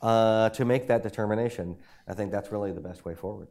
uh, 0.00 0.50
to 0.50 0.64
make 0.64 0.86
that 0.86 1.02
determination. 1.02 1.76
I 2.06 2.14
think 2.14 2.30
that's 2.30 2.52
really 2.52 2.72
the 2.72 2.80
best 2.80 3.04
way 3.04 3.14
forward. 3.14 3.48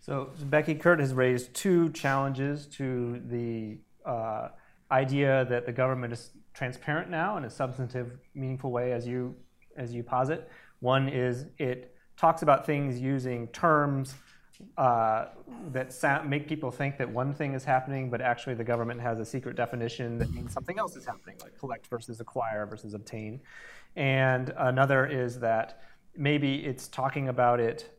So, 0.00 0.30
Becky 0.44 0.76
Kurt 0.76 0.98
has 0.98 1.12
raised 1.12 1.52
two 1.52 1.90
challenges 1.90 2.66
to 2.68 3.20
the 3.26 3.78
uh, 4.06 4.48
idea 4.90 5.44
that 5.50 5.66
the 5.66 5.72
government 5.72 6.14
is 6.14 6.30
transparent 6.54 7.10
now 7.10 7.36
in 7.36 7.44
a 7.44 7.50
substantive, 7.50 8.18
meaningful 8.34 8.70
way, 8.70 8.92
as 8.92 9.06
you 9.06 9.34
as 9.76 9.94
you 9.94 10.02
posit. 10.02 10.50
One 10.80 11.08
is 11.08 11.46
it 11.58 11.94
talks 12.16 12.42
about 12.42 12.66
things 12.66 13.00
using 13.00 13.46
terms 13.48 14.14
uh, 14.76 15.26
that 15.72 15.92
sound, 15.92 16.28
make 16.28 16.46
people 16.46 16.70
think 16.70 16.98
that 16.98 17.08
one 17.08 17.32
thing 17.32 17.54
is 17.54 17.64
happening, 17.64 18.10
but 18.10 18.20
actually 18.20 18.54
the 18.54 18.64
government 18.64 19.00
has 19.00 19.18
a 19.18 19.24
secret 19.24 19.56
definition 19.56 20.18
that 20.18 20.30
means 20.32 20.52
something 20.52 20.78
else 20.78 20.96
is 20.96 21.06
happening, 21.06 21.36
like 21.42 21.58
collect 21.58 21.86
versus 21.86 22.20
acquire 22.20 22.66
versus 22.66 22.94
obtain. 22.94 23.40
And 23.96 24.52
another 24.58 25.06
is 25.06 25.40
that 25.40 25.80
maybe 26.16 26.56
it's 26.66 26.88
talking 26.88 27.28
about 27.28 27.60
it 27.60 27.90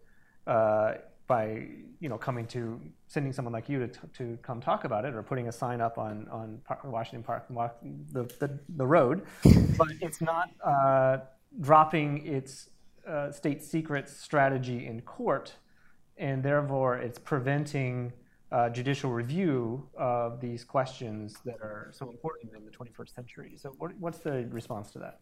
uh, 0.45 0.93
by 1.31 1.65
you 2.01 2.09
know 2.09 2.17
coming 2.17 2.45
to 2.45 2.61
sending 3.07 3.31
someone 3.31 3.53
like 3.53 3.69
you 3.69 3.87
to, 3.87 3.99
to 4.19 4.37
come 4.41 4.59
talk 4.59 4.83
about 4.83 5.05
it 5.05 5.13
or 5.15 5.23
putting 5.23 5.47
a 5.47 5.51
sign 5.63 5.79
up 5.79 5.97
on 5.97 6.27
on 6.29 6.59
Washington 6.83 7.23
Park 7.23 7.41
the, 7.47 8.23
the, 8.41 8.49
the 8.81 8.85
road, 8.85 9.17
but 9.77 9.87
it's 10.01 10.19
not 10.19 10.47
uh, 10.73 11.19
dropping 11.61 12.25
its 12.37 12.69
uh, 13.07 13.31
state 13.31 13.63
secrets 13.63 14.11
strategy 14.27 14.87
in 14.87 14.99
court, 15.01 15.53
and 16.17 16.43
therefore 16.43 16.97
it's 16.97 17.19
preventing 17.31 18.11
uh, 18.51 18.69
judicial 18.69 19.11
review 19.11 19.87
of 19.97 20.41
these 20.41 20.65
questions 20.65 21.37
that 21.45 21.59
are 21.61 21.91
so 21.93 22.09
important 22.09 22.51
in 22.57 22.65
the 22.65 22.71
21st 22.71 23.15
century. 23.15 23.51
So, 23.55 23.73
what, 23.77 23.91
what's 23.99 24.19
the 24.19 24.45
response 24.49 24.91
to 24.91 24.99
that? 24.99 25.21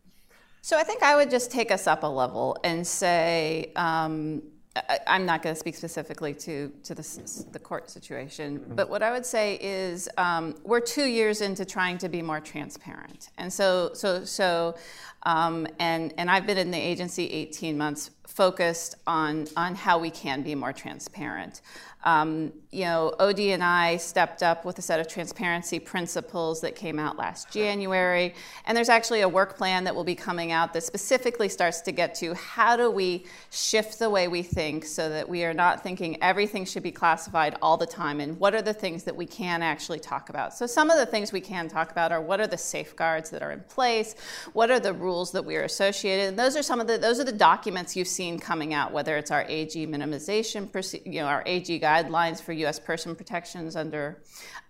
So, 0.61 0.75
I 0.75 0.83
think 0.83 1.03
I 1.03 1.15
would 1.17 1.29
just 1.29 1.51
take 1.51 1.69
us 1.69 1.85
up 1.85 2.01
a 2.01 2.13
level 2.23 2.57
and 2.63 2.79
say. 2.87 3.71
Um, 3.75 4.41
I, 4.87 5.15
am 5.15 5.25
not 5.25 5.41
going 5.41 5.55
to 5.55 5.59
speak 5.59 5.75
specifically 5.75 6.33
to, 6.35 6.71
to 6.83 6.95
the, 6.95 7.45
the 7.51 7.59
court 7.59 7.89
situation, 7.89 8.59
mm-hmm. 8.59 8.75
but 8.75 8.89
what 8.89 9.03
I 9.03 9.11
would 9.11 9.25
say 9.25 9.55
is 9.61 10.07
um, 10.17 10.55
we're 10.63 10.79
two 10.79 11.05
years 11.05 11.41
into 11.41 11.65
trying 11.65 11.97
to 11.99 12.09
be 12.09 12.21
more 12.21 12.39
transparent. 12.39 13.29
And 13.37 13.51
so, 13.51 13.91
so, 13.93 14.23
so 14.23 14.75
um, 15.23 15.67
and, 15.79 16.13
and 16.17 16.29
I've 16.29 16.45
been 16.45 16.57
in 16.57 16.71
the 16.71 16.77
agency 16.77 17.27
18 17.27 17.77
months 17.77 18.11
focused 18.27 18.95
on, 19.05 19.47
on 19.57 19.75
how 19.75 19.99
we 19.99 20.09
can 20.09 20.41
be 20.43 20.55
more 20.55 20.71
transparent. 20.71 21.61
Um, 22.05 22.53
you 22.71 22.85
know, 22.85 23.13
ODNI 23.19 23.99
stepped 23.99 24.41
up 24.41 24.63
with 24.63 24.79
a 24.79 24.81
set 24.81 25.01
of 25.01 25.07
transparency 25.09 25.79
principles 25.79 26.61
that 26.61 26.75
came 26.75 26.97
out 26.97 27.17
last 27.17 27.51
January, 27.51 28.33
and 28.65 28.77
there's 28.77 28.87
actually 28.87 29.21
a 29.21 29.27
work 29.27 29.57
plan 29.57 29.83
that 29.83 29.93
will 29.93 30.05
be 30.05 30.15
coming 30.15 30.53
out 30.53 30.71
that 30.73 30.83
specifically 30.83 31.49
starts 31.49 31.81
to 31.81 31.91
get 31.91 32.15
to 32.15 32.33
how 32.35 32.77
do 32.77 32.89
we 32.89 33.25
shift 33.49 33.99
the 33.99 34.09
way 34.09 34.29
we 34.29 34.41
think 34.41 34.85
so 34.85 35.09
that 35.09 35.27
we 35.27 35.43
are 35.43 35.53
not 35.53 35.83
thinking 35.83 36.21
everything 36.21 36.63
should 36.63 36.83
be 36.83 36.91
classified 36.91 37.57
all 37.61 37.75
the 37.75 37.85
time, 37.85 38.21
and 38.21 38.39
what 38.39 38.55
are 38.55 38.61
the 38.61 38.73
things 38.73 39.03
that 39.03 39.15
we 39.15 39.25
can 39.25 39.61
actually 39.61 39.99
talk 39.99 40.29
about. 40.29 40.53
So 40.53 40.65
some 40.65 40.89
of 40.89 40.97
the 40.97 41.05
things 41.05 41.33
we 41.33 41.41
can 41.41 41.67
talk 41.67 41.91
about 41.91 42.13
are 42.13 42.21
what 42.21 42.39
are 42.39 42.47
the 42.47 42.57
safeguards 42.57 43.29
that 43.31 43.41
are 43.41 43.51
in 43.51 43.61
place, 43.61 44.15
what 44.53 44.71
are 44.71 44.79
the 44.79 44.93
rules 44.93 45.08
that 45.31 45.43
we 45.43 45.55
are 45.55 45.63
associated, 45.63 46.29
and 46.29 46.39
those 46.39 46.55
are 46.55 46.63
some 46.63 46.79
of 46.79 46.87
the 46.87 46.97
those 46.97 47.19
are 47.19 47.23
the 47.23 47.31
documents 47.31 47.95
you've 47.95 48.07
seen 48.07 48.39
coming 48.39 48.73
out, 48.73 48.91
whether 48.91 49.17
it's 49.17 49.31
our 49.31 49.43
AG 49.47 49.87
minimization, 49.87 50.69
you 51.05 51.21
know, 51.21 51.27
our 51.27 51.43
AG 51.45 51.79
guidelines 51.79 52.41
for 52.41 52.53
U.S. 52.53 52.79
person 52.79 53.15
protections 53.15 53.75
under 53.75 54.21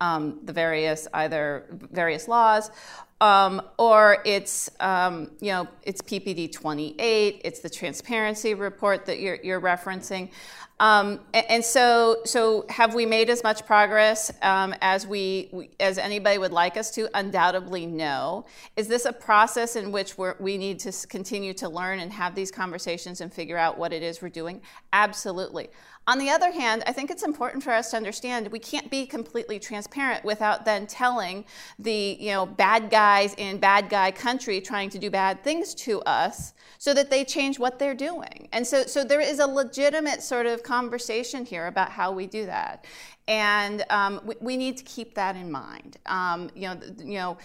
um, 0.01 0.39
the 0.43 0.53
various 0.53 1.07
either 1.13 1.65
various 1.91 2.27
laws, 2.27 2.71
um, 3.21 3.61
or 3.77 4.21
it's 4.25 4.69
um, 4.79 5.31
you 5.41 5.51
know 5.51 5.67
it's 5.83 6.01
PPD 6.01 6.51
28, 6.51 7.41
it's 7.43 7.59
the 7.59 7.69
transparency 7.69 8.53
report 8.53 9.05
that 9.05 9.19
you're, 9.19 9.39
you're 9.43 9.61
referencing. 9.61 10.29
Um, 10.79 11.19
and, 11.33 11.63
so, 11.63 12.21
so 12.23 12.65
have 12.69 12.95
we 12.95 13.05
made 13.05 13.29
as 13.29 13.43
much 13.43 13.65
progress 13.65 14.31
um, 14.41 14.73
as 14.81 15.05
we, 15.05 15.69
as 15.79 15.97
anybody 15.97 16.37
would 16.37 16.53
like 16.53 16.77
us 16.77 16.89
to? 16.91 17.09
Undoubtedly, 17.13 17.85
no. 17.85 18.45
Is 18.77 18.87
this 18.87 19.03
a 19.05 19.11
process 19.11 19.75
in 19.75 19.91
which 19.91 20.17
we 20.17 20.57
need 20.57 20.79
to 20.79 21.07
continue 21.07 21.53
to 21.55 21.67
learn 21.67 21.99
and 21.99 22.13
have 22.13 22.33
these 22.33 22.49
conversations 22.49 23.19
and 23.19 23.33
figure 23.33 23.57
out 23.57 23.77
what 23.77 23.91
it 23.91 24.03
is 24.03 24.21
we're 24.21 24.29
doing? 24.29 24.61
Absolutely. 24.93 25.69
On 26.09 26.17
the 26.17 26.31
other 26.31 26.51
hand, 26.51 26.81
I 26.87 26.91
think 26.91 27.11
it's 27.11 27.21
important 27.21 27.63
for 27.63 27.71
us 27.71 27.91
to 27.91 27.97
understand 27.97 28.47
we 28.47 28.57
can't 28.57 28.89
be 28.89 29.05
completely 29.05 29.59
transparent 29.59 30.25
without 30.25 30.65
then 30.65 30.87
telling 30.87 31.45
the 31.77 32.17
you 32.19 32.31
know 32.31 32.47
bad 32.47 32.89
guys 32.89 33.35
in 33.37 33.59
bad 33.59 33.89
guy 33.89 34.09
country 34.09 34.59
trying 34.59 34.89
to 34.89 34.97
do 34.97 35.11
bad 35.11 35.43
things 35.43 35.75
to 35.75 36.01
us 36.01 36.55
so 36.79 36.95
that 36.95 37.11
they 37.11 37.23
change 37.23 37.59
what 37.59 37.77
they're 37.77 37.93
doing. 37.93 38.47
And 38.53 38.65
so 38.65 38.83
so 38.87 39.03
there 39.03 39.21
is 39.21 39.37
a 39.37 39.45
legitimate 39.45 40.23
sort 40.23 40.47
of 40.47 40.63
conversation 40.75 41.45
here 41.45 41.67
about 41.67 41.89
how 41.89 42.11
we 42.11 42.25
do 42.27 42.45
that, 42.45 42.85
and 43.27 43.85
um, 43.89 44.21
we, 44.23 44.35
we, 44.39 44.57
need 44.57 44.75
to 44.77 44.83
keep 44.83 45.15
that 45.15 45.35
in 45.35 45.49
mind. 45.51 45.97
Um, 46.05 46.49
you 46.55 46.67
know 46.67 46.77
you 47.11 47.17
know 47.21 47.37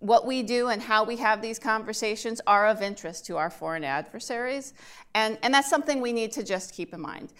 what 0.00 0.26
we 0.26 0.42
do 0.42 0.68
and 0.68 0.80
how 0.82 1.04
we 1.04 1.16
have 1.16 1.40
these 1.42 1.58
conversations 1.58 2.40
are 2.46 2.66
of 2.66 2.82
interest 2.82 3.26
to 3.26 3.36
our 3.36 3.50
foreign 3.50 3.84
adversaries. 3.84 4.72
And, 5.14 5.38
and 5.42 5.52
that's 5.54 5.68
something 5.68 6.00
we 6.00 6.12
need 6.12 6.32
to 6.32 6.42
just 6.42 6.74
keep 6.74 6.92
in 6.94 7.00
mind. 7.00 7.32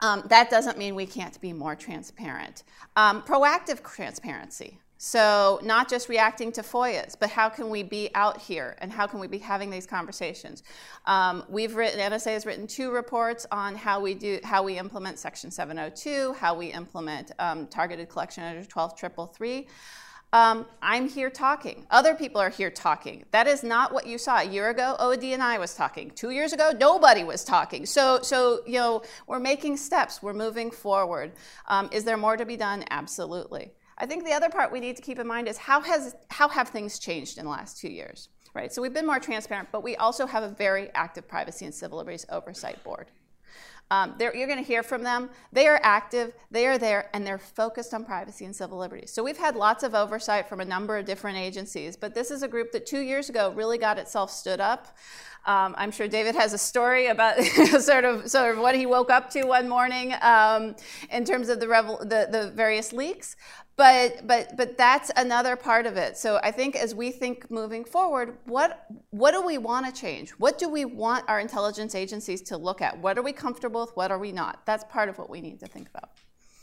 Um, 0.00 0.24
that 0.28 0.50
doesn't 0.50 0.76
mean 0.76 0.96
we 0.96 1.06
can't 1.06 1.40
be 1.40 1.52
more 1.52 1.76
transparent. 1.76 2.64
Um, 2.96 3.22
proactive 3.22 3.82
transparency. 3.84 4.80
So, 4.96 5.60
not 5.62 5.88
just 5.88 6.08
reacting 6.08 6.52
to 6.52 6.62
FOIAs, 6.62 7.16
but 7.18 7.28
how 7.28 7.48
can 7.48 7.68
we 7.68 7.82
be 7.82 8.10
out 8.14 8.40
here 8.40 8.76
and 8.78 8.92
how 8.92 9.06
can 9.06 9.18
we 9.18 9.26
be 9.26 9.38
having 9.38 9.68
these 9.68 9.86
conversations? 9.86 10.62
Um, 11.06 11.44
we've 11.48 11.74
written, 11.74 12.00
NSA 12.00 12.32
has 12.32 12.46
written 12.46 12.66
two 12.66 12.90
reports 12.90 13.44
on 13.50 13.74
how 13.74 14.00
we 14.00 14.14
do, 14.14 14.38
how 14.44 14.62
we 14.62 14.78
implement 14.78 15.18
Section 15.18 15.50
702, 15.50 16.34
how 16.34 16.54
we 16.54 16.68
implement 16.68 17.32
um, 17.38 17.66
targeted 17.66 18.08
collection 18.08 18.44
under 18.44 18.62
12333. 18.62 19.66
Um, 20.32 20.66
I'm 20.82 21.08
here 21.08 21.30
talking. 21.30 21.86
Other 21.92 22.14
people 22.14 22.40
are 22.40 22.50
here 22.50 22.70
talking. 22.70 23.24
That 23.30 23.46
is 23.46 23.62
not 23.62 23.92
what 23.92 24.04
you 24.04 24.18
saw 24.18 24.40
a 24.40 24.44
year 24.44 24.70
ago. 24.70 24.96
ODNI 24.98 25.60
was 25.60 25.74
talking. 25.74 26.10
Two 26.10 26.30
years 26.30 26.52
ago, 26.52 26.72
nobody 26.76 27.22
was 27.22 27.44
talking. 27.44 27.86
So, 27.86 28.20
so 28.20 28.60
you 28.66 28.78
know, 28.78 29.02
we're 29.28 29.38
making 29.38 29.76
steps. 29.76 30.24
We're 30.24 30.32
moving 30.32 30.72
forward. 30.72 31.32
Um, 31.68 31.88
is 31.92 32.02
there 32.02 32.16
more 32.16 32.36
to 32.36 32.44
be 32.44 32.56
done? 32.56 32.84
Absolutely. 32.90 33.70
I 33.98 34.06
think 34.06 34.24
the 34.24 34.32
other 34.32 34.48
part 34.48 34.72
we 34.72 34.80
need 34.80 34.96
to 34.96 35.02
keep 35.02 35.18
in 35.18 35.26
mind 35.26 35.48
is 35.48 35.56
how 35.56 35.80
has 35.82 36.14
how 36.28 36.48
have 36.48 36.68
things 36.68 36.98
changed 36.98 37.38
in 37.38 37.44
the 37.44 37.50
last 37.50 37.78
two 37.78 37.88
years? 37.88 38.28
Right. 38.54 38.72
So 38.72 38.80
we've 38.80 38.94
been 38.94 39.06
more 39.06 39.18
transparent, 39.18 39.70
but 39.72 39.82
we 39.82 39.96
also 39.96 40.26
have 40.26 40.44
a 40.44 40.48
very 40.48 40.88
active 40.94 41.26
privacy 41.26 41.64
and 41.64 41.74
civil 41.74 41.98
liberties 41.98 42.24
oversight 42.28 42.82
board. 42.84 43.08
Um, 43.90 44.14
you're 44.18 44.46
going 44.46 44.58
to 44.58 44.64
hear 44.64 44.82
from 44.82 45.02
them. 45.02 45.28
They 45.52 45.66
are 45.66 45.78
active, 45.82 46.32
they 46.50 46.66
are 46.66 46.78
there, 46.78 47.10
and 47.12 47.26
they're 47.26 47.38
focused 47.38 47.92
on 47.92 48.04
privacy 48.04 48.44
and 48.44 48.56
civil 48.56 48.78
liberties. 48.78 49.12
So 49.12 49.22
we've 49.22 49.36
had 49.36 49.56
lots 49.56 49.82
of 49.82 49.94
oversight 49.94 50.48
from 50.48 50.60
a 50.60 50.64
number 50.64 50.96
of 50.96 51.04
different 51.04 51.36
agencies, 51.36 51.96
but 51.96 52.14
this 52.14 52.30
is 52.30 52.42
a 52.42 52.48
group 52.48 52.72
that 52.72 52.86
two 52.86 53.00
years 53.00 53.28
ago 53.28 53.52
really 53.54 53.76
got 53.76 53.98
itself 53.98 54.30
stood 54.30 54.60
up. 54.60 54.96
Um, 55.46 55.74
I'm 55.76 55.90
sure 55.90 56.08
David 56.08 56.34
has 56.34 56.54
a 56.54 56.58
story 56.58 57.08
about 57.08 57.38
sort 57.80 58.06
of 58.06 58.30
sort 58.30 58.54
of 58.54 58.58
what 58.58 58.74
he 58.74 58.86
woke 58.86 59.10
up 59.10 59.28
to 59.30 59.44
one 59.44 59.68
morning 59.68 60.14
um, 60.22 60.74
in 61.10 61.26
terms 61.26 61.50
of 61.50 61.60
the, 61.60 61.68
revel- 61.68 61.98
the, 61.98 62.26
the 62.30 62.52
various 62.54 62.94
leaks. 62.94 63.36
But 63.76 64.26
but 64.26 64.56
but 64.56 64.78
that's 64.78 65.10
another 65.16 65.56
part 65.56 65.86
of 65.86 65.96
it. 65.96 66.16
So 66.16 66.38
I 66.44 66.52
think 66.52 66.76
as 66.76 66.94
we 66.94 67.10
think 67.10 67.50
moving 67.50 67.84
forward, 67.84 68.38
what 68.44 68.86
what 69.10 69.32
do 69.32 69.44
we 69.44 69.58
want 69.58 69.86
to 69.86 69.92
change? 69.92 70.30
What 70.32 70.58
do 70.58 70.68
we 70.68 70.84
want 70.84 71.28
our 71.28 71.40
intelligence 71.40 71.94
agencies 71.94 72.40
to 72.42 72.56
look 72.56 72.80
at? 72.80 72.96
What 72.98 73.18
are 73.18 73.22
we 73.22 73.32
comfortable 73.32 73.80
with? 73.80 73.96
What 73.96 74.12
are 74.12 74.18
we 74.18 74.30
not? 74.30 74.64
That's 74.64 74.84
part 74.84 75.08
of 75.08 75.18
what 75.18 75.28
we 75.28 75.40
need 75.40 75.58
to 75.60 75.66
think 75.66 75.88
about. 75.88 76.10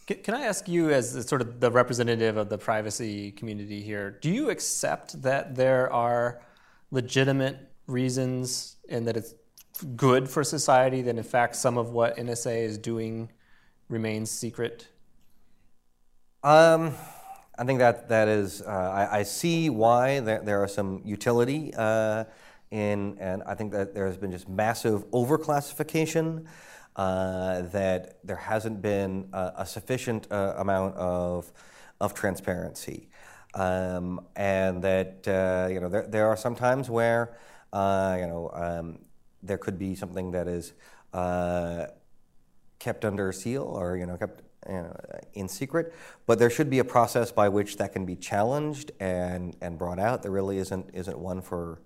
Can 0.07 0.34
I 0.34 0.41
ask 0.41 0.68
you, 0.68 0.89
as 0.89 1.28
sort 1.28 1.41
of 1.41 1.59
the 1.59 1.72
representative 1.72 2.36
of 2.36 2.49
the 2.49 2.57
privacy 2.57 3.32
community 3.32 3.82
here, 3.82 4.18
do 4.22 4.30
you 4.30 4.49
accept 4.49 5.22
that 5.22 5.55
there 5.55 5.91
are 5.91 6.41
legitimate 6.91 7.57
reasons 7.88 8.78
and 8.89 9.07
that 9.07 9.16
it's 9.16 9.36
good 9.95 10.30
for 10.30 10.43
society 10.43 11.01
that, 11.03 11.16
in 11.16 11.24
fact, 11.24 11.55
some 11.55 11.78
of 11.78 11.91
what 11.91 12.18
NSA 12.18 12.64
is 12.64 12.78
doing 12.78 13.32
remains 13.89 14.30
secret? 14.30 14.88
Um, 16.44 16.96
I 17.58 17.64
think 17.66 17.80
that 17.80 18.10
that 18.10 18.28
is. 18.28 18.64
Uh, 18.64 18.68
I, 18.70 19.20
I, 19.20 19.24
see 19.24 19.70
why 19.70 20.22
there, 20.22 20.42
there 20.42 20.64
are 20.64 20.68
some 20.68 21.02
utility 21.06 21.72
uh, 21.76 22.24
in, 22.72 23.16
and 23.20 23.44
I 23.44 23.54
think 23.54 23.72
that 23.74 23.94
there 23.94 24.08
has 24.08 24.18
been 24.18 24.32
just 24.32 24.50
massive 24.50 25.06
overclassification. 25.12 26.46
Uh, 26.96 27.62
that 27.62 28.18
there 28.24 28.36
hasn't 28.36 28.82
been 28.82 29.30
a, 29.34 29.54
a 29.58 29.66
sufficient 29.66 30.28
uh, 30.32 30.56
amount 30.58 30.96
of 30.96 31.52
of 32.00 32.16
transparency, 32.16 33.08
um, 33.54 34.20
and 34.36 34.82
that 34.82 35.28
uh, 35.28 35.72
you 35.72 35.80
know 35.80 35.89
there, 35.89 36.08
there 36.08 36.28
are 36.28 36.36
some 36.36 36.56
times 36.56 36.89
where 36.89 37.38
uh, 37.72 38.18
you 38.20 38.26
know 38.26 38.50
um, 38.56 38.98
there 39.44 39.60
could 39.60 39.78
be 39.78 39.94
something 39.94 40.32
that 40.32 40.48
is 40.48 40.74
kept 42.80 43.06
under 43.06 43.32
seal 43.32 43.64
or 43.64 43.96
you 43.96 44.08
know 44.08 44.18
kept 44.18 44.42
in 45.34 45.47
secret, 45.47 45.93
but 46.28 46.38
there 46.39 46.49
should 46.49 46.70
be 46.70 46.80
a 46.80 46.84
process 46.84 47.32
by 47.32 47.49
which 47.49 47.78
that 47.78 47.93
can 47.93 48.05
be 48.05 48.16
challenged 48.16 48.91
and, 48.99 49.55
and 49.62 49.78
brought 49.78 49.99
out. 49.99 50.22
There 50.22 50.32
really 50.32 50.57
isn't 50.57 50.91
isn't 50.93 51.18
one 51.18 51.41
for 51.41 51.82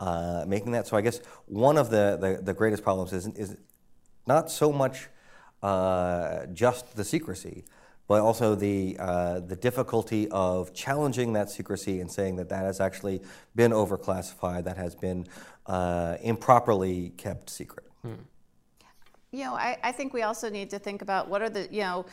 uh, 0.00 0.44
making 0.46 0.72
that. 0.72 0.86
So 0.86 0.96
I 0.96 1.00
guess 1.02 1.20
one 1.46 1.76
of 1.76 1.90
the, 1.90 2.18
the, 2.20 2.42
the 2.42 2.54
greatest 2.54 2.82
problems 2.82 3.12
is 3.12 3.26
is 3.28 3.56
not 4.26 4.50
so 4.50 4.72
much 4.72 5.08
uh, 5.62 6.46
just 6.46 6.96
the 6.96 7.04
secrecy, 7.04 7.64
but 8.08 8.20
also 8.20 8.54
the 8.54 8.96
uh, 8.98 9.40
the 9.40 9.56
difficulty 9.56 10.28
of 10.30 10.72
challenging 10.74 11.34
that 11.34 11.50
secrecy 11.50 12.00
and 12.00 12.10
saying 12.10 12.36
that 12.36 12.48
that 12.48 12.64
has 12.64 12.80
actually 12.80 13.22
been 13.54 13.72
overclassified, 13.72 14.64
that 14.64 14.76
has 14.76 14.94
been 14.94 15.26
uh, 15.66 16.16
improperly 16.22 17.12
kept 17.16 17.50
secret. 17.50 17.86
Hmm. 18.02 18.14
You 19.34 19.44
know, 19.44 19.54
I, 19.54 19.76
I 19.82 19.92
think 19.92 20.14
we 20.14 20.22
also 20.22 20.48
need 20.48 20.70
to 20.70 20.78
think 20.78 21.02
about 21.02 21.28
what 21.28 21.42
are 21.42 21.50
the, 21.50 21.68
you 21.70 21.80
know, 21.80 22.06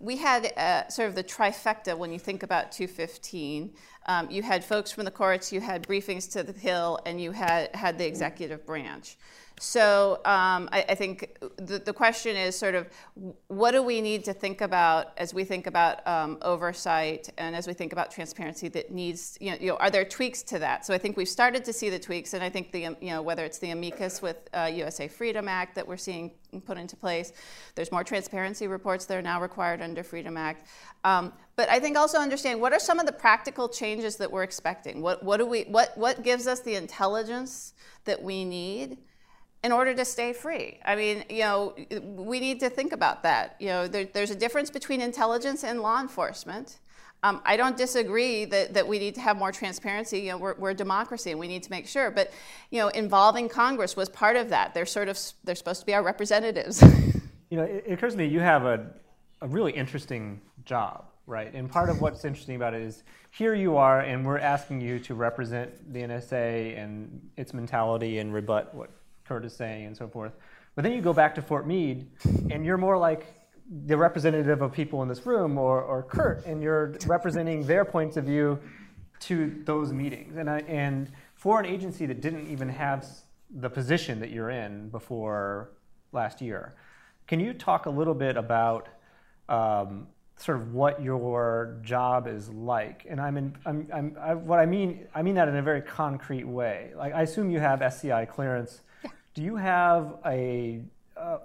we 0.00 0.16
had 0.16 0.52
uh, 0.56 0.88
sort 0.88 1.08
of 1.08 1.14
the 1.14 1.24
trifecta 1.24 1.96
when 1.96 2.10
you 2.10 2.18
think 2.18 2.42
about 2.42 2.72
215. 2.72 3.70
Um, 4.06 4.30
you 4.30 4.42
had 4.42 4.64
folks 4.64 4.90
from 4.90 5.04
the 5.04 5.10
courts, 5.10 5.52
you 5.52 5.60
had 5.60 5.86
briefings 5.86 6.30
to 6.32 6.42
the 6.42 6.52
Hill, 6.52 7.00
and 7.04 7.20
you 7.20 7.32
had, 7.32 7.74
had 7.74 7.98
the 7.98 8.06
executive 8.06 8.64
branch. 8.64 9.18
So 9.60 10.20
um, 10.24 10.68
I, 10.72 10.84
I, 10.90 10.94
think 10.94 11.36
the, 11.56 11.78
the, 11.78 11.92
question 11.92 12.36
is 12.36 12.56
sort 12.56 12.74
of 12.74 12.88
what 13.48 13.72
do 13.72 13.82
we 13.82 14.00
need 14.00 14.24
to 14.24 14.32
think 14.32 14.60
about 14.60 15.12
as 15.16 15.34
we 15.34 15.44
think 15.44 15.66
about 15.66 16.06
um, 16.06 16.38
oversight 16.42 17.28
and 17.38 17.56
as 17.56 17.66
we 17.66 17.72
think 17.72 17.92
about 17.92 18.10
transparency 18.10 18.68
that 18.68 18.92
needs, 18.92 19.36
you 19.40 19.50
know, 19.50 19.56
you 19.60 19.66
know, 19.68 19.76
are 19.76 19.90
there 19.90 20.04
tweaks 20.04 20.42
to 20.44 20.58
that? 20.60 20.86
So 20.86 20.94
I 20.94 20.98
think 20.98 21.16
we've 21.16 21.28
started 21.28 21.64
to 21.64 21.72
see 21.72 21.90
the 21.90 21.98
tweaks, 21.98 22.34
and 22.34 22.42
I 22.42 22.50
think 22.50 22.70
the, 22.70 22.96
you 23.00 23.10
know, 23.10 23.20
whether 23.20 23.44
it's 23.44 23.58
the 23.58 23.70
amicus 23.70 24.22
with 24.22 24.36
uh, 24.54 24.70
USA 24.72 25.08
Freedom 25.08 25.48
Act 25.48 25.74
that 25.74 25.86
we're 25.86 25.96
seeing 25.96 26.30
put 26.64 26.78
into 26.78 26.96
place, 26.96 27.32
there's 27.74 27.92
more 27.92 28.04
transparency 28.04 28.68
reports 28.68 29.04
that 29.06 29.16
are 29.16 29.22
now 29.22 29.40
required 29.40 29.82
under 29.82 30.02
Freedom 30.02 30.36
Act. 30.36 30.66
Um, 31.04 31.32
but 31.56 31.68
I 31.68 31.80
think 31.80 31.96
also 31.96 32.18
understand 32.18 32.60
what 32.60 32.72
are 32.72 32.78
some 32.78 33.00
of 33.00 33.06
the 33.06 33.12
practical 33.12 33.68
changes 33.68 34.16
that 34.16 34.30
we're 34.30 34.44
expecting? 34.44 35.02
What, 35.02 35.22
what, 35.22 35.38
do 35.38 35.46
we, 35.46 35.64
what, 35.64 35.96
what 35.98 36.22
gives 36.22 36.46
us 36.46 36.60
the 36.60 36.76
intelligence 36.76 37.74
that 38.04 38.22
we 38.22 38.44
need? 38.44 38.98
In 39.64 39.72
order 39.72 39.94
to 39.94 40.04
stay 40.04 40.32
free. 40.32 40.78
I 40.84 40.94
mean, 40.94 41.24
you 41.28 41.40
know, 41.40 41.74
we 42.00 42.38
need 42.38 42.60
to 42.60 42.70
think 42.70 42.92
about 42.92 43.22
that. 43.24 43.56
You 43.58 43.68
know, 43.68 43.88
there, 43.88 44.04
there's 44.04 44.30
a 44.30 44.36
difference 44.36 44.70
between 44.70 45.00
intelligence 45.00 45.64
and 45.64 45.80
law 45.80 46.00
enforcement. 46.00 46.78
Um, 47.24 47.42
I 47.44 47.56
don't 47.56 47.76
disagree 47.76 48.44
that, 48.44 48.74
that 48.74 48.86
we 48.86 49.00
need 49.00 49.16
to 49.16 49.20
have 49.20 49.36
more 49.36 49.50
transparency. 49.50 50.20
You 50.20 50.30
know, 50.30 50.38
we're, 50.38 50.54
we're, 50.54 50.70
a 50.70 50.74
democracy 50.74 51.32
and 51.32 51.40
we 51.40 51.48
need 51.48 51.64
to 51.64 51.70
make 51.70 51.88
sure. 51.88 52.12
But, 52.12 52.30
you 52.70 52.78
know, 52.78 52.88
involving 52.88 53.48
Congress 53.48 53.96
was 53.96 54.08
part 54.08 54.36
of 54.36 54.50
that. 54.50 54.72
They're 54.72 54.86
sort 54.86 55.08
of, 55.08 55.18
they're 55.42 55.56
supposed 55.56 55.80
to 55.80 55.86
be 55.86 55.94
our 55.94 56.04
representatives. 56.04 56.80
you 57.50 57.56
know, 57.56 57.64
it, 57.64 57.84
it 57.88 57.92
occurs 57.94 58.12
to 58.12 58.18
me 58.18 58.26
you 58.26 58.38
have 58.38 58.64
a, 58.64 58.86
a 59.40 59.48
really 59.48 59.72
interesting 59.72 60.40
job, 60.64 61.06
right? 61.26 61.52
And 61.52 61.68
part 61.68 61.90
of 61.90 62.00
what's 62.00 62.24
interesting 62.24 62.54
about 62.54 62.74
it 62.74 62.82
is 62.82 63.02
here 63.32 63.54
you 63.54 63.76
are 63.76 64.00
and 64.00 64.24
we're 64.24 64.38
asking 64.38 64.80
you 64.80 65.00
to 65.00 65.16
represent 65.16 65.92
the 65.92 66.02
NSA 66.02 66.78
and 66.78 67.30
its 67.36 67.52
mentality 67.52 68.18
and 68.18 68.32
rebut 68.32 68.72
what 68.76 68.90
Kurt 69.28 69.44
is 69.44 69.54
saying 69.54 69.84
and 69.84 69.96
so 69.96 70.08
forth. 70.08 70.32
But 70.74 70.82
then 70.82 70.92
you 70.92 71.02
go 71.02 71.12
back 71.12 71.34
to 71.34 71.42
Fort 71.42 71.66
Meade, 71.66 72.08
and 72.50 72.64
you're 72.64 72.78
more 72.78 72.96
like 72.96 73.26
the 73.86 73.96
representative 73.96 74.62
of 74.62 74.72
people 74.72 75.02
in 75.02 75.08
this 75.08 75.26
room, 75.26 75.58
or, 75.58 75.82
or 75.82 76.02
Kurt, 76.02 76.46
and 76.46 76.62
you're 76.62 76.94
representing 77.06 77.66
their 77.66 77.84
points 77.84 78.16
of 78.16 78.24
view 78.24 78.58
to 79.20 79.62
those 79.64 79.92
meetings. 79.92 80.36
And, 80.36 80.48
I, 80.48 80.60
and 80.60 81.10
for 81.34 81.60
an 81.60 81.66
agency 81.66 82.06
that 82.06 82.22
didn't 82.22 82.48
even 82.48 82.68
have 82.70 83.06
the 83.50 83.68
position 83.68 84.20
that 84.20 84.30
you're 84.30 84.50
in 84.50 84.88
before 84.88 85.72
last 86.12 86.40
year, 86.40 86.76
can 87.26 87.40
you 87.40 87.52
talk 87.52 87.84
a 87.84 87.90
little 87.90 88.14
bit 88.14 88.38
about 88.38 88.88
um, 89.50 90.06
sort 90.36 90.56
of 90.56 90.72
what 90.72 91.02
your 91.02 91.78
job 91.82 92.26
is 92.26 92.48
like? 92.48 93.04
And 93.10 93.20
I'm, 93.20 93.36
in, 93.36 93.56
I'm, 93.66 93.88
I'm 93.92 94.16
I, 94.18 94.34
what 94.34 94.58
I 94.58 94.66
mean, 94.66 95.06
I 95.14 95.20
mean 95.22 95.34
that 95.34 95.48
in 95.48 95.56
a 95.56 95.62
very 95.62 95.82
concrete 95.82 96.46
way. 96.46 96.92
Like 96.96 97.12
I 97.12 97.22
assume 97.22 97.50
you 97.50 97.60
have 97.60 97.82
SCI 97.82 98.24
clearance 98.24 98.80
do 99.34 99.42
you 99.42 99.56
have 99.56 100.16
a, 100.26 100.82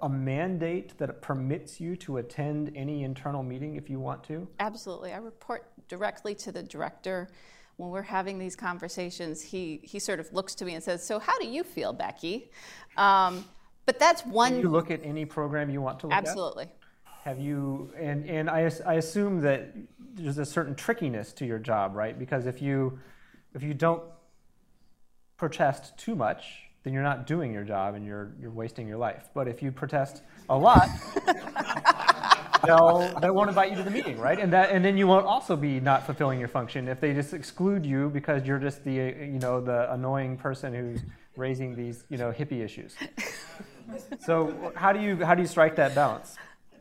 a 0.02 0.08
mandate 0.08 0.96
that 0.98 1.20
permits 1.20 1.80
you 1.80 1.96
to 1.96 2.18
attend 2.18 2.72
any 2.74 3.04
internal 3.04 3.42
meeting 3.42 3.76
if 3.76 3.88
you 3.88 4.00
want 4.00 4.24
to? 4.24 4.48
Absolutely. 4.60 5.12
I 5.12 5.18
report 5.18 5.70
directly 5.88 6.34
to 6.36 6.52
the 6.52 6.62
director. 6.62 7.28
When 7.76 7.90
we're 7.90 8.02
having 8.02 8.38
these 8.38 8.54
conversations, 8.54 9.42
he, 9.42 9.80
he 9.82 9.98
sort 9.98 10.20
of 10.20 10.32
looks 10.32 10.54
to 10.56 10.64
me 10.64 10.74
and 10.74 10.82
says, 10.82 11.04
So, 11.04 11.18
how 11.18 11.38
do 11.40 11.46
you 11.46 11.64
feel, 11.64 11.92
Becky? 11.92 12.50
Um, 12.96 13.44
but 13.86 13.98
that's 13.98 14.24
one. 14.24 14.52
Can 14.52 14.60
you 14.60 14.70
look 14.70 14.90
at 14.90 15.04
any 15.04 15.24
program 15.24 15.70
you 15.70 15.82
want 15.82 15.98
to 16.00 16.06
look 16.06 16.16
Absolutely. 16.16 16.64
at? 16.64 16.70
Absolutely. 16.70 16.80
Have 17.24 17.40
you, 17.40 17.92
and, 17.98 18.28
and 18.28 18.50
I, 18.50 18.70
I 18.86 18.94
assume 18.94 19.40
that 19.40 19.74
there's 20.14 20.38
a 20.38 20.44
certain 20.44 20.74
trickiness 20.74 21.32
to 21.34 21.46
your 21.46 21.58
job, 21.58 21.96
right? 21.96 22.18
Because 22.18 22.46
if 22.46 22.62
you, 22.62 22.98
if 23.54 23.62
you 23.62 23.74
don't 23.74 24.02
protest 25.36 25.96
too 25.98 26.14
much, 26.14 26.63
then 26.84 26.92
you're 26.92 27.02
not 27.02 27.26
doing 27.26 27.52
your 27.52 27.64
job 27.64 27.94
and 27.94 28.06
you're, 28.06 28.30
you're 28.40 28.50
wasting 28.50 28.86
your 28.86 28.98
life. 28.98 29.30
But 29.34 29.48
if 29.48 29.62
you 29.62 29.72
protest 29.72 30.22
a 30.50 30.56
lot, 30.56 30.86
they'll, 32.66 33.18
they 33.20 33.30
won't 33.30 33.48
invite 33.48 33.70
you 33.70 33.76
to 33.76 33.82
the 33.82 33.90
meeting, 33.90 34.18
right? 34.18 34.38
And, 34.38 34.52
that, 34.52 34.70
and 34.70 34.84
then 34.84 34.98
you 34.98 35.06
won't 35.06 35.24
also 35.24 35.56
be 35.56 35.80
not 35.80 36.04
fulfilling 36.04 36.38
your 36.38 36.48
function 36.48 36.86
if 36.86 37.00
they 37.00 37.14
just 37.14 37.32
exclude 37.32 37.86
you 37.86 38.10
because 38.10 38.46
you're 38.46 38.58
just 38.58 38.84
the, 38.84 38.92
you 38.92 39.38
know, 39.40 39.62
the 39.62 39.92
annoying 39.94 40.36
person 40.36 40.74
who's 40.74 41.00
raising 41.36 41.74
these 41.74 42.04
you 42.10 42.18
know, 42.18 42.30
hippie 42.30 42.62
issues. 42.62 42.94
So 44.20 44.72
how 44.76 44.92
do 44.92 45.00
you, 45.00 45.24
how 45.24 45.34
do 45.34 45.40
you 45.42 45.48
strike 45.48 45.76
that 45.76 45.94
balance? 45.94 46.36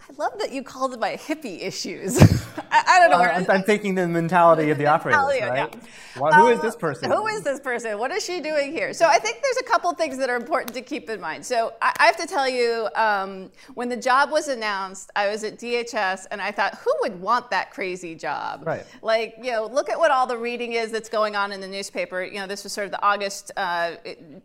I 0.09 0.13
love 0.17 0.33
that 0.39 0.51
you 0.51 0.63
called 0.63 0.93
it 0.93 0.99
my 0.99 1.13
hippie 1.13 1.61
issues. 1.61 2.21
I, 2.71 2.83
I, 2.87 2.99
don't 2.99 3.11
know. 3.11 3.17
I'm, 3.17 3.49
I'm, 3.49 3.63
thinking 3.63 3.95
the 3.95 4.07
mentality 4.07 4.69
of 4.69 4.77
the 4.77 4.85
operators, 4.93 5.21
right? 5.21 5.73
Yeah. 5.73 6.19
Well, 6.19 6.33
who 6.33 6.47
um, 6.47 6.51
is 6.51 6.61
this 6.61 6.75
person? 6.75 7.09
Who 7.09 7.25
is 7.27 7.41
this 7.43 7.59
person? 7.59 7.97
What 7.97 8.11
is 8.11 8.23
she 8.23 8.41
doing 8.41 8.73
here? 8.73 8.93
So 8.93 9.07
I 9.07 9.17
think 9.17 9.41
there's 9.41 9.57
a 9.57 9.63
couple 9.63 9.93
things 9.93 10.17
that 10.17 10.29
are 10.29 10.35
important 10.35 10.73
to 10.75 10.81
keep 10.81 11.09
in 11.09 11.21
mind. 11.21 11.45
So 11.45 11.73
I, 11.81 11.93
I 11.99 12.05
have 12.05 12.17
to 12.17 12.27
tell 12.27 12.49
you, 12.49 12.89
um, 12.95 13.49
when 13.75 13.87
the 13.87 13.97
job 13.97 14.29
was 14.29 14.49
announced, 14.49 15.09
I 15.15 15.29
was 15.29 15.43
at 15.43 15.57
DHS 15.57 16.27
and 16.31 16.41
I 16.41 16.51
thought, 16.51 16.75
who 16.79 16.93
would 17.01 17.19
want 17.21 17.49
that 17.51 17.71
crazy 17.71 18.13
job? 18.13 18.63
Right. 18.65 18.85
Like, 19.01 19.35
you 19.41 19.51
know, 19.51 19.67
look 19.67 19.89
at 19.89 19.97
what 19.97 20.11
all 20.11 20.27
the 20.27 20.37
reading 20.37 20.73
is 20.73 20.91
that's 20.91 21.09
going 21.09 21.35
on 21.35 21.51
in 21.53 21.61
the 21.61 21.67
newspaper. 21.67 22.23
You 22.23 22.39
know, 22.39 22.47
this 22.47 22.63
was 22.63 22.73
sort 22.73 22.85
of 22.85 22.91
the 22.91 23.01
August 23.01 23.51
uh, 23.55 23.93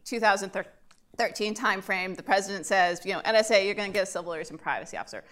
2013 0.05 0.73
13 1.19 1.55
timeframe, 1.55 2.17
the 2.17 2.23
president 2.23 2.65
says, 2.65 3.05
you 3.05 3.13
know, 3.13 3.21
NSA, 3.21 3.67
you're 3.67 3.75
going 3.75 3.91
to 3.91 3.95
get 3.95 4.05
a 4.05 4.07
civil 4.07 4.31
liberties 4.31 4.51
and 4.51 4.61
privacy 4.61 4.97
officer. 4.97 5.25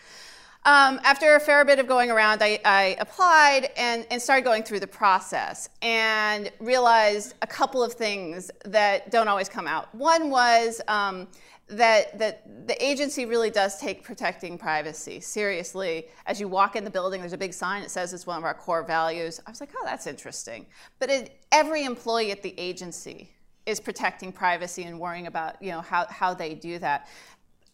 Um, 0.64 0.98
after 1.04 1.36
a 1.36 1.40
fair 1.40 1.64
bit 1.64 1.78
of 1.78 1.86
going 1.86 2.10
around, 2.10 2.42
I, 2.42 2.58
I 2.64 2.96
applied 2.98 3.68
and, 3.76 4.04
and, 4.10 4.20
started 4.20 4.44
going 4.44 4.64
through 4.64 4.80
the 4.80 4.88
process 4.88 5.68
and 5.80 6.50
realized 6.58 7.34
a 7.42 7.46
couple 7.46 7.84
of 7.84 7.92
things 7.92 8.50
that 8.64 9.12
don't 9.12 9.28
always 9.28 9.48
come 9.48 9.68
out. 9.68 9.94
One 9.94 10.28
was 10.28 10.80
um, 10.88 11.28
that, 11.68 12.18
that 12.18 12.66
the 12.66 12.84
agency 12.84 13.26
really 13.26 13.50
does 13.50 13.78
take 13.78 14.02
protecting 14.02 14.58
privacy 14.58 15.20
seriously. 15.20 16.08
As 16.26 16.40
you 16.40 16.48
walk 16.48 16.74
in 16.74 16.82
the 16.82 16.90
building, 16.90 17.20
there's 17.20 17.32
a 17.32 17.38
big 17.38 17.54
sign 17.54 17.82
that 17.82 17.92
says 17.92 18.12
it's 18.12 18.26
one 18.26 18.38
of 18.38 18.42
our 18.42 18.54
core 18.54 18.82
values. 18.82 19.40
I 19.46 19.50
was 19.50 19.60
like, 19.60 19.70
oh, 19.76 19.84
that's 19.84 20.08
interesting. 20.08 20.66
But 20.98 21.10
it, 21.10 21.40
every 21.52 21.84
employee 21.84 22.32
at 22.32 22.42
the 22.42 22.58
agency 22.58 23.30
is 23.66 23.80
protecting 23.80 24.32
privacy 24.32 24.84
and 24.84 24.98
worrying 24.98 25.26
about 25.26 25.60
you 25.60 25.70
know 25.70 25.80
how, 25.80 26.06
how 26.08 26.32
they 26.32 26.54
do 26.54 26.78
that. 26.78 27.08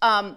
Um, 0.00 0.36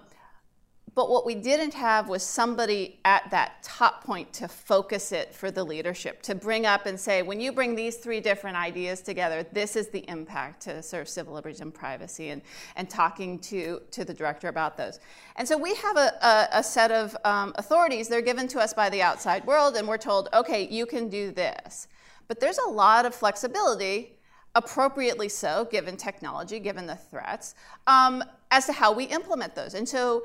but 0.95 1.09
what 1.09 1.25
we 1.25 1.35
didn't 1.35 1.73
have 1.73 2.07
was 2.07 2.23
somebody 2.23 2.99
at 3.03 3.29
that 3.31 3.61
top 3.61 4.05
point 4.05 4.31
to 4.33 4.47
focus 4.47 5.11
it 5.11 5.35
for 5.35 5.51
the 5.51 5.61
leadership, 5.63 6.21
to 6.21 6.33
bring 6.33 6.65
up 6.65 6.85
and 6.85 6.97
say, 6.97 7.21
when 7.21 7.41
you 7.41 7.51
bring 7.51 7.75
these 7.75 7.97
three 7.97 8.21
different 8.21 8.55
ideas 8.55 9.01
together, 9.01 9.45
this 9.51 9.75
is 9.75 9.89
the 9.89 10.09
impact 10.09 10.61
to 10.61 10.81
serve 10.81 11.09
civil 11.09 11.33
liberties 11.33 11.59
and 11.59 11.73
privacy, 11.73 12.29
and, 12.29 12.41
and 12.77 12.89
talking 12.89 13.37
to, 13.39 13.81
to 13.91 14.05
the 14.05 14.13
director 14.13 14.47
about 14.47 14.77
those. 14.77 15.01
And 15.35 15.45
so 15.45 15.57
we 15.57 15.75
have 15.75 15.97
a, 15.97 16.13
a, 16.21 16.59
a 16.59 16.63
set 16.63 16.91
of 16.91 17.17
um, 17.25 17.53
authorities, 17.57 18.07
they're 18.07 18.21
given 18.21 18.47
to 18.49 18.59
us 18.59 18.73
by 18.73 18.89
the 18.89 19.01
outside 19.01 19.45
world, 19.45 19.75
and 19.75 19.85
we're 19.85 19.97
told, 19.97 20.29
okay, 20.33 20.65
you 20.65 20.85
can 20.85 21.09
do 21.09 21.29
this. 21.31 21.89
But 22.29 22.39
there's 22.39 22.59
a 22.59 22.69
lot 22.69 23.05
of 23.05 23.13
flexibility 23.13 24.13
appropriately 24.55 25.29
so, 25.29 25.67
given 25.69 25.97
technology, 25.97 26.59
given 26.59 26.87
the 26.87 26.95
threats, 26.95 27.55
um, 27.87 28.23
as 28.51 28.65
to 28.65 28.73
how 28.73 28.91
we 28.91 29.03
implement 29.05 29.53
those. 29.53 29.73
And 29.73 29.87
so 29.87 30.23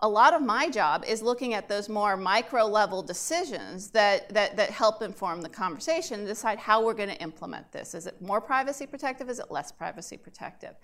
a 0.00 0.08
lot 0.08 0.32
of 0.32 0.42
my 0.42 0.68
job 0.70 1.04
is 1.06 1.22
looking 1.22 1.54
at 1.54 1.68
those 1.68 1.88
more 1.88 2.16
micro 2.16 2.64
level 2.64 3.02
decisions 3.02 3.90
that, 3.90 4.28
that, 4.32 4.56
that 4.56 4.70
help 4.70 5.02
inform 5.02 5.42
the 5.42 5.48
conversation 5.48 6.20
and 6.20 6.28
decide 6.28 6.58
how 6.58 6.84
we're 6.84 6.94
going 6.94 7.08
to 7.08 7.20
implement 7.20 7.70
this. 7.72 7.94
Is 7.94 8.06
it 8.06 8.20
more 8.22 8.40
privacy 8.40 8.86
protective? 8.86 9.28
Is 9.28 9.40
it 9.40 9.50
less 9.50 9.72
privacy 9.72 10.16
protective? 10.16 10.74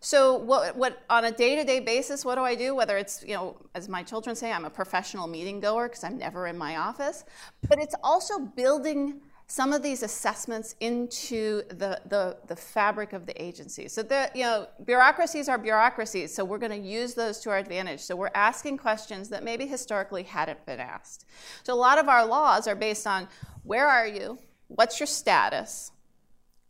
So 0.00 0.36
what, 0.36 0.76
what 0.76 1.02
on 1.08 1.24
a 1.24 1.32
day-to-day 1.32 1.80
basis, 1.80 2.24
what 2.24 2.34
do 2.34 2.42
I 2.42 2.54
do? 2.54 2.74
Whether 2.74 2.98
it's, 2.98 3.24
you 3.26 3.34
know, 3.34 3.56
as 3.74 3.88
my 3.88 4.02
children 4.02 4.36
say, 4.36 4.52
I'm 4.52 4.66
a 4.66 4.70
professional 4.70 5.26
meeting 5.26 5.60
goer 5.60 5.88
because 5.88 6.04
I'm 6.04 6.18
never 6.18 6.46
in 6.46 6.58
my 6.58 6.76
office, 6.76 7.24
but 7.68 7.78
it's 7.78 7.94
also 8.02 8.38
building 8.38 9.20
some 9.50 9.72
of 9.72 9.82
these 9.82 10.02
assessments 10.02 10.74
into 10.80 11.62
the, 11.68 11.98
the, 12.06 12.36
the 12.46 12.54
fabric 12.54 13.14
of 13.14 13.24
the 13.24 13.42
agency. 13.42 13.88
So 13.88 14.02
the, 14.02 14.30
you 14.34 14.42
know, 14.42 14.68
bureaucracies 14.84 15.48
are 15.48 15.56
bureaucracies, 15.56 16.34
so 16.34 16.44
we're 16.44 16.58
going 16.58 16.82
to 16.82 16.88
use 16.88 17.14
those 17.14 17.40
to 17.40 17.50
our 17.50 17.56
advantage. 17.56 18.00
So 18.00 18.14
we're 18.14 18.30
asking 18.34 18.76
questions 18.76 19.30
that 19.30 19.42
maybe 19.42 19.66
historically 19.66 20.24
hadn't 20.24 20.64
been 20.66 20.80
asked. 20.80 21.24
So 21.62 21.72
a 21.72 21.76
lot 21.76 21.98
of 21.98 22.08
our 22.08 22.26
laws 22.26 22.68
are 22.68 22.74
based 22.74 23.06
on 23.06 23.26
where 23.62 23.88
are 23.88 24.06
you, 24.06 24.38
what's 24.68 25.00
your 25.00 25.06
status, 25.06 25.92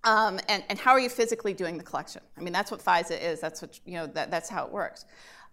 um, 0.05 0.39
and, 0.49 0.63
and 0.69 0.79
how 0.79 0.93
are 0.93 1.01
you 1.01 1.09
physically 1.09 1.55
doing 1.55 1.79
the 1.79 1.85
collection? 1.85 2.23
I 2.37 2.43
mean, 2.43 2.53
that's 2.53 2.71
what 2.71 2.81
FISA 2.81 3.21
is. 3.21 3.41
That's 3.41 3.61
what 3.61 3.81
you 3.85 3.95
know. 3.95 4.07
That, 4.07 4.31
that's 4.31 4.49
how 4.49 4.65
it 4.65 4.73
works. 4.73 5.05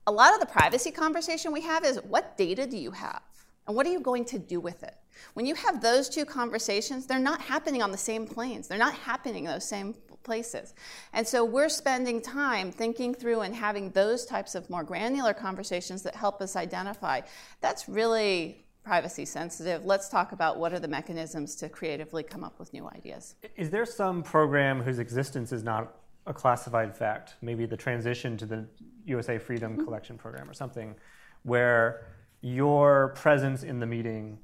A 0.05 0.11
lot 0.11 0.35
of 0.35 0.39
the 0.39 0.45
privacy 0.45 0.91
conversation 0.91 1.51
we 1.51 1.61
have 1.61 1.83
is 1.83 1.97
what 2.03 2.37
data 2.37 2.67
do 2.67 2.77
you 2.77 2.91
have? 2.91 3.23
And 3.67 3.75
what 3.75 3.85
are 3.85 3.91
you 3.91 3.99
going 3.99 4.25
to 4.25 4.39
do 4.39 4.59
with 4.59 4.83
it? 4.83 4.95
When 5.33 5.45
you 5.45 5.55
have 5.55 5.81
those 5.81 6.09
two 6.09 6.25
conversations, 6.25 7.05
they're 7.05 7.19
not 7.19 7.41
happening 7.41 7.81
on 7.81 7.91
the 7.91 7.97
same 7.97 8.27
planes. 8.27 8.67
They're 8.67 8.77
not 8.77 8.93
happening 8.93 9.45
in 9.45 9.51
those 9.51 9.67
same 9.67 9.95
places. 10.23 10.73
And 11.13 11.25
so 11.25 11.45
we're 11.45 11.69
spending 11.69 12.21
time 12.21 12.71
thinking 12.71 13.13
through 13.13 13.41
and 13.41 13.55
having 13.55 13.91
those 13.91 14.25
types 14.25 14.55
of 14.55 14.69
more 14.69 14.83
granular 14.83 15.33
conversations 15.33 16.01
that 16.03 16.15
help 16.15 16.41
us 16.41 16.55
identify 16.55 17.21
that's 17.61 17.87
really 17.87 18.65
privacy 18.83 19.25
sensitive. 19.25 19.85
Let's 19.85 20.09
talk 20.09 20.31
about 20.31 20.57
what 20.57 20.73
are 20.73 20.79
the 20.79 20.87
mechanisms 20.87 21.55
to 21.55 21.69
creatively 21.69 22.23
come 22.23 22.43
up 22.43 22.59
with 22.59 22.71
new 22.73 22.87
ideas. 22.87 23.35
Is 23.55 23.69
there 23.69 23.85
some 23.85 24.21
program 24.21 24.81
whose 24.81 24.99
existence 24.99 25.51
is 25.51 25.63
not 25.63 25.95
a 26.27 26.33
classified 26.33 26.95
fact? 26.95 27.35
Maybe 27.41 27.65
the 27.65 27.77
transition 27.77 28.37
to 28.37 28.45
the 28.45 28.65
USA 29.05 29.37
Freedom 29.39 29.73
mm-hmm. 29.73 29.85
Collection 29.85 30.17
Program 30.17 30.49
or 30.49 30.53
something, 30.53 30.95
where 31.43 32.07
your 32.45 33.07
presence 33.15 33.63
in 33.63 33.79
the 33.79 33.87
meeting 33.87 34.37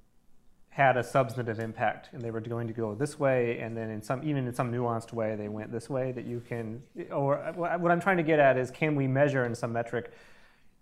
had 0.70 0.98
a 0.98 1.04
substantive 1.04 1.60
impact 1.60 2.10
and 2.14 2.22
they 2.24 2.32
were 2.32 2.42
going 2.42 2.66
to 2.66 2.74
go 2.74 2.96
this 2.96 3.20
way 3.20 3.60
and 3.60 3.78
then 3.78 3.92
in 3.92 4.02
some 4.02 4.24
even 4.24 4.48
in 4.48 4.56
some 4.56 4.72
nuanced 4.72 5.14
way 5.14 5.36
they 5.36 5.48
went 5.48 5.72
this 5.72 5.88
way 5.88 6.12
that 6.12 6.26
you 6.26 6.42
can 6.50 6.82
or 7.12 7.36
what 7.56 7.92
i'm 7.92 8.02
trying 8.02 8.18
to 8.18 8.24
get 8.24 8.40
at 8.40 8.58
is 8.58 8.72
can 8.72 8.96
we 8.96 9.06
measure 9.06 9.46
in 9.46 9.54
some 9.54 9.72
metric 9.72 10.12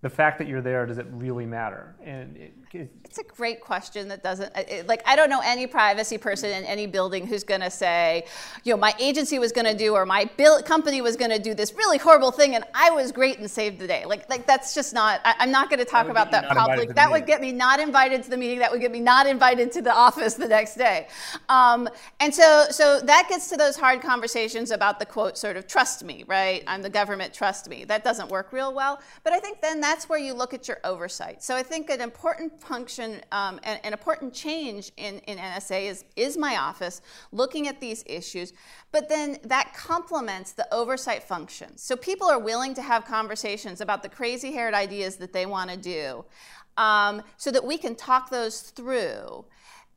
the 0.02 0.10
fact 0.10 0.38
that 0.38 0.48
you're 0.48 0.62
there, 0.62 0.86
does 0.86 0.98
it 0.98 1.08
really 1.12 1.46
matter? 1.46 1.94
And 2.02 2.38
it, 2.38 2.54
it, 2.72 2.92
it's 3.04 3.18
a 3.18 3.24
great 3.24 3.60
question 3.60 4.08
that 4.10 4.24
doesn't 4.24 4.56
it, 4.56 4.88
like 4.88 5.02
I 5.06 5.16
don't 5.16 5.30
know 5.30 5.42
any 5.44 5.68
privacy 5.68 6.18
person 6.18 6.52
in 6.52 6.64
any 6.64 6.88
building 6.88 7.28
who's 7.28 7.44
going 7.44 7.60
to 7.62 7.72
say, 7.72 8.26
you 8.64 8.72
know, 8.72 8.78
my 8.78 8.94
agency 9.00 9.40
was 9.40 9.52
going 9.52 9.66
to 9.66 9.76
do 9.76 9.96
or 9.96 10.06
my 10.06 10.30
bill, 10.38 10.62
company 10.62 11.02
was 11.02 11.18
going 11.18 11.32
to 11.32 11.40
do 11.40 11.54
this 11.54 11.74
really 11.74 11.98
horrible 11.98 12.32
thing, 12.32 12.56
and 12.56 12.64
I 12.74 12.92
was 12.92 13.12
great 13.12 13.40
and 13.40 13.52
saved 13.52 13.80
the 13.80 13.88
day. 13.88 14.06
Like 14.06 14.30
like 14.30 14.48
that's 14.48 14.74
just 14.74 14.94
not. 14.94 15.20
I, 15.26 15.44
am 15.44 15.52
not 15.52 15.70
going 15.70 15.80
to 15.80 15.86
talk 15.86 16.08
about 16.08 16.32
that 16.32 16.48
publicly. 16.48 16.94
That 16.94 17.12
would 17.12 17.26
get 17.26 17.42
me 17.42 17.52
not 17.52 17.82
invited 17.82 18.24
to 18.24 18.30
the 18.30 18.38
meeting. 18.38 18.60
That 18.60 18.72
would 18.72 18.82
get 18.82 18.92
me 18.92 19.02
not 19.02 19.28
invited 19.28 19.72
to 19.74 19.82
the 19.82 19.94
office 19.94 20.36
the 20.36 20.48
next 20.48 20.76
day. 20.76 21.08
Um, 21.50 21.90
and 22.22 22.34
so 22.34 22.68
so 22.70 23.02
that 23.02 23.28
gets 23.28 23.50
to 23.50 23.58
those 23.58 23.76
hard 23.76 24.02
conversations 24.02 24.72
about 24.72 25.00
the 25.00 25.06
quote 25.06 25.38
sort 25.38 25.58
of 25.58 25.68
trust 25.68 26.06
me, 26.06 26.24
right? 26.28 26.64
I'm 26.68 26.84
the 26.84 26.90
government, 26.90 27.34
trust 27.34 27.68
me. 27.68 27.84
That 27.84 28.06
doesn't 28.06 28.30
work 28.30 28.54
real 28.54 28.74
well. 28.74 29.02
But 29.24 29.34
I 29.34 29.40
think 29.40 29.60
then 29.60 29.82
that 29.82 29.89
that's 29.90 30.08
where 30.08 30.20
you 30.20 30.36
look 30.36 30.54
at 30.54 30.68
your 30.68 30.78
oversight. 30.84 31.42
So 31.42 31.56
I 31.56 31.64
think 31.64 31.90
an 31.90 32.00
important 32.00 32.62
function, 32.62 33.22
um, 33.32 33.60
an, 33.64 33.80
an, 33.84 33.92
important 33.92 34.36
change 34.36 34.92
in, 34.98 35.18
in 35.26 35.40
NSA 35.40 35.90
is, 35.90 36.06
is 36.16 36.38
my 36.38 36.58
office 36.58 37.02
looking 37.32 37.68
at 37.68 37.82
these 37.82 38.04
issues, 38.06 38.54
but 38.92 39.10
then 39.10 39.38
that 39.46 39.74
complements 39.74 40.52
the 40.52 40.72
oversight 40.72 41.24
function. 41.24 41.76
So 41.76 41.96
people 41.96 42.28
are 42.28 42.38
willing 42.38 42.76
to 42.76 42.84
have 42.84 43.04
conversations 43.04 43.82
about 43.82 44.04
the 44.04 44.10
crazy 44.10 44.52
haired 44.52 44.76
ideas 44.76 45.16
that 45.16 45.34
they 45.34 45.48
want 45.48 45.72
to 45.72 45.78
do 45.78 46.24
um, 46.78 47.24
so 47.38 47.50
that 47.50 47.66
we 47.66 47.76
can 47.76 47.96
talk 47.96 48.30
those 48.30 48.62
through. 48.62 49.44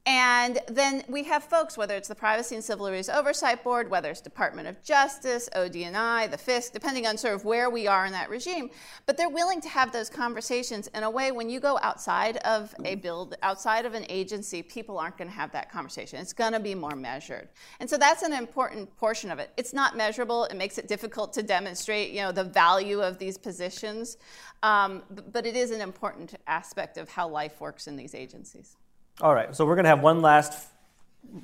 And 0.05 0.59
then 0.67 1.05
we 1.09 1.23
have 1.25 1.45
folks, 1.45 1.79
whether 1.79 1.95
it's 1.95 2.09
the 2.09 2.17
Privacy 2.17 2.57
and 2.57 2.65
Civil 2.65 2.87
Liberties 2.87 3.09
Oversight 3.09 3.63
Board, 3.63 3.89
whether 3.89 4.11
it's 4.11 4.21
Department 4.21 4.67
of 4.67 4.83
Justice, 4.83 5.49
ODNI, 5.55 6.29
the 6.29 6.37
FISC, 6.37 6.73
depending 6.73 7.07
on 7.07 7.17
sort 7.17 7.35
of 7.35 7.45
where 7.45 7.71
we 7.71 7.87
are 7.87 8.05
in 8.05 8.11
that 8.11 8.29
regime, 8.29 8.71
but 9.07 9.17
they're 9.17 9.29
willing 9.29 9.61
to 9.61 9.69
have 9.69 9.93
those 9.93 10.11
conversations 10.11 10.89
in 10.89 11.05
a 11.05 11.11
way 11.11 11.31
when 11.31 11.49
you 11.49 11.61
go 11.61 11.79
outside 11.83 12.39
of 12.39 12.75
a 12.85 12.97
build, 12.97 13.37
outside 13.45 13.87
of 13.87 13.95
an 13.95 14.05
agency, 14.09 14.61
people 14.61 14.99
aren't 14.99 15.17
going 15.17 15.31
to 15.31 15.37
have 15.37 15.53
that 15.53 15.71
conversation. 15.71 16.19
It's 16.19 16.33
going 16.33 16.53
to 16.53 16.61
be 16.61 16.75
more 16.75 16.97
measured. 16.97 17.51
And 17.79 17.89
so 17.89 17.97
that's 17.97 18.23
an 18.23 18.33
important 18.33 18.97
portion 18.97 19.31
of 19.31 19.39
it. 19.39 19.53
It's 19.57 19.73
not 19.73 19.97
measurable. 19.97 20.47
It 20.47 20.57
makes 20.57 20.79
it 20.79 20.89
difficult 20.89 21.33
to 21.35 21.45
demonstrate, 21.45 22.11
you 22.11 22.23
know, 22.23 22.33
the 22.33 22.45
value 22.45 23.01
of 23.01 23.19
these 23.19 23.39
positions. 23.39 24.17
Um, 24.65 25.05
but 25.33 25.47
it 25.47 25.55
is 25.55 25.71
an 25.71 25.81
important 25.81 26.35
aspect 26.49 26.97
of 26.97 27.09
how 27.09 27.29
life 27.29 27.61
works 27.61 27.87
in 27.87 27.95
these 27.95 28.17
agencies. 28.17 28.77
All 29.23 29.37
right, 29.37 29.55
so 29.55 29.65
we're 29.65 29.77
going 29.77 29.85
to 29.85 29.91
have 29.91 30.03
one 30.03 30.21
last 30.21 30.67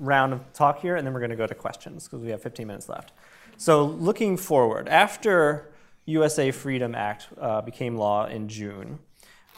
round 0.01 0.33
of 0.33 0.53
talk 0.53 0.81
here, 0.81 0.97
and 0.97 1.07
then 1.07 1.15
we're 1.15 1.21
going 1.21 1.31
to 1.31 1.37
go 1.37 1.47
to 1.47 1.55
questions 1.55 2.09
because 2.09 2.25
we 2.25 2.31
have 2.31 2.43
15 2.43 2.67
minutes 2.67 2.89
left. 2.89 3.13
So, 3.57 3.85
looking 3.85 4.37
forward, 4.37 4.89
after 4.89 5.71
USA 6.05 6.51
Freedom 6.51 6.97
Act 6.97 7.29
uh, 7.41 7.61
became 7.61 7.95
law 7.95 8.27
in 8.27 8.49
June, 8.49 8.99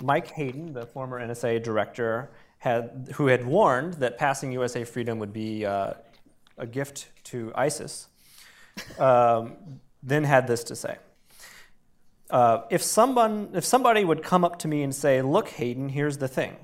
Mike 0.02 0.32
Hayden, 0.32 0.74
the 0.74 0.84
former 0.84 1.18
NSA 1.18 1.62
director, 1.62 2.28
had, 2.58 3.08
who 3.14 3.28
had 3.28 3.46
warned 3.46 3.94
that 3.94 4.18
passing 4.18 4.52
USA 4.52 4.84
Freedom 4.84 5.18
would 5.18 5.32
be 5.32 5.64
uh, 5.64 5.94
a 6.58 6.66
gift 6.66 7.08
to 7.24 7.50
ISIS, 7.54 8.06
um, 8.98 9.56
then 10.02 10.24
had 10.24 10.46
this 10.46 10.62
to 10.64 10.76
say. 10.76 10.98
Uh, 12.28 12.64
if, 12.68 12.82
someone, 12.82 13.48
if 13.54 13.64
somebody 13.64 14.04
would 14.04 14.22
come 14.22 14.44
up 14.44 14.58
to 14.58 14.68
me 14.68 14.82
and 14.82 14.94
say, 14.94 15.22
Look, 15.22 15.48
Hayden, 15.48 15.88
here's 15.88 16.18
the 16.18 16.28
thing. 16.28 16.58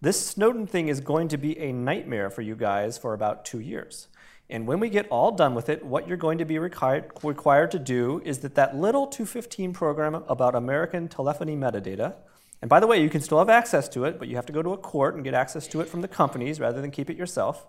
This 0.00 0.24
Snowden 0.24 0.66
thing 0.66 0.88
is 0.88 1.00
going 1.00 1.26
to 1.28 1.36
be 1.36 1.58
a 1.58 1.72
nightmare 1.72 2.30
for 2.30 2.42
you 2.42 2.54
guys 2.54 2.96
for 2.96 3.14
about 3.14 3.44
two 3.44 3.58
years. 3.58 4.06
And 4.48 4.66
when 4.66 4.78
we 4.78 4.88
get 4.88 5.08
all 5.08 5.32
done 5.32 5.54
with 5.54 5.68
it, 5.68 5.84
what 5.84 6.06
you're 6.06 6.16
going 6.16 6.38
to 6.38 6.44
be 6.44 6.58
required, 6.58 7.10
required 7.22 7.70
to 7.72 7.78
do 7.78 8.22
is 8.24 8.38
that 8.38 8.54
that 8.54 8.76
little 8.76 9.06
215 9.08 9.72
program 9.72 10.14
about 10.14 10.54
American 10.54 11.08
telephony 11.08 11.56
metadata, 11.56 12.14
and 12.60 12.68
by 12.68 12.80
the 12.80 12.86
way, 12.86 13.00
you 13.02 13.10
can 13.10 13.20
still 13.20 13.38
have 13.38 13.48
access 13.48 13.88
to 13.90 14.04
it, 14.04 14.18
but 14.18 14.28
you 14.28 14.36
have 14.36 14.46
to 14.46 14.52
go 14.52 14.62
to 14.62 14.72
a 14.72 14.78
court 14.78 15.14
and 15.14 15.22
get 15.22 15.34
access 15.34 15.66
to 15.68 15.80
it 15.80 15.88
from 15.88 16.00
the 16.00 16.08
companies 16.08 16.58
rather 16.58 16.80
than 16.80 16.90
keep 16.90 17.08
it 17.08 17.16
yourself. 17.16 17.66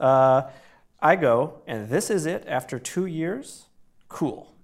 Uh, 0.00 0.42
I 1.00 1.16
go, 1.16 1.62
and 1.66 1.88
this 1.88 2.10
is 2.10 2.24
it 2.24 2.44
after 2.46 2.78
two 2.78 3.06
years? 3.06 3.66
Cool. 4.08 4.54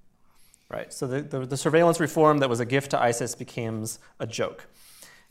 Right? 0.70 0.92
So 0.92 1.06
the, 1.06 1.20
the, 1.20 1.46
the 1.46 1.56
surveillance 1.56 2.00
reform 2.00 2.38
that 2.38 2.48
was 2.48 2.60
a 2.60 2.64
gift 2.64 2.92
to 2.92 3.02
ISIS 3.02 3.34
becomes 3.34 3.98
a 4.18 4.26
joke. 4.26 4.68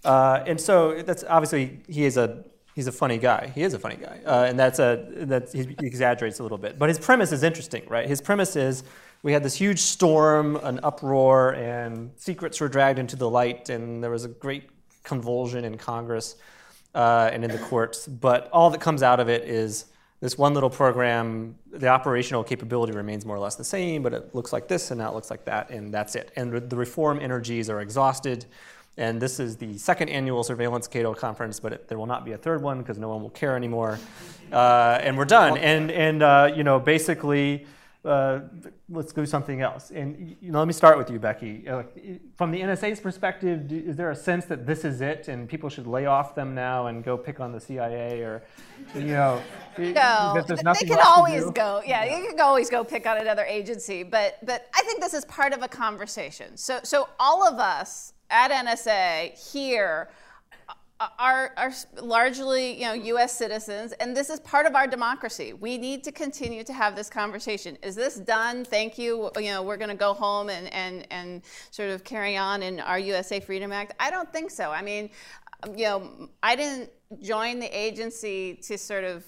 Uh, 0.04 0.44
and 0.48 0.60
so 0.60 1.02
that's 1.04 1.24
obviously 1.24 1.80
he 1.88 2.06
is 2.06 2.18
a 2.18 2.44
he's 2.76 2.88
a 2.88 2.92
funny 2.92 3.18
guy. 3.18 3.52
He 3.54 3.62
is 3.62 3.74
a 3.74 3.80
funny 3.80 3.98
guy, 3.98 4.20
uh, 4.26 4.46
and 4.46 4.58
that's 4.58 4.80
a 4.80 5.06
that 5.12 5.52
he 5.52 5.76
exaggerates 5.80 6.40
a 6.40 6.44
little 6.44 6.58
bit. 6.58 6.80
But 6.80 6.90
his 6.90 7.00
premise 7.00 7.32
is 7.32 7.44
interesting, 7.44 7.84
right? 7.88 8.08
His 8.08 8.22
premise 8.22 8.56
is 8.56 8.84
we 9.24 9.34
had 9.34 9.44
this 9.44 9.56
huge 9.56 9.80
storm, 9.80 10.56
an 10.58 10.80
uproar, 10.82 11.54
and 11.54 12.12
secrets 12.16 12.60
were 12.60 12.68
dragged 12.68 12.98
into 12.98 13.16
the 13.16 13.30
light, 13.30 13.70
and 13.70 14.04
there 14.04 14.10
was 14.10 14.26
a 14.26 14.30
great 14.30 14.70
convulsion 15.04 15.64
in 15.66 15.78
Congress 15.78 16.36
uh, 16.96 17.30
and 17.32 17.44
in 17.44 17.52
the 17.52 17.60
courts. 17.60 18.08
But 18.08 18.50
all 18.52 18.70
that 18.72 18.82
comes 18.82 19.04
out 19.04 19.20
of 19.20 19.30
it 19.30 19.44
is 19.44 19.86
this 20.22 20.38
one 20.38 20.54
little 20.54 20.70
program. 20.70 21.56
The 21.72 21.88
operational 21.88 22.44
capability 22.44 22.94
remains 22.94 23.26
more 23.26 23.36
or 23.36 23.40
less 23.40 23.56
the 23.56 23.64
same, 23.64 24.02
but 24.02 24.14
it 24.14 24.34
looks 24.34 24.52
like 24.52 24.68
this, 24.68 24.90
and 24.90 25.00
now 25.00 25.10
it 25.10 25.16
looks 25.16 25.30
like 25.30 25.46
that, 25.46 25.70
and 25.70 25.94
that's 25.94 26.16
it. 26.16 26.32
And 26.36 26.54
the 26.54 26.76
reform 26.76 27.20
energies 27.20 27.70
are 27.70 27.82
exhausted. 27.82 28.46
And 28.98 29.22
this 29.22 29.40
is 29.40 29.58
the 29.58 29.78
second 29.78 30.10
annual 30.10 30.44
Surveillance 30.44 30.88
Cato 30.88 31.14
conference, 31.14 31.60
but 31.60 31.74
it, 31.74 31.88
there 31.88 31.98
will 31.98 32.06
not 32.08 32.26
be 32.26 32.34
a 32.34 32.38
third 32.38 32.62
one 32.62 32.80
because 32.80 32.98
no 32.98 33.10
one 33.10 33.22
will 33.22 33.30
care 33.30 33.56
anymore. 33.56 34.00
Uh, 34.52 35.00
and 35.02 35.18
we're 35.18 35.26
done. 35.26 35.58
And, 35.58 35.90
and 35.92 36.22
uh, 36.22 36.52
you 36.54 36.64
know, 36.64 36.78
basically, 36.78 37.66
uh, 38.04 38.40
let's 38.90 39.14
do 39.14 39.26
something 39.26 39.62
else. 39.62 39.92
And 39.92 40.36
you 40.42 40.52
know, 40.52 40.60
let 40.60 40.68
me 40.68 40.74
start 40.74 40.98
with 40.98 41.10
you, 41.10 41.20
Becky. 41.20 41.68
Uh, 41.68 41.84
from 42.36 42.52
the 42.52 42.60
NSA's 42.60 43.00
perspective, 43.00 43.72
is 43.72 43.96
there 43.96 44.10
a 44.10 44.16
sense 44.16 44.46
that 44.46 44.66
this 44.66 44.84
is 44.84 45.02
it, 45.02 45.28
and 45.28 45.48
people 45.48 45.70
should 45.70 45.86
lay 45.86 46.08
off 46.08 46.34
them 46.34 46.56
now 46.56 46.88
and 46.88 47.04
go 47.04 47.16
pick 47.16 47.40
on 47.40 47.52
the 47.52 47.60
CIA, 47.60 48.22
or 48.22 48.44
you 48.96 49.02
know, 49.02 49.42
no, 49.78 50.44
they 50.48 50.88
can 50.88 51.00
always 51.06 51.50
go. 51.52 51.84
Yeah, 51.86 52.18
you 52.18 52.30
can 52.30 52.40
always 52.40 52.72
go 52.72 52.84
pick 52.84 53.06
on 53.06 53.18
another 53.18 53.44
agency. 53.44 54.02
But 54.02 54.40
but 54.44 54.68
I 54.74 54.82
think 54.82 55.00
this 55.00 55.14
is 55.14 55.24
part 55.26 55.54
of 55.54 55.62
a 55.62 55.68
conversation. 55.68 56.58
So 56.58 56.80
so 56.84 57.10
all 57.20 57.48
of 57.48 57.60
us 57.60 58.14
at 58.32 58.50
NSA 58.50 59.52
here 59.52 60.10
are, 61.18 61.54
are 61.58 61.72
largely 62.02 62.80
you 62.80 62.86
know 62.86 62.94
U.S. 62.94 63.36
citizens, 63.36 63.94
and 63.94 64.16
this 64.16 64.30
is 64.30 64.40
part 64.42 64.66
of 64.66 64.76
our 64.76 64.88
democracy. 64.88 65.54
We 65.54 65.78
need 65.78 66.04
to 66.04 66.12
continue 66.12 66.64
to 66.64 66.74
have 66.74 66.96
this 66.96 67.10
conversation. 67.10 67.78
Is 67.82 67.96
this 67.96 68.16
done? 68.16 68.66
Thank 68.66 68.98
you. 68.98 69.32
You 69.38 69.52
know, 69.52 69.64
we're 69.64 69.78
going 69.78 69.90
to 69.90 69.96
go 69.96 70.14
home 70.14 70.50
and, 70.50 70.72
and, 70.74 71.08
and 71.12 71.42
sort 71.72 71.90
of 71.90 72.04
carry 72.04 72.38
on 72.38 72.64
in 72.64 72.80
our 72.80 73.00
USA 73.00 73.40
Freedom 73.40 73.72
Act. 73.72 73.94
I 74.00 74.12
don't 74.12 74.32
think 74.32 74.52
so. 74.52 74.72
I 74.72 74.82
mean, 74.82 75.10
um, 75.64 75.78
you 75.78 75.86
know, 75.86 76.30
I 76.44 76.56
didn't 76.56 76.90
join 77.22 77.60
the 77.60 77.78
agency 77.78 78.56
to 78.64 78.78
sort 78.78 79.04
of 79.04 79.26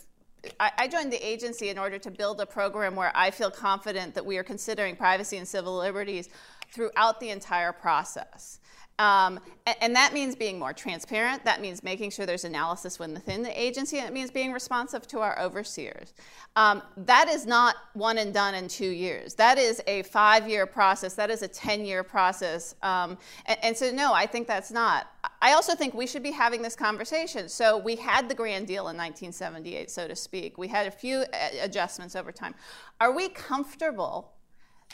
I, 0.59 0.89
joined 0.89 1.13
the 1.13 1.25
agency 1.25 1.69
in 1.69 1.77
order 1.77 1.97
to 1.99 2.11
build 2.11 2.41
a 2.41 2.45
program 2.45 2.97
where 2.97 3.13
I 3.15 3.31
feel 3.31 3.49
confident 3.49 4.13
that 4.15 4.25
we 4.25 4.37
are 4.37 4.43
considering 4.43 4.97
privacy 4.97 5.37
and 5.37 5.47
civil 5.47 5.77
liberties 5.77 6.27
throughout 6.69 7.21
the 7.21 7.29
entire 7.29 7.71
process. 7.71 8.59
Um, 8.99 9.39
and, 9.81 9.95
that 9.95 10.13
means 10.13 10.35
being 10.35 10.59
more 10.59 10.73
transparent. 10.73 11.43
That 11.45 11.61
means 11.61 11.83
making 11.83 12.11
sure 12.11 12.25
there's 12.25 12.43
analysis 12.43 12.99
within 12.99 13.41
the 13.41 13.59
agency. 13.59 13.97
And 13.97 14.07
it 14.07 14.13
means 14.13 14.29
being 14.29 14.51
responsive 14.51 15.07
to 15.07 15.19
our 15.19 15.39
overseers. 15.39 16.13
Um, 16.55 16.83
that 16.97 17.27
is 17.27 17.47
not 17.47 17.75
one 17.93 18.19
and 18.19 18.33
done 18.33 18.53
in 18.53 18.67
two 18.67 18.89
years. 18.89 19.33
That 19.33 19.57
is 19.57 19.81
a 19.87 20.03
five 20.03 20.47
year 20.47 20.67
process. 20.67 21.15
That 21.15 21.31
is 21.31 21.41
a 21.41 21.47
10 21.47 21.85
year 21.85 22.03
process. 22.03 22.75
Um, 22.83 23.17
and, 23.47 23.57
and, 23.63 23.77
so, 23.77 23.91
no, 23.91 24.13
I 24.13 24.27
think 24.27 24.47
that's 24.47 24.71
not. 24.71 25.07
I 25.41 25.53
also 25.53 25.73
think 25.75 25.95
we 25.95 26.05
should 26.05 26.23
be 26.23 26.31
having 26.31 26.61
this 26.61 26.75
conversation. 26.75 27.49
So, 27.49 27.77
we 27.77 27.95
had 27.95 28.29
the 28.29 28.35
grand 28.35 28.67
deal 28.67 28.89
in 28.89 28.97
1978, 28.97 29.89
so 29.89 30.07
to 30.07 30.15
speak. 30.15 30.57
We 30.59 30.67
had 30.67 30.85
a 30.85 30.91
few 30.91 31.25
adjustments 31.61 32.15
over 32.15 32.31
time. 32.31 32.53
Are 33.01 33.11
we 33.11 33.29
comfortable 33.29 34.33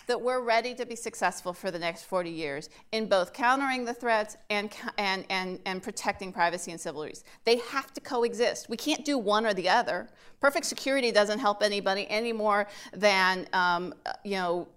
that 0.10 0.20
we're 0.20 0.42
ready 0.42 0.74
to 0.74 0.88
be 0.88 0.96
successful 0.96 1.54
for 1.54 1.70
the 1.70 1.78
next 1.78 2.04
40 2.04 2.32
years 2.32 2.70
in 2.92 3.08
both 3.08 3.32
countering 3.32 3.86
the 3.86 3.94
threats 3.94 4.38
and, 4.50 4.72
and, 4.98 5.24
and, 5.30 5.60
and 5.68 5.84
protecting 5.84 6.34
privacy 6.34 6.72
and 6.72 6.82
civil 6.82 7.02
liberties. 7.02 7.24
They 7.46 7.58
have 7.58 7.94
to 7.94 8.02
coexist. 8.02 8.70
We 8.70 8.76
can't 8.76 9.06
do 9.06 9.20
one 9.20 9.46
or 9.46 9.54
the 9.54 9.70
other. 9.70 10.10
Perfect 10.42 10.66
security 10.66 11.12
doesn't 11.12 11.38
help 11.38 11.62
anybody 11.62 12.08
any 12.10 12.34
more 12.34 12.68
than 12.92 13.48
um, 13.54 13.94
you 14.24 14.32
know, 14.32 14.68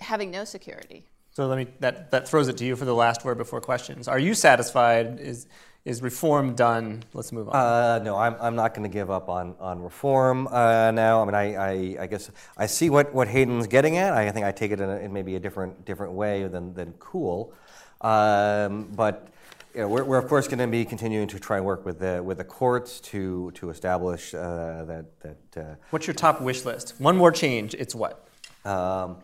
having 0.00 0.30
no 0.30 0.44
security. 0.44 1.04
So 1.30 1.46
let 1.46 1.58
me 1.58 1.66
that, 1.80 2.10
that 2.12 2.26
throws 2.26 2.48
it 2.48 2.56
to 2.56 2.64
you 2.64 2.74
for 2.74 2.86
the 2.86 2.94
last 2.94 3.22
word 3.22 3.36
before 3.36 3.60
questions. 3.60 4.08
Are 4.08 4.18
you 4.18 4.32
satisfied? 4.32 5.20
Is 5.20 5.46
is 5.84 6.00
reform 6.00 6.54
done? 6.54 7.02
Let's 7.12 7.30
move 7.30 7.48
on. 7.48 7.54
Uh, 7.54 7.98
no, 8.02 8.16
I'm, 8.16 8.36
I'm 8.40 8.56
not 8.56 8.74
going 8.74 8.88
to 8.88 8.92
give 8.92 9.10
up 9.10 9.28
on, 9.28 9.54
on 9.60 9.82
reform 9.82 10.46
uh, 10.46 10.90
now. 10.90 11.20
I 11.20 11.24
mean, 11.26 11.34
I, 11.34 11.54
I, 11.54 11.96
I, 12.04 12.06
guess 12.06 12.30
I 12.56 12.66
see 12.66 12.88
what, 12.88 13.12
what 13.12 13.28
Hayden's 13.28 13.66
getting 13.66 13.98
at. 13.98 14.14
I 14.14 14.30
think 14.30 14.46
I 14.46 14.52
take 14.52 14.70
it 14.70 14.80
in, 14.80 14.88
a, 14.88 14.96
in 14.96 15.12
maybe 15.12 15.36
a 15.36 15.40
different, 15.40 15.84
different 15.84 16.14
way 16.14 16.46
than, 16.48 16.72
than 16.72 16.94
cool. 16.94 17.52
Um, 18.00 18.88
but 18.94 19.28
you 19.74 19.80
know, 19.80 19.88
we're, 19.88 20.04
we're, 20.04 20.18
of 20.18 20.26
course 20.28 20.48
going 20.48 20.58
to 20.58 20.66
be 20.66 20.86
continuing 20.86 21.28
to 21.28 21.38
try 21.38 21.58
and 21.58 21.66
work 21.66 21.84
with 21.84 21.98
the, 21.98 22.22
with 22.22 22.38
the 22.38 22.44
courts 22.44 23.00
to, 23.00 23.50
to 23.52 23.68
establish 23.68 24.32
uh, 24.32 24.84
that. 24.84 25.20
that 25.20 25.62
uh, 25.62 25.74
What's 25.90 26.06
your 26.06 26.14
top 26.14 26.40
wish 26.40 26.64
list? 26.64 26.94
One 26.98 27.16
more 27.16 27.32
change, 27.32 27.74
it's 27.74 27.94
what? 27.94 28.26
Um, 28.64 29.18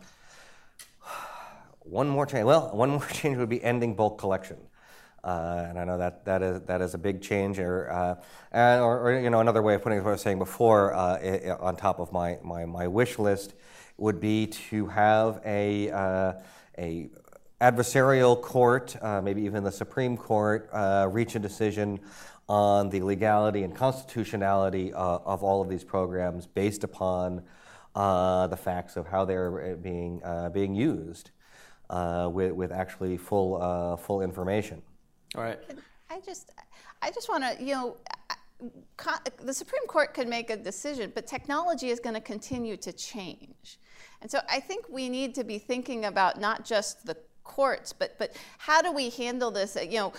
one 1.80 2.08
more 2.08 2.26
change. 2.26 2.44
Well, 2.44 2.70
one 2.74 2.90
more 2.90 3.06
change 3.12 3.38
would 3.38 3.48
be 3.48 3.64
ending 3.64 3.94
bulk 3.94 4.18
collection. 4.18 4.58
Uh, 5.22 5.66
and 5.68 5.78
I 5.78 5.84
know 5.84 5.98
that, 5.98 6.24
that, 6.24 6.42
is, 6.42 6.62
that 6.62 6.80
is 6.80 6.94
a 6.94 6.98
big 6.98 7.20
change. 7.20 7.58
Or, 7.58 7.90
uh, 7.90 8.78
or, 8.78 9.08
or, 9.08 9.20
you 9.20 9.30
know, 9.30 9.40
another 9.40 9.62
way 9.62 9.74
of 9.74 9.82
putting 9.82 9.98
it, 9.98 10.02
what 10.02 10.10
I 10.10 10.12
was 10.12 10.22
saying 10.22 10.38
before, 10.38 10.94
uh, 10.94 11.16
it, 11.16 11.50
on 11.60 11.76
top 11.76 12.00
of 12.00 12.12
my, 12.12 12.38
my, 12.42 12.64
my 12.64 12.86
wish 12.86 13.18
list, 13.18 13.54
would 13.98 14.20
be 14.20 14.46
to 14.46 14.86
have 14.86 15.40
a, 15.44 15.90
uh, 15.90 16.32
a 16.78 17.10
adversarial 17.60 18.40
court, 18.40 18.96
uh, 19.02 19.20
maybe 19.20 19.42
even 19.42 19.62
the 19.62 19.72
Supreme 19.72 20.16
Court, 20.16 20.70
uh, 20.72 21.06
reach 21.10 21.34
a 21.34 21.38
decision 21.38 22.00
on 22.48 22.88
the 22.88 23.02
legality 23.02 23.62
and 23.62 23.76
constitutionality 23.76 24.92
of 24.92 25.44
all 25.44 25.60
of 25.60 25.68
these 25.68 25.84
programs 25.84 26.46
based 26.46 26.82
upon 26.82 27.42
the 27.94 28.58
facts 28.60 28.96
of 28.96 29.06
how 29.06 29.24
they're 29.24 29.76
being, 29.76 30.20
being 30.52 30.74
used. 30.74 31.30
with, 31.90 32.52
with 32.52 32.72
actually 32.72 33.16
full, 33.16 33.96
full 33.98 34.22
information. 34.22 34.82
All 35.36 35.42
right. 35.42 35.58
I 36.10 36.20
just, 36.20 36.50
I 37.02 37.10
just 37.10 37.28
want 37.28 37.44
to, 37.44 37.62
you 37.62 37.74
know, 37.74 37.96
the 39.42 39.54
Supreme 39.54 39.86
Court 39.86 40.12
could 40.12 40.28
make 40.28 40.50
a 40.50 40.56
decision, 40.56 41.12
but 41.14 41.26
technology 41.26 41.88
is 41.88 42.00
going 42.00 42.14
to 42.14 42.20
continue 42.20 42.76
to 42.78 42.92
change. 42.92 43.78
And 44.20 44.30
so 44.30 44.40
I 44.50 44.60
think 44.60 44.86
we 44.88 45.08
need 45.08 45.34
to 45.36 45.44
be 45.44 45.58
thinking 45.58 46.04
about 46.04 46.40
not 46.40 46.64
just 46.64 47.06
the 47.06 47.16
courts, 47.44 47.92
but, 47.92 48.18
but 48.18 48.36
how 48.58 48.82
do 48.82 48.92
we 48.92 49.10
handle 49.10 49.50
this? 49.50 49.76
You 49.80 49.98
know, 49.98 50.12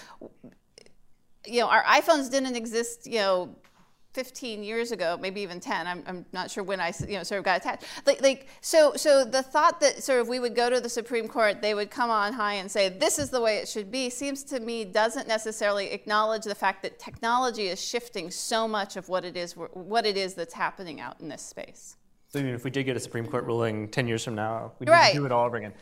you 1.45 1.59
know, 1.59 1.67
our 1.67 1.83
iPhones 1.83 2.31
didn't 2.31 2.55
exist, 2.55 3.05
you 3.05 3.19
know, 3.19 3.55
15 4.13 4.63
years 4.63 4.91
ago, 4.91 5.17
maybe 5.21 5.41
even 5.41 5.59
10. 5.59 5.87
I'm, 5.87 6.03
I'm 6.05 6.25
not 6.33 6.51
sure 6.51 6.63
when 6.63 6.79
I 6.81 6.93
you 7.07 7.17
know, 7.17 7.23
sort 7.23 7.39
of 7.39 7.45
got 7.45 7.61
attached. 7.61 7.85
Like, 8.05 8.21
like, 8.21 8.47
so, 8.59 8.93
so 8.95 9.23
the 9.23 9.41
thought 9.41 9.79
that 9.79 10.03
sort 10.03 10.19
of 10.19 10.27
we 10.27 10.39
would 10.39 10.55
go 10.55 10.69
to 10.69 10.81
the 10.81 10.89
Supreme 10.89 11.27
Court, 11.27 11.61
they 11.61 11.73
would 11.73 11.89
come 11.89 12.09
on 12.09 12.33
high 12.33 12.55
and 12.55 12.69
say, 12.69 12.89
this 12.89 13.17
is 13.17 13.29
the 13.29 13.39
way 13.39 13.57
it 13.57 13.69
should 13.69 13.89
be, 13.89 14.09
seems 14.09 14.43
to 14.43 14.59
me 14.59 14.83
doesn't 14.83 15.27
necessarily 15.27 15.91
acknowledge 15.91 16.43
the 16.43 16.55
fact 16.55 16.83
that 16.83 16.99
technology 16.99 17.67
is 17.67 17.81
shifting 17.81 18.29
so 18.29 18.67
much 18.67 18.97
of 18.97 19.07
what 19.07 19.23
it 19.23 19.37
is, 19.37 19.53
what 19.53 20.05
it 20.05 20.17
is 20.17 20.33
that's 20.33 20.53
happening 20.53 20.99
out 20.99 21.19
in 21.21 21.29
this 21.29 21.41
space. 21.41 21.95
So 22.27 22.39
even 22.39 22.53
if 22.53 22.63
we 22.63 22.71
did 22.71 22.83
get 22.83 22.97
a 22.97 22.99
Supreme 22.99 23.27
Court 23.27 23.45
ruling 23.45 23.87
10 23.89 24.07
years 24.07 24.23
from 24.23 24.35
now, 24.35 24.73
we'd 24.79 24.89
right. 24.89 25.13
do 25.13 25.25
it 25.25 25.31
all 25.31 25.45
over 25.45 25.57
again. 25.57 25.73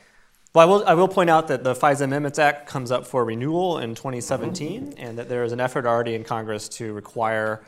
Well, 0.54 0.68
I 0.68 0.72
will, 0.72 0.88
I 0.88 0.94
will 0.96 1.08
point 1.08 1.30
out 1.30 1.48
that 1.50 1.64
the 1.64 1.76
FISA 1.76 2.02
Amendments 2.02 2.40
Act 2.40 2.68
comes 2.68 2.92
up 2.92 3.06
for 3.06 3.24
renewal 3.24 3.78
in 3.78 3.94
2017, 3.94 4.96
and 4.98 5.16
that 5.20 5.30
there 5.30 5.44
is 5.44 5.52
an 5.52 5.60
effort 5.60 5.86
already 5.86 6.16
in 6.16 6.24
Congress 6.24 6.68
to 6.70 6.92
require 6.94 7.62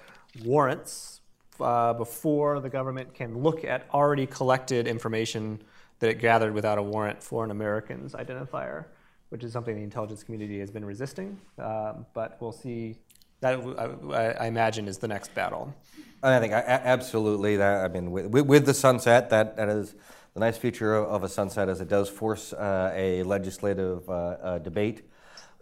warrants 0.44 1.22
uh, 1.60 1.94
before 1.94 2.60
the 2.60 2.70
government 2.70 3.14
can 3.14 3.38
look 3.38 3.64
at 3.64 3.88
already 3.94 4.26
collected 4.26 4.88
information 4.88 5.62
that 6.00 6.10
it 6.10 6.20
gathered 6.20 6.54
without 6.54 6.78
a 6.78 6.84
warrant 6.84 7.22
for 7.22 7.44
an 7.44 7.52
American's 7.52 8.14
identifier, 8.14 8.86
which 9.30 9.44
is 9.44 9.54
something 9.54 9.76
the 9.76 9.84
intelligence 9.84 10.24
community 10.24 10.60
has 10.60 10.72
been 10.72 10.84
resisting. 10.84 11.40
Um, 11.60 12.06
but 12.14 12.38
we'll 12.40 12.52
see. 12.52 12.98
That 13.42 13.60
I, 14.14 14.44
I, 14.44 14.48
imagine 14.48 14.88
is 14.88 15.00
the 15.00 15.08
next 15.08 15.34
battle. 15.34 15.74
I 16.22 16.40
think 16.40 16.54
absolutely 16.54 17.58
that. 17.58 17.84
I 17.84 17.88
mean, 17.88 18.12
with, 18.12 18.28
with, 18.28 18.66
the 18.68 18.74
sunset, 18.74 19.32
that 19.32 19.58
that 19.58 19.68
is 19.68 19.96
the 20.36 20.40
nice 20.40 20.58
feature 20.58 20.96
of, 20.96 21.08
of 21.08 21.24
a 21.24 21.30
sunset 21.30 21.68
is 21.68 21.82
it 21.82 21.88
does 21.88 22.08
force 22.08 22.54
uh, 22.54 22.92
a 22.96 23.24
legislative 23.24 24.08
uh, 24.08 24.14
uh, 24.14 24.60
debate. 24.60 25.10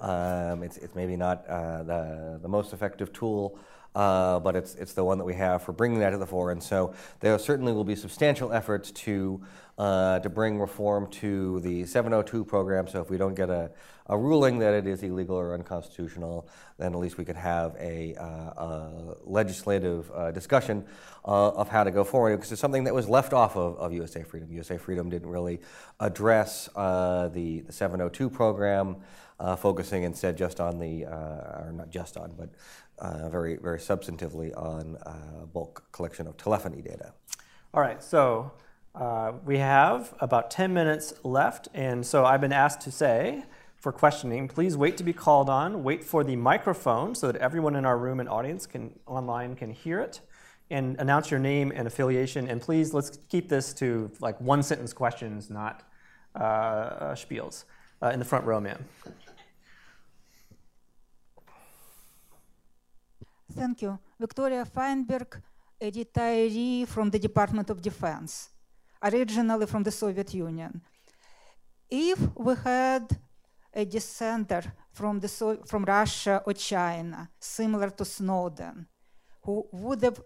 Um, 0.02 0.64
it's, 0.64 0.76
it's 0.78 0.94
maybe 0.94 1.16
not 1.16 1.48
uh, 1.48 1.84
the 1.84 2.40
the 2.42 2.50
most 2.50 2.74
effective 2.74 3.14
tool 3.14 3.58
uh, 4.00 4.40
but 4.40 4.56
it's, 4.56 4.76
it's 4.76 4.94
the 4.94 5.04
one 5.04 5.18
that 5.18 5.26
we 5.26 5.34
have 5.34 5.62
for 5.62 5.74
bringing 5.74 6.00
that 6.00 6.12
to 6.12 6.18
the 6.18 6.26
fore. 6.26 6.52
And 6.52 6.64
so 6.64 6.94
there 7.20 7.38
certainly 7.38 7.74
will 7.74 7.84
be 7.84 7.98
substantial 7.98 8.54
efforts 8.54 8.92
to, 8.92 9.42
uh, 9.78 10.20
to 10.20 10.30
bring 10.30 10.58
reform 10.58 11.08
to 11.08 11.60
the 11.60 11.86
702 11.86 12.46
program. 12.46 12.88
So 12.88 13.02
if 13.02 13.10
we 13.10 13.18
don't 13.18 13.36
get 13.36 13.50
a, 13.50 13.72
a 14.06 14.18
ruling 14.18 14.58
that 14.60 14.74
it 14.74 14.88
is 14.88 15.04
illegal 15.04 15.36
or 15.36 15.54
unconstitutional, 15.54 16.48
then 16.78 16.94
at 16.94 17.00
least 17.00 17.18
we 17.18 17.26
could 17.26 17.36
have 17.36 17.76
a, 17.78 18.16
uh, 18.16 18.24
a 18.24 19.16
legislative 19.26 20.10
uh, 20.16 20.32
discussion 20.32 20.86
uh, 21.26 21.50
of 21.50 21.68
how 21.68 21.84
to 21.84 21.92
go 21.92 22.06
forward. 22.06 22.38
Because 22.38 22.54
it's 22.54 22.62
something 22.62 22.86
that 22.86 22.94
was 22.94 23.10
left 23.10 23.34
off 23.34 23.58
of, 23.58 23.76
of 23.80 23.92
USA 23.92 24.24
Freedom. 24.24 24.50
USA 24.54 24.78
Freedom 24.78 25.10
didn't 25.10 25.30
really 25.30 25.60
address 26.00 26.70
uh, 26.74 27.28
the, 27.28 27.60
the 27.62 27.74
702 27.74 28.30
program. 28.30 28.96
Uh, 29.42 29.56
focusing 29.56 30.04
instead 30.04 30.38
just 30.38 30.60
on 30.60 30.80
the, 30.80 31.06
uh, 31.06 31.64
or 31.64 31.72
not 31.74 31.90
just 31.90 32.18
on, 32.18 32.30
but 32.38 32.50
uh, 33.00 33.30
very, 33.30 33.56
very 33.58 33.80
substantively 33.80 34.56
on 34.58 34.98
uh, 35.06 35.46
bulk 35.46 35.84
collection 35.92 36.28
of 36.28 36.38
telephony 36.38 36.82
data. 36.82 37.14
All 37.74 37.82
right, 37.82 38.02
so 38.04 38.52
uh, 38.96 39.34
we 39.46 39.58
have 39.58 40.14
about 40.20 40.52
10 40.52 40.74
minutes 40.74 41.14
left, 41.24 41.68
and 41.74 42.06
so 42.06 42.26
I've 42.26 42.42
been 42.42 42.54
asked 42.54 42.82
to 42.82 42.92
say 42.92 43.46
for 43.78 43.92
questioning, 43.92 44.48
please 44.48 44.76
wait 44.76 44.98
to 44.98 45.04
be 45.04 45.14
called 45.14 45.50
on, 45.50 45.84
wait 45.84 46.04
for 46.04 46.24
the 46.24 46.36
microphone 46.36 47.16
so 47.16 47.32
that 47.32 47.42
everyone 47.42 47.76
in 47.76 47.86
our 47.86 47.98
room 47.98 48.20
and 48.20 48.28
audience 48.28 48.66
can 48.66 49.00
online 49.06 49.56
can 49.56 49.72
hear 49.72 50.00
it, 50.00 50.20
and 50.70 51.00
announce 51.00 51.32
your 51.32 51.40
name 51.40 51.72
and 51.74 51.88
affiliation, 51.88 52.48
and 52.48 52.62
please 52.62 52.94
let's 52.94 53.18
keep 53.30 53.50
this 53.50 53.74
to 53.74 54.12
like 54.20 54.40
one 54.42 54.62
sentence 54.62 54.94
questions, 54.94 55.50
not 55.50 55.84
uh, 56.36 57.14
spiels. 57.14 57.64
Uh, 58.02 58.12
in 58.12 58.20
the 58.20 58.26
front 58.26 58.46
row, 58.46 58.62
ma'am. 58.62 58.86
Thank 63.56 63.82
you. 63.82 63.98
Victoria 64.20 64.66
Feinberg, 64.66 65.42
a 65.82 65.92
retiree 65.92 66.88
from 66.88 67.10
the 67.10 67.20
Department 67.20 67.70
of 67.70 67.82
Defense, 67.82 68.50
originally 69.02 69.66
from 69.66 69.84
the 69.84 69.92
Soviet 69.92 70.34
Union. 70.34 70.82
If 71.90 72.20
we 72.36 72.56
had 72.64 73.20
a 73.74 73.86
dissenter 73.86 74.74
from, 74.92 75.20
the 75.20 75.28
so- 75.28 75.64
from 75.66 75.86
Russia 75.86 76.44
or 76.46 76.54
China, 76.54 77.30
similar 77.40 77.90
to 77.90 78.06
Snowden, 78.06 78.88
who 79.42 79.68
would 79.72 80.04
have 80.04 80.22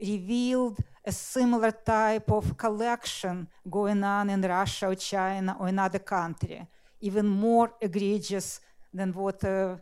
revealed 0.00 0.78
a 1.04 1.12
similar 1.12 1.70
type 1.70 2.30
of 2.30 2.56
collection 2.56 3.46
going 3.70 4.02
on 4.02 4.30
in 4.30 4.40
Russia 4.40 4.88
or 4.88 4.94
China 4.96 5.56
or 5.60 5.68
another 5.68 6.00
country, 6.00 6.66
even 7.00 7.26
more 7.26 7.74
egregious 7.80 8.60
than 8.92 9.12
what 9.12 9.44
uh, 9.44 9.76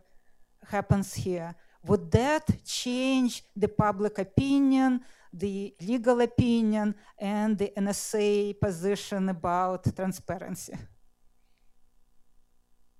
happens 0.67 1.13
here. 1.13 1.55
Would 1.85 2.11
that 2.11 2.63
change 2.65 3.43
the 3.55 3.67
public 3.67 4.17
opinion, 4.17 5.01
the 5.33 5.75
legal 5.81 6.21
opinion, 6.21 6.95
and 7.19 7.57
the 7.57 7.73
NSA 7.77 8.59
position 8.59 9.29
about 9.29 9.93
transparency? 9.95 10.73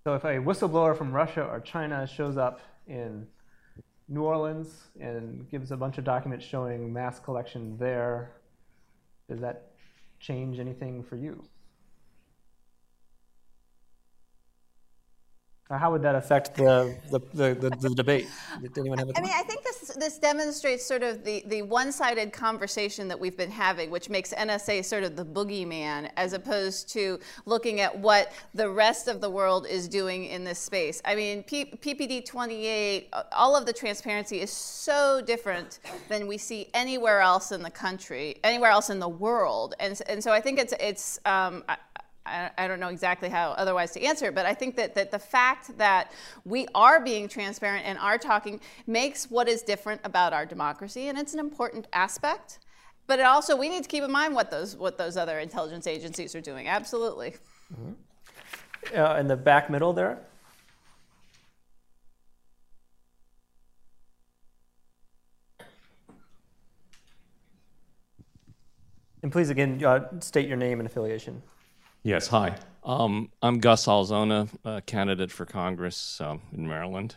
So, 0.03 0.15
if 0.15 0.25
a 0.25 0.36
whistleblower 0.36 0.97
from 0.97 1.13
Russia 1.13 1.45
or 1.45 1.61
China 1.61 2.05
shows 2.05 2.36
up 2.36 2.59
in 2.88 3.25
New 4.09 4.23
Orleans 4.23 4.89
and 4.99 5.49
gives 5.49 5.71
a 5.71 5.77
bunch 5.77 5.97
of 5.97 6.03
documents 6.03 6.43
showing 6.43 6.91
mass 6.91 7.19
collection 7.19 7.77
there, 7.77 8.34
does 9.29 9.39
that 9.39 9.71
change 10.19 10.59
anything 10.59 11.03
for 11.03 11.15
you? 11.15 11.41
How 15.70 15.91
would 15.91 16.01
that 16.01 16.16
affect 16.16 16.55
the, 16.55 16.95
the, 17.09 17.20
the, 17.34 17.55
the, 17.55 17.70
the 17.70 17.89
debate? 17.95 18.28
Did 18.61 18.78
anyone 18.78 18.97
have 18.97 19.09
a 19.09 19.18
I 19.18 19.22
mean, 19.22 19.32
I 19.34 19.43
think 19.43 19.64
this, 19.64 19.95
this 19.95 20.20
demonstrates 20.20 20.86
sort 20.86 21.03
of 21.03 21.24
the, 21.24 21.43
the 21.47 21.61
one 21.61 21.91
sided 21.91 22.34
conversation 22.34 23.07
that 23.07 23.20
we've 23.20 23.38
been 23.38 23.51
having, 23.51 23.89
which 23.89 24.09
makes 24.09 24.34
NSA 24.34 24.84
sort 24.84 25.03
of 25.03 25.16
the 25.16 25.26
boogeyman, 25.26 26.09
as 26.18 26.34
opposed 26.34 26.89
to 26.89 27.20
looking 27.45 27.80
at 27.80 27.97
what 27.97 28.34
the 28.53 28.70
rest 28.70 29.07
of 29.07 29.22
the 29.22 29.30
world 29.30 29.66
is 29.66 29.88
doing 29.88 30.26
in 30.26 30.43
this 30.43 30.59
space. 30.59 31.01
I 31.05 31.16
mean, 31.16 31.43
P- 31.43 31.66
PPD 31.66 32.26
28, 32.26 33.14
all 33.32 33.55
of 33.55 33.66
the 33.66 33.74
transparency 33.74 34.41
is 34.41 34.51
so 34.51 35.22
different 35.26 35.80
than 36.09 36.28
we 36.28 36.38
see 36.38 36.70
anywhere 36.74 37.22
else 37.22 37.51
in 37.51 37.64
the 37.64 37.72
country, 37.72 38.36
anywhere 38.43 38.70
else 38.70 38.89
in 38.89 38.99
the 38.99 39.09
world. 39.09 39.76
And, 39.80 39.99
and 40.07 40.24
so 40.24 40.32
I 40.32 40.41
think 40.41 40.59
it's, 40.59 40.74
it's 40.80 41.20
um, 41.26 41.64
I, 42.26 42.67
don't 42.67 42.80
know 42.80 42.88
exactly 42.88 43.30
how 43.30 43.51
otherwise 43.51 43.91
to 43.91 44.01
answer 44.01 44.28
it, 44.28 44.36
but 44.36 44.45
I 44.45 44.53
think 44.53 44.76
that, 44.78 44.95
that 44.95 45.11
the 45.11 45.19
fact 45.19 45.78
that 45.78 46.11
we 46.45 46.67
are 46.74 47.01
being 47.01 47.28
transparent 47.28 47.86
and 47.86 47.97
are 47.97 48.17
talking 48.17 48.61
makes 48.88 49.30
what 49.30 49.49
is 49.49 49.61
different 49.61 50.01
about 50.03 50.32
our 50.32 50.45
democracy, 50.45 51.09
and 51.09 51.17
it's 51.17 51.34
an 51.34 51.39
important 51.39 51.88
aspect. 51.91 52.59
But 53.07 53.19
it 53.19 53.24
also, 53.24 53.57
we 53.57 53.67
need 53.67 53.84
to 53.84 53.89
keep 53.89 54.03
in 54.03 54.11
mind 54.11 54.34
what 54.34 54.49
those, 54.51 54.78
what 54.78 54.97
those 54.97 55.17
other 55.17 55.39
intelligence 55.39 55.88
agencies 55.88 56.34
are 56.36 56.41
doing. 56.41 56.69
Absolutely. 56.69 57.36
Uh, 58.95 59.15
in 59.19 59.28
the 59.28 59.36
back 59.36 59.69
middle 59.69 59.91
there. 59.91 60.19
And 69.21 69.32
please 69.32 69.49
again 69.49 69.84
uh, 69.84 70.19
state 70.19 70.47
your 70.47 70.57
name 70.57 70.80
and 70.82 70.88
affiliation. 70.88 71.41
Yes, 72.06 72.28
hi. 72.28 72.58
Um, 72.84 73.32
I'm 73.41 73.60
Gus 73.60 73.86
Alzona, 73.86 74.49
a 74.66 74.82
candidate 74.82 75.32
for 75.32 75.45
Congress 75.45 76.20
um, 76.20 76.41
in 76.51 76.68
Maryland. 76.68 77.16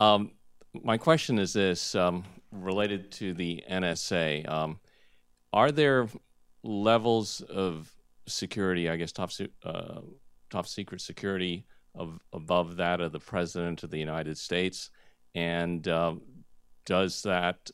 Um, 0.00 0.30
my 0.72 0.96
question 0.96 1.38
is 1.38 1.52
this 1.52 1.94
um, 1.94 2.24
related 2.50 3.12
to 3.12 3.34
the 3.34 3.62
NSA. 3.70 4.48
Um, 4.48 4.80
are 5.52 5.70
there 5.70 6.08
levels 6.62 7.42
of 7.42 7.94
security, 8.26 8.88
I 8.88 8.96
guess, 8.96 9.12
top, 9.12 9.32
uh, 9.62 10.00
top 10.48 10.66
secret 10.66 11.02
security 11.02 11.66
of, 11.94 12.18
above 12.32 12.76
that 12.76 13.02
of 13.02 13.12
the 13.12 13.20
President 13.20 13.82
of 13.82 13.90
the 13.90 13.98
United 13.98 14.38
States? 14.38 14.88
And 15.34 15.86
um, 15.88 16.22
does 16.86 17.22
that 17.24 17.70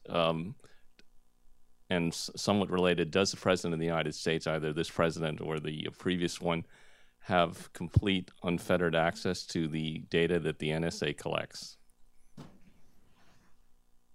and 1.91 2.15
somewhat 2.15 2.71
related, 2.71 3.11
does 3.11 3.31
the 3.31 3.37
President 3.37 3.75
of 3.75 3.81
the 3.81 3.87
United 3.87 4.15
States, 4.15 4.47
either 4.47 4.73
this 4.73 4.91
president 4.91 5.41
or 5.41 5.61
the 5.61 5.89
previous 5.99 6.41
one, 6.41 6.65
have 7.21 7.73
complete 7.73 8.31
unfettered 8.43 8.95
access 8.95 9.45
to 9.47 9.67
the 9.69 10.05
data 10.11 10.39
that 10.39 10.59
the 10.59 10.69
NSA 10.69 11.17
collects? 11.17 11.77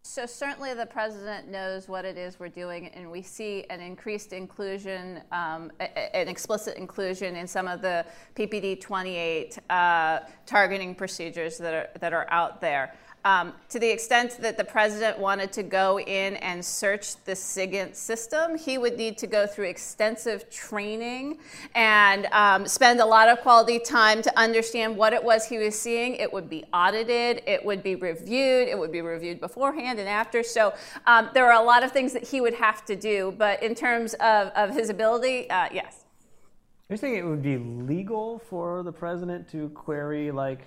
So 0.09 0.26
certainly 0.26 0.74
the 0.74 0.88
president 0.88 1.49
knows 1.49 1.88
what 1.88 2.03
it 2.03 2.17
is 2.17 2.39
we're 2.39 2.47
doing, 2.47 2.88
and 2.88 3.11
we 3.11 3.22
see 3.22 3.65
an 3.70 3.80
increased 3.80 4.34
inclusion, 4.34 5.22
um, 5.32 5.72
an 5.80 6.28
explicit 6.28 6.78
inclusion 6.78 7.36
in 7.36 7.45
some 7.45 7.67
of 7.67 7.84
the 7.84 8.03
PPD 8.36 8.82
28 8.82 9.59
uh, 9.70 10.20
targeting 10.47 10.95
procedures 10.95 11.59
that 11.59 11.74
are 11.76 11.99
that 11.99 12.11
are 12.11 12.26
out 12.32 12.59
there. 12.59 12.95
Um, 13.26 13.53
to 13.67 13.80
the 13.80 13.89
extent 13.89 14.38
that 14.39 14.57
the 14.57 14.63
president 14.63 15.20
wanted 15.20 15.51
to 15.53 15.63
go 15.63 15.99
in 15.99 16.38
and 16.38 16.63
search 16.63 17.22
the 17.26 17.34
SIGINT 17.34 17.95
system, 17.95 18.57
he 18.57 18.78
would 18.78 18.97
need 18.97 19.17
to 19.17 19.28
go 19.28 19.45
through 19.45 19.65
extensive 19.65 20.49
training 20.49 21.39
and 21.76 22.28
um, 22.32 22.65
spend 22.65 23.01
a 23.01 23.05
lot 23.05 23.28
of 23.28 23.41
quality 23.41 23.78
time 23.78 24.22
to 24.22 24.39
understand 24.39 24.95
what 24.95 25.11
it 25.11 25.22
was 25.22 25.45
he 25.45 25.57
was 25.57 25.78
seeing. 25.78 26.15
It 26.15 26.32
would 26.32 26.49
be 26.49 26.63
audited, 26.74 27.43
it 27.45 27.63
would 27.65 27.84
be 27.84 27.95
reviewed, 27.95 28.70
it 28.70 28.80
would 28.80 28.91
be 28.91 29.01
reviewed 29.01 29.41
beforehand 29.41 29.99
and 29.99 30.07
after. 30.07 30.41
So 30.41 30.74
um, 31.05 31.30
there 31.34 31.51
are 31.51 31.61
a 31.61 31.65
lot 31.65 31.84
of 31.84 31.91
things 31.91 32.13
that 32.13 32.24
he 32.24 32.39
would 32.39 32.53
have 32.53 32.86
to 32.86 32.95
do. 32.95 33.36
But 33.38 33.61
in 33.61 33.76
terms 33.76 34.13
of, 34.15 34.47
of 34.49 34.74
his 34.74 34.89
ability, 34.89 35.49
uh, 35.49 35.67
yes. 35.74 36.05
Are 36.89 36.97
saying 36.97 37.17
it 37.17 37.26
would 37.26 37.43
be 37.43 37.57
legal 37.57 38.39
for 38.39 38.82
the 38.82 38.91
president 38.91 39.47
to 39.51 39.70
query 39.70 40.32
like 40.32 40.61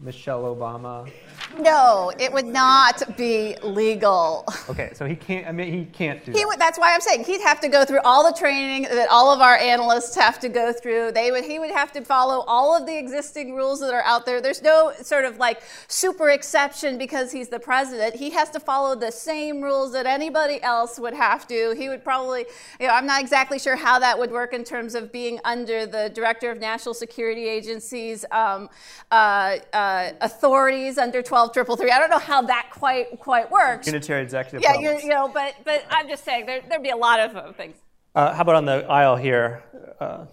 Michelle 0.00 0.44
Obama? 0.44 1.10
No, 1.58 2.12
it 2.20 2.32
would 2.32 2.46
not 2.46 3.16
be 3.16 3.56
legal. 3.64 4.44
Okay, 4.68 4.92
so 4.94 5.06
he 5.06 5.16
can't. 5.16 5.44
I 5.48 5.50
mean, 5.50 5.72
he 5.72 5.86
can't 5.86 6.24
do 6.24 6.30
He 6.30 6.38
that. 6.38 6.46
would, 6.46 6.58
that's 6.60 6.78
why 6.78 6.94
I'm 6.94 7.00
saying 7.00 7.24
he'd 7.24 7.40
have 7.40 7.58
to 7.62 7.68
go 7.68 7.84
through 7.84 8.02
all 8.04 8.22
the 8.22 8.38
training 8.38 8.82
that 8.82 9.08
all 9.08 9.32
of 9.34 9.40
our 9.40 9.56
analysts 9.56 10.14
have 10.14 10.38
to 10.40 10.48
go 10.48 10.72
through. 10.72 11.10
They 11.10 11.32
would, 11.32 11.42
he 11.42 11.58
would 11.58 11.72
have 11.72 11.90
to 11.92 12.02
follow 12.04 12.44
all 12.46 12.76
of 12.76 12.86
the 12.86 12.96
existing 12.96 13.54
rules 13.56 13.80
that 13.80 13.92
are 13.92 14.04
out 14.04 14.24
there. 14.24 14.40
There's 14.40 14.62
no 14.62 14.92
sort 15.02 15.24
of 15.24 15.38
like 15.38 15.62
super 15.88 16.30
exception 16.30 16.96
because 16.96 17.32
he's 17.32 17.48
the 17.48 17.58
president. 17.58 18.14
He 18.14 18.30
has 18.30 18.50
to 18.50 18.60
follow 18.60 18.94
the 18.94 19.10
same 19.10 19.62
rules 19.62 19.92
that 19.94 20.06
anybody 20.06 20.62
else 20.62 21.00
would 21.00 21.14
have 21.14 21.44
to. 21.48 21.74
He 21.76 21.88
would 21.88 22.04
probably, 22.04 22.46
you 22.78 22.86
know, 22.86 22.92
I'm 22.94 23.06
not 23.06 23.20
exactly 23.20 23.58
sure 23.58 23.74
how 23.74 23.98
that 23.98 24.16
would 24.16 24.30
work 24.30 24.52
in 24.52 24.62
terms 24.62 24.94
of 24.94 25.10
being 25.10 25.40
under 25.44 25.86
the 25.86 26.08
director 26.14 26.52
of 26.52 26.60
national 26.60 26.94
security 26.94 27.48
agencies. 27.48 28.24
Um, 28.30 28.68
uh, 29.10 29.56
uh, 29.72 29.87
authorities 30.20 30.98
under 30.98 31.22
12333. 31.22 31.90
I 31.90 31.98
don't 31.98 32.10
know 32.10 32.18
how 32.18 32.42
that 32.42 32.68
quite 32.70 33.18
quite 33.20 33.50
works. 33.50 33.86
Unitary 33.86 34.22
executive. 34.22 34.62
Yeah, 34.62 34.78
you, 34.78 34.98
you 35.02 35.08
know, 35.08 35.28
but 35.28 35.54
but 35.64 35.84
I'm 35.90 36.08
just 36.08 36.24
saying 36.24 36.46
there 36.46 36.60
there'd 36.68 36.82
be 36.82 36.90
a 36.90 36.96
lot 36.96 37.20
of 37.20 37.36
uh, 37.36 37.52
things. 37.52 37.76
Uh, 38.14 38.34
how 38.34 38.42
about 38.42 38.56
on 38.56 38.64
the 38.64 38.84
aisle 38.88 39.16
here? 39.16 39.62
Uh, 40.00 40.26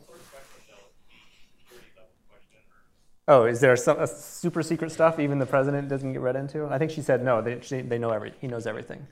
oh, 3.28 3.46
is 3.46 3.60
there 3.60 3.76
some 3.76 4.00
uh, 4.00 4.06
super 4.06 4.64
secret 4.64 4.92
stuff 4.92 5.20
even 5.20 5.40
the 5.40 5.46
president 5.46 5.90
doesn't 5.90 6.14
get 6.14 6.22
read 6.22 6.36
into? 6.36 6.66
I 6.68 6.78
think 6.78 6.92
she 6.92 7.02
said 7.02 7.24
no. 7.24 7.42
They, 7.42 7.60
she, 7.62 7.82
they 7.82 7.98
know 7.98 8.12
every. 8.12 8.34
He 8.40 8.48
knows 8.48 8.66
everything. 8.66 9.06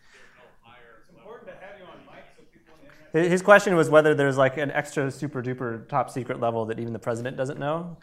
His 3.12 3.28
his 3.28 3.42
question 3.42 3.76
was 3.76 3.90
whether 3.90 4.16
there's 4.16 4.38
like 4.38 4.58
an 4.58 4.72
extra 4.72 5.12
super 5.12 5.44
duper 5.44 5.88
top 5.88 6.10
secret 6.10 6.40
level 6.40 6.66
that 6.66 6.80
even 6.80 6.94
the 6.94 7.00
president 7.00 7.38
doesn't 7.38 7.60
know. 7.60 7.98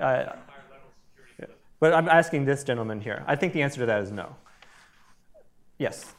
Uh, 0.00 0.32
but 1.82 1.92
I'm 1.92 2.08
asking 2.08 2.44
this 2.44 2.62
gentleman 2.62 3.00
here. 3.00 3.24
I 3.26 3.34
think 3.34 3.54
the 3.54 3.62
answer 3.62 3.80
to 3.80 3.86
that 3.86 4.02
is 4.02 4.12
no. 4.12 4.36
Yes. 5.78 6.14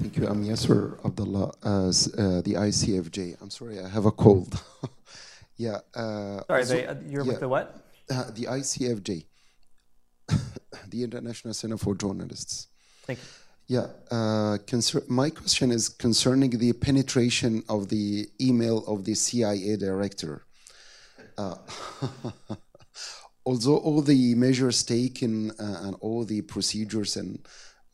Thank 0.00 0.16
you. 0.16 0.26
I'm 0.26 0.42
Yasser 0.44 0.98
Abdullah, 1.04 1.52
uh, 1.62 1.68
uh, 1.68 2.40
the 2.42 2.54
ICFJ. 2.68 3.40
I'm 3.40 3.50
sorry, 3.50 3.78
I 3.78 3.88
have 3.88 4.04
a 4.04 4.10
cold. 4.10 4.60
yeah. 5.56 5.78
Uh, 5.94 6.42
Sorry, 6.48 6.64
so- 6.64 6.74
they, 6.74 6.86
uh, 6.88 6.94
you're 7.06 7.22
yeah, 7.22 7.28
with 7.30 7.40
the 7.40 7.48
what? 7.48 7.66
uh, 8.10 8.24
the 8.34 8.46
ICFJ, 8.46 9.26
the 10.88 11.04
International 11.04 11.54
Center 11.54 11.78
for 11.78 11.94
Journalists. 11.94 12.66
Thank 13.04 13.20
you. 13.20 13.76
Yeah. 13.76 13.86
Uh, 14.10 14.58
my 15.08 15.30
question 15.30 15.70
is 15.70 15.88
concerning 15.88 16.50
the 16.50 16.72
penetration 16.72 17.62
of 17.68 17.90
the 17.90 18.28
email 18.40 18.84
of 18.88 19.04
the 19.04 19.14
CIA 19.14 19.76
director. 19.76 20.46
Uh, 21.40 21.54
although 23.46 23.78
all 23.78 24.02
the 24.02 24.34
measures 24.34 24.82
taken 24.82 25.50
uh, 25.52 25.78
and 25.84 25.96
all 26.00 26.24
the 26.24 26.42
procedures 26.42 27.16
and 27.16 27.38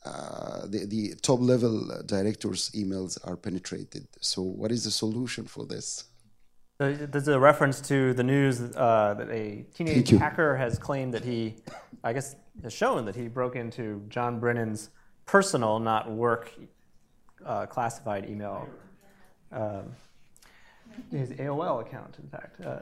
uh, 0.05 0.65
the, 0.67 0.85
the 0.85 1.15
top 1.21 1.39
level 1.39 1.75
directors' 2.05 2.71
emails 2.75 3.17
are 3.27 3.37
penetrated. 3.37 4.07
So, 4.21 4.41
what 4.41 4.71
is 4.71 4.83
the 4.83 4.91
solution 4.91 5.45
for 5.45 5.65
this? 5.65 6.05
There's 6.79 7.27
a 7.27 7.39
reference 7.39 7.81
to 7.91 8.13
the 8.13 8.23
news 8.23 8.61
uh, 8.61 9.15
that 9.17 9.29
a 9.29 9.65
teenage 9.73 10.09
hacker 10.09 10.55
has 10.55 10.77
claimed 10.77 11.13
that 11.15 11.25
he, 11.25 11.55
I 12.03 12.13
guess, 12.13 12.35
has 12.61 12.71
shown 12.71 13.05
that 13.05 13.15
he 13.15 13.27
broke 13.27 13.55
into 13.55 14.03
John 14.09 14.39
Brennan's 14.39 14.91
personal, 15.25 15.79
not 15.79 16.11
work, 16.11 16.53
uh, 17.43 17.65
classified 17.65 18.29
email. 18.29 18.69
Um, 19.51 19.95
his 21.11 21.31
AOL 21.31 21.81
account, 21.81 22.15
in 22.21 22.29
fact. 22.29 22.61
Uh, 22.61 22.79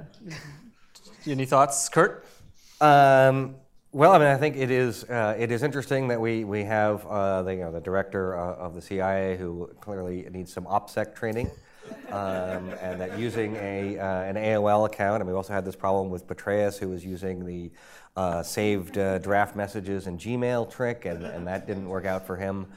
any 1.27 1.45
thoughts, 1.45 1.89
Kurt? 1.89 2.25
Um, 2.81 3.55
well, 3.91 4.11
I 4.11 4.17
mean, 4.17 4.27
I 4.27 4.35
think 4.35 4.57
it 4.57 4.71
is 4.71 5.05
uh, 5.05 5.35
it 5.39 5.51
is 5.51 5.63
interesting 5.63 6.09
that 6.09 6.19
we 6.19 6.43
we 6.43 6.63
have 6.65 7.05
uh, 7.07 7.43
the 7.43 7.55
you 7.55 7.61
know 7.61 7.71
the 7.71 7.79
director 7.79 8.37
uh, 8.37 8.55
of 8.55 8.75
the 8.75 8.81
CIA 8.81 9.37
who 9.37 9.69
clearly 9.79 10.27
needs 10.31 10.51
some 10.51 10.65
OPSEC 10.65 11.15
training, 11.15 11.49
um, 12.09 12.69
and 12.81 12.99
that 12.99 13.17
using 13.17 13.55
a 13.55 13.97
uh, 13.97 14.23
an 14.23 14.35
AOL 14.35 14.85
account, 14.85 15.21
and 15.21 15.29
we 15.29 15.33
also 15.33 15.53
had 15.53 15.63
this 15.63 15.77
problem 15.77 16.09
with 16.09 16.27
Petraeus 16.27 16.77
who 16.77 16.89
was 16.89 17.05
using 17.05 17.45
the 17.45 17.71
uh, 18.17 18.43
saved 18.43 18.97
uh, 18.97 19.17
draft 19.19 19.55
messages 19.55 20.07
and 20.07 20.19
Gmail 20.19 20.69
trick, 20.69 21.05
and, 21.05 21.23
and 21.23 21.47
that 21.47 21.65
didn't 21.65 21.87
work 21.87 22.05
out 22.05 22.27
for 22.27 22.35
him 22.35 22.67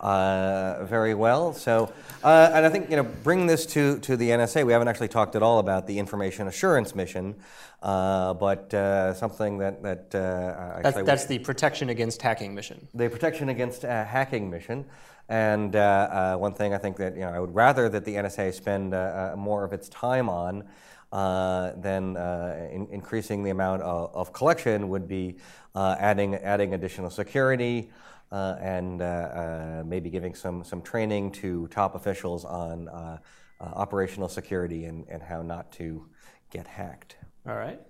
uh, 0.00 0.84
very 0.84 1.14
well. 1.14 1.52
So, 1.52 1.92
uh, 2.24 2.50
and 2.52 2.66
I 2.66 2.68
think 2.70 2.90
you 2.90 2.96
know, 2.96 3.02
bring 3.02 3.46
this 3.46 3.66
to 3.66 3.98
to 4.00 4.16
the 4.16 4.30
NSA. 4.30 4.64
We 4.66 4.72
haven't 4.72 4.88
actually 4.88 5.08
talked 5.08 5.36
at 5.36 5.42
all 5.42 5.58
about 5.58 5.86
the 5.86 5.98
information 5.98 6.48
assurance 6.48 6.94
mission, 6.94 7.36
uh, 7.82 8.34
but 8.34 8.72
uh, 8.74 9.14
something 9.14 9.58
that 9.58 9.82
that 9.82 10.14
uh, 10.14 10.80
That's, 10.82 11.02
that's 11.02 11.26
the 11.26 11.38
protection 11.38 11.90
against 11.90 12.22
hacking 12.22 12.54
mission. 12.54 12.88
the 12.94 13.08
protection 13.08 13.48
against 13.50 13.84
uh, 13.84 14.04
hacking 14.04 14.50
mission. 14.50 14.86
And 15.28 15.76
uh, 15.76 16.34
uh, 16.34 16.36
one 16.38 16.54
thing 16.54 16.74
I 16.74 16.78
think 16.78 16.96
that 16.96 17.14
you 17.14 17.20
know, 17.20 17.28
I 17.28 17.38
would 17.38 17.54
rather 17.54 17.88
that 17.88 18.04
the 18.04 18.16
NSA 18.16 18.52
spend 18.52 18.90
more 19.38 19.62
of 19.62 19.72
its 19.72 19.88
time 19.88 20.28
on 20.28 20.64
uh, 21.12 21.72
than 21.76 22.16
uh, 22.16 22.68
in- 22.70 22.88
increasing 22.90 23.42
the 23.42 23.50
amount 23.50 23.82
of, 23.82 24.14
of 24.14 24.32
collection 24.32 24.88
would 24.88 25.08
be 25.08 25.36
uh, 25.74 25.96
adding 25.98 26.36
adding 26.36 26.74
additional 26.74 27.10
security 27.10 27.90
uh, 27.90 28.09
and 28.32 29.02
uh, 29.02 29.04
uh, 29.04 29.82
maybe 29.84 30.10
giving 30.10 30.34
some 30.34 30.64
some 30.64 30.82
training 30.82 31.32
to 31.32 31.66
top 31.68 31.94
officials 31.94 32.44
on 32.44 32.88
uh, 32.88 33.18
uh, 33.60 33.64
operational 33.64 34.28
security 34.28 34.84
and, 34.84 35.06
and 35.08 35.22
how 35.22 35.42
not 35.42 35.70
to 35.72 36.06
get 36.50 36.66
hacked. 36.66 37.16
All 37.46 37.56
right. 37.56 37.80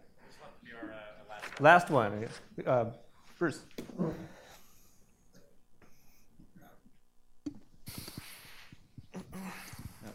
Last 1.58 1.90
one. 1.90 2.26
Uh, 2.66 2.86
Bruce. 3.38 3.60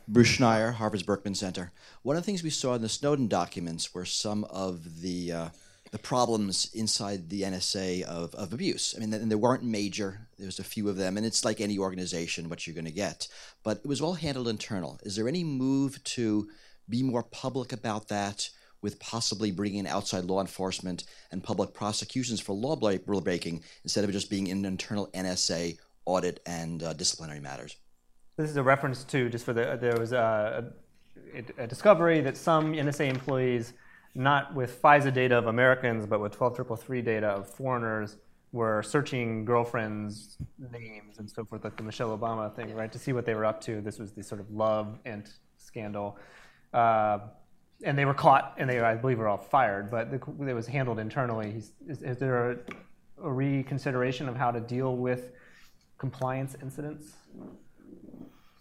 Bruce 0.07 0.37
Schneier, 0.37 0.73
Harvard's 0.73 1.03
Berkman 1.03 1.33
Center. 1.33 1.71
One 2.03 2.15
of 2.15 2.21
the 2.21 2.25
things 2.25 2.43
we 2.43 2.51
saw 2.51 2.75
in 2.75 2.81
the 2.81 2.89
Snowden 2.89 3.27
documents 3.27 3.93
were 3.93 4.05
some 4.05 4.43
of 4.45 5.01
the 5.01 5.31
uh, 5.31 5.49
the 5.91 5.99
problems 5.99 6.69
inside 6.73 7.29
the 7.29 7.43
NSA 7.43 8.03
of, 8.03 8.33
of 8.35 8.53
abuse. 8.53 8.93
I 8.95 8.99
mean, 8.99 9.13
and 9.13 9.31
they 9.31 9.35
weren't 9.35 9.63
major. 9.63 10.27
There 10.37 10.47
was 10.47 10.59
a 10.59 10.63
few 10.63 10.89
of 10.89 10.97
them, 10.97 11.17
and 11.17 11.25
it's 11.25 11.45
like 11.45 11.61
any 11.61 11.77
organization, 11.77 12.49
what 12.49 12.65
you're 12.65 12.73
going 12.73 12.85
to 12.85 12.91
get. 12.91 13.27
But 13.63 13.77
it 13.77 13.87
was 13.87 14.01
all 14.01 14.13
handled 14.13 14.47
internal. 14.47 14.99
Is 15.03 15.15
there 15.15 15.27
any 15.27 15.43
move 15.43 16.03
to 16.03 16.49
be 16.89 17.03
more 17.03 17.23
public 17.23 17.71
about 17.71 18.07
that? 18.09 18.49
With 18.81 18.99
possibly 18.99 19.49
bringing 19.49 19.79
in 19.79 19.87
outside 19.87 20.25
law 20.25 20.41
enforcement 20.41 21.05
and 21.31 21.43
public 21.43 21.73
prosecutions 21.73 22.39
for 22.39 22.53
law 22.53 22.75
breaking 22.75 23.63
instead 23.83 24.03
of 24.03 24.11
just 24.11 24.29
being 24.29 24.51
an 24.51 24.63
internal 24.63 25.07
NSA 25.07 25.79
audit 26.05 26.39
and 26.45 26.83
uh, 26.83 26.93
disciplinary 26.93 27.39
matters. 27.39 27.75
This 28.37 28.49
is 28.49 28.57
a 28.57 28.63
reference 28.63 29.03
to 29.05 29.29
just 29.29 29.45
for 29.45 29.53
the 29.53 29.77
there 29.79 29.97
was 29.97 30.11
a, 30.11 30.71
a, 31.33 31.63
a, 31.63 31.67
discovery 31.67 32.21
that 32.21 32.35
some 32.37 32.73
NSA 32.73 33.09
employees, 33.09 33.73
not 34.15 34.55
with 34.55 34.81
FISA 34.81 35.13
data 35.13 35.37
of 35.37 35.47
Americans, 35.47 36.05
but 36.05 36.21
with 36.21 36.31
12333 36.31 37.01
data 37.01 37.27
of 37.27 37.49
foreigners, 37.49 38.17
were 38.55 38.81
searching 38.81 39.43
girlfriends' 39.43 40.37
names 40.71 41.19
and 41.19 41.29
so 41.29 41.43
forth, 41.43 41.65
like 41.65 41.75
the 41.75 41.83
Michelle 41.83 42.17
Obama 42.17 42.55
thing, 42.55 42.73
right, 42.73 42.89
to 42.91 42.97
see 42.97 43.11
what 43.11 43.25
they 43.25 43.35
were 43.35 43.43
up 43.43 43.59
to. 43.59 43.81
This 43.81 43.99
was 43.99 44.13
the 44.13 44.23
sort 44.23 44.39
of 44.39 44.47
LOVEINT 44.47 45.29
scandal. 45.57 46.17
Uh, 46.73 47.19
and 47.83 47.97
they 47.97 48.05
were 48.05 48.13
caught, 48.13 48.55
and 48.57 48.69
they, 48.69 48.79
I 48.79 48.95
believe, 48.95 49.17
were 49.17 49.27
all 49.27 49.37
fired. 49.37 49.91
But 49.91 50.09
the, 50.09 50.47
it 50.47 50.53
was 50.53 50.67
handled 50.67 50.99
internally. 50.99 51.61
Is, 51.85 52.01
is, 52.01 52.17
there 52.17 52.51
a, 52.51 52.57
a 53.21 53.31
reconsideration 53.31 54.29
of 54.29 54.37
how 54.37 54.51
to 54.51 54.61
deal 54.61 54.95
with 54.95 55.33
compliance 55.97 56.55
incidents? 56.61 57.11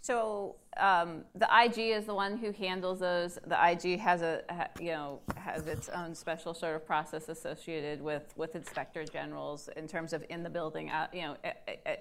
So 0.04 0.56
um, 0.76 1.24
the 1.34 1.48
IG 1.64 1.78
is 1.78 2.04
the 2.04 2.14
one 2.14 2.36
who 2.36 2.52
handles 2.52 3.00
those. 3.00 3.38
The 3.46 3.56
IG 3.70 3.98
has 4.00 4.20
a 4.20 4.42
you 4.78 4.90
know 4.90 5.20
has 5.34 5.66
its 5.66 5.88
own 5.88 6.14
special 6.14 6.52
sort 6.52 6.76
of 6.76 6.86
process 6.86 7.30
associated 7.30 8.02
with 8.02 8.34
with 8.36 8.54
inspector 8.54 9.06
generals 9.06 9.70
in 9.78 9.88
terms 9.88 10.12
of 10.12 10.22
in 10.28 10.42
the 10.42 10.50
building. 10.50 10.90
Uh, 10.90 11.06
you 11.10 11.22
know 11.22 11.36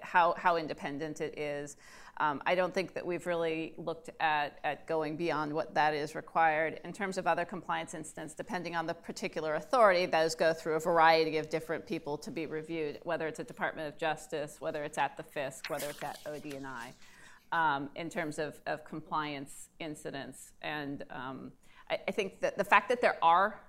how 0.01 0.35
how 0.37 0.57
independent 0.57 1.21
it 1.21 1.39
is. 1.39 1.77
Um, 2.17 2.41
I 2.45 2.55
don't 2.55 2.73
think 2.73 2.93
that 2.93 3.05
we've 3.05 3.25
really 3.25 3.73
looked 3.77 4.09
at, 4.19 4.59
at 4.65 4.85
going 4.85 5.15
beyond 5.15 5.53
what 5.53 5.73
that 5.73 5.93
is 5.93 6.13
required. 6.13 6.81
In 6.83 6.91
terms 6.91 7.17
of 7.17 7.25
other 7.25 7.45
compliance 7.45 7.93
instances. 7.93 8.35
depending 8.35 8.75
on 8.75 8.85
the 8.85 8.93
particular 8.93 9.55
authority, 9.55 10.05
those 10.05 10.35
go 10.35 10.53
through 10.53 10.73
a 10.73 10.79
variety 10.79 11.37
of 11.37 11.49
different 11.49 11.87
people 11.87 12.17
to 12.17 12.29
be 12.31 12.47
reviewed, 12.47 12.99
whether 13.03 13.27
it's 13.27 13.39
a 13.39 13.45
Department 13.45 13.87
of 13.87 13.97
Justice, 13.97 14.57
whether 14.59 14.83
it's 14.83 14.97
at 14.97 15.15
the 15.15 15.23
FISC, 15.23 15.69
whether 15.69 15.87
it's 15.87 16.03
at 16.03 16.21
ODNI 16.25 16.93
um, 17.53 17.89
in 17.95 18.09
terms 18.09 18.39
of, 18.39 18.59
of 18.65 18.83
compliance 18.83 19.69
incidents. 19.79 20.51
And 20.63 21.05
um, 21.11 21.51
I, 21.89 21.99
I, 22.07 22.11
think 22.11 22.41
that 22.41 22.57
the 22.57 22.63
fact 22.63 22.89
that 22.89 22.99
there 22.99 23.15
are 23.21 23.61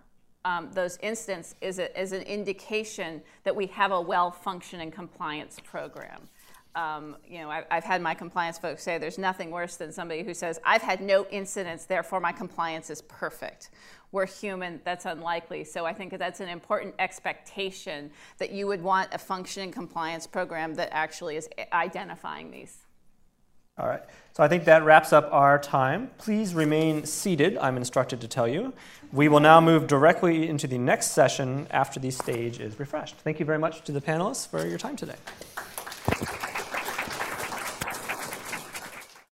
um, 0.47 0.71
those 0.73 0.99
incidents 1.03 1.55
is, 1.61 1.79
a, 1.79 2.01
is 2.01 2.13
an 2.13 2.23
indication 2.23 3.23
that 3.45 3.55
we 3.55 3.67
have 3.67 3.93
a 3.93 4.01
well 4.01 4.31
functioning 4.31 4.91
compliance 4.91 5.59
program. 5.63 6.29
Um, 6.75 7.17
you 7.29 7.39
know, 7.41 7.51
I, 7.51 7.63
have 7.71 7.85
had 7.85 8.03
my 8.03 8.15
compliance 8.15 8.59
folks 8.59 8.83
say 8.83 8.99
there's 8.99 9.19
nothing 9.19 9.51
worse 9.51 9.77
than 9.77 9.93
somebody 9.93 10.23
who 10.23 10.35
says, 10.35 10.59
I've 10.65 10.83
had 10.83 11.01
no 11.01 11.27
incidents, 11.27 11.85
therefore 11.85 12.21
my 12.21 12.33
compliance 12.33 12.91
is 12.91 13.03
perfect. 13.03 13.71
We're 14.13 14.27
human, 14.27 14.81
that's 14.85 15.05
unlikely. 15.05 15.65
So 15.65 15.85
I 15.85 15.93
think 15.93 16.19
that's 16.19 16.41
an 16.41 16.49
important 16.49 16.95
expectation 16.99 18.11
that 18.39 18.51
you 18.51 18.67
would 18.67 18.83
want 18.83 19.11
a 19.13 19.19
functioning 19.19 19.73
compliance 19.73 20.27
program 20.27 20.75
that 20.75 20.89
actually 20.93 21.37
is 21.37 21.49
identifying 21.73 22.51
these. 22.51 22.84
All 23.77 23.89
right. 23.89 24.03
So 24.37 24.43
I 24.45 24.49
think 24.49 24.65
that 24.67 24.85
wraps 24.85 25.13
up 25.13 25.29
our 25.33 25.59
time. 25.59 26.11
Please 26.19 26.55
remain 26.55 27.05
seated, 27.05 27.59
I'm 27.59 27.77
instructed 27.77 28.21
to 28.21 28.29
tell 28.29 28.47
you. 28.47 28.73
We 29.13 29.29
will 29.29 29.41
now 29.41 29.61
move 29.61 29.89
directly 29.89 30.49
into 30.49 30.69
the 30.69 30.79
next 30.79 31.11
session 31.11 31.67
after 31.71 31.99
the 31.99 32.11
stage 32.11 32.61
is 32.61 32.79
refreshed. 32.79 33.17
Thank 33.17 33.41
you 33.41 33.47
very 33.47 33.59
much 33.59 33.83
to 33.85 33.93
the 33.93 34.01
panelists 34.01 34.49
for 34.49 34.65
your 34.67 34.79
time 34.79 34.95
today. 34.97 35.17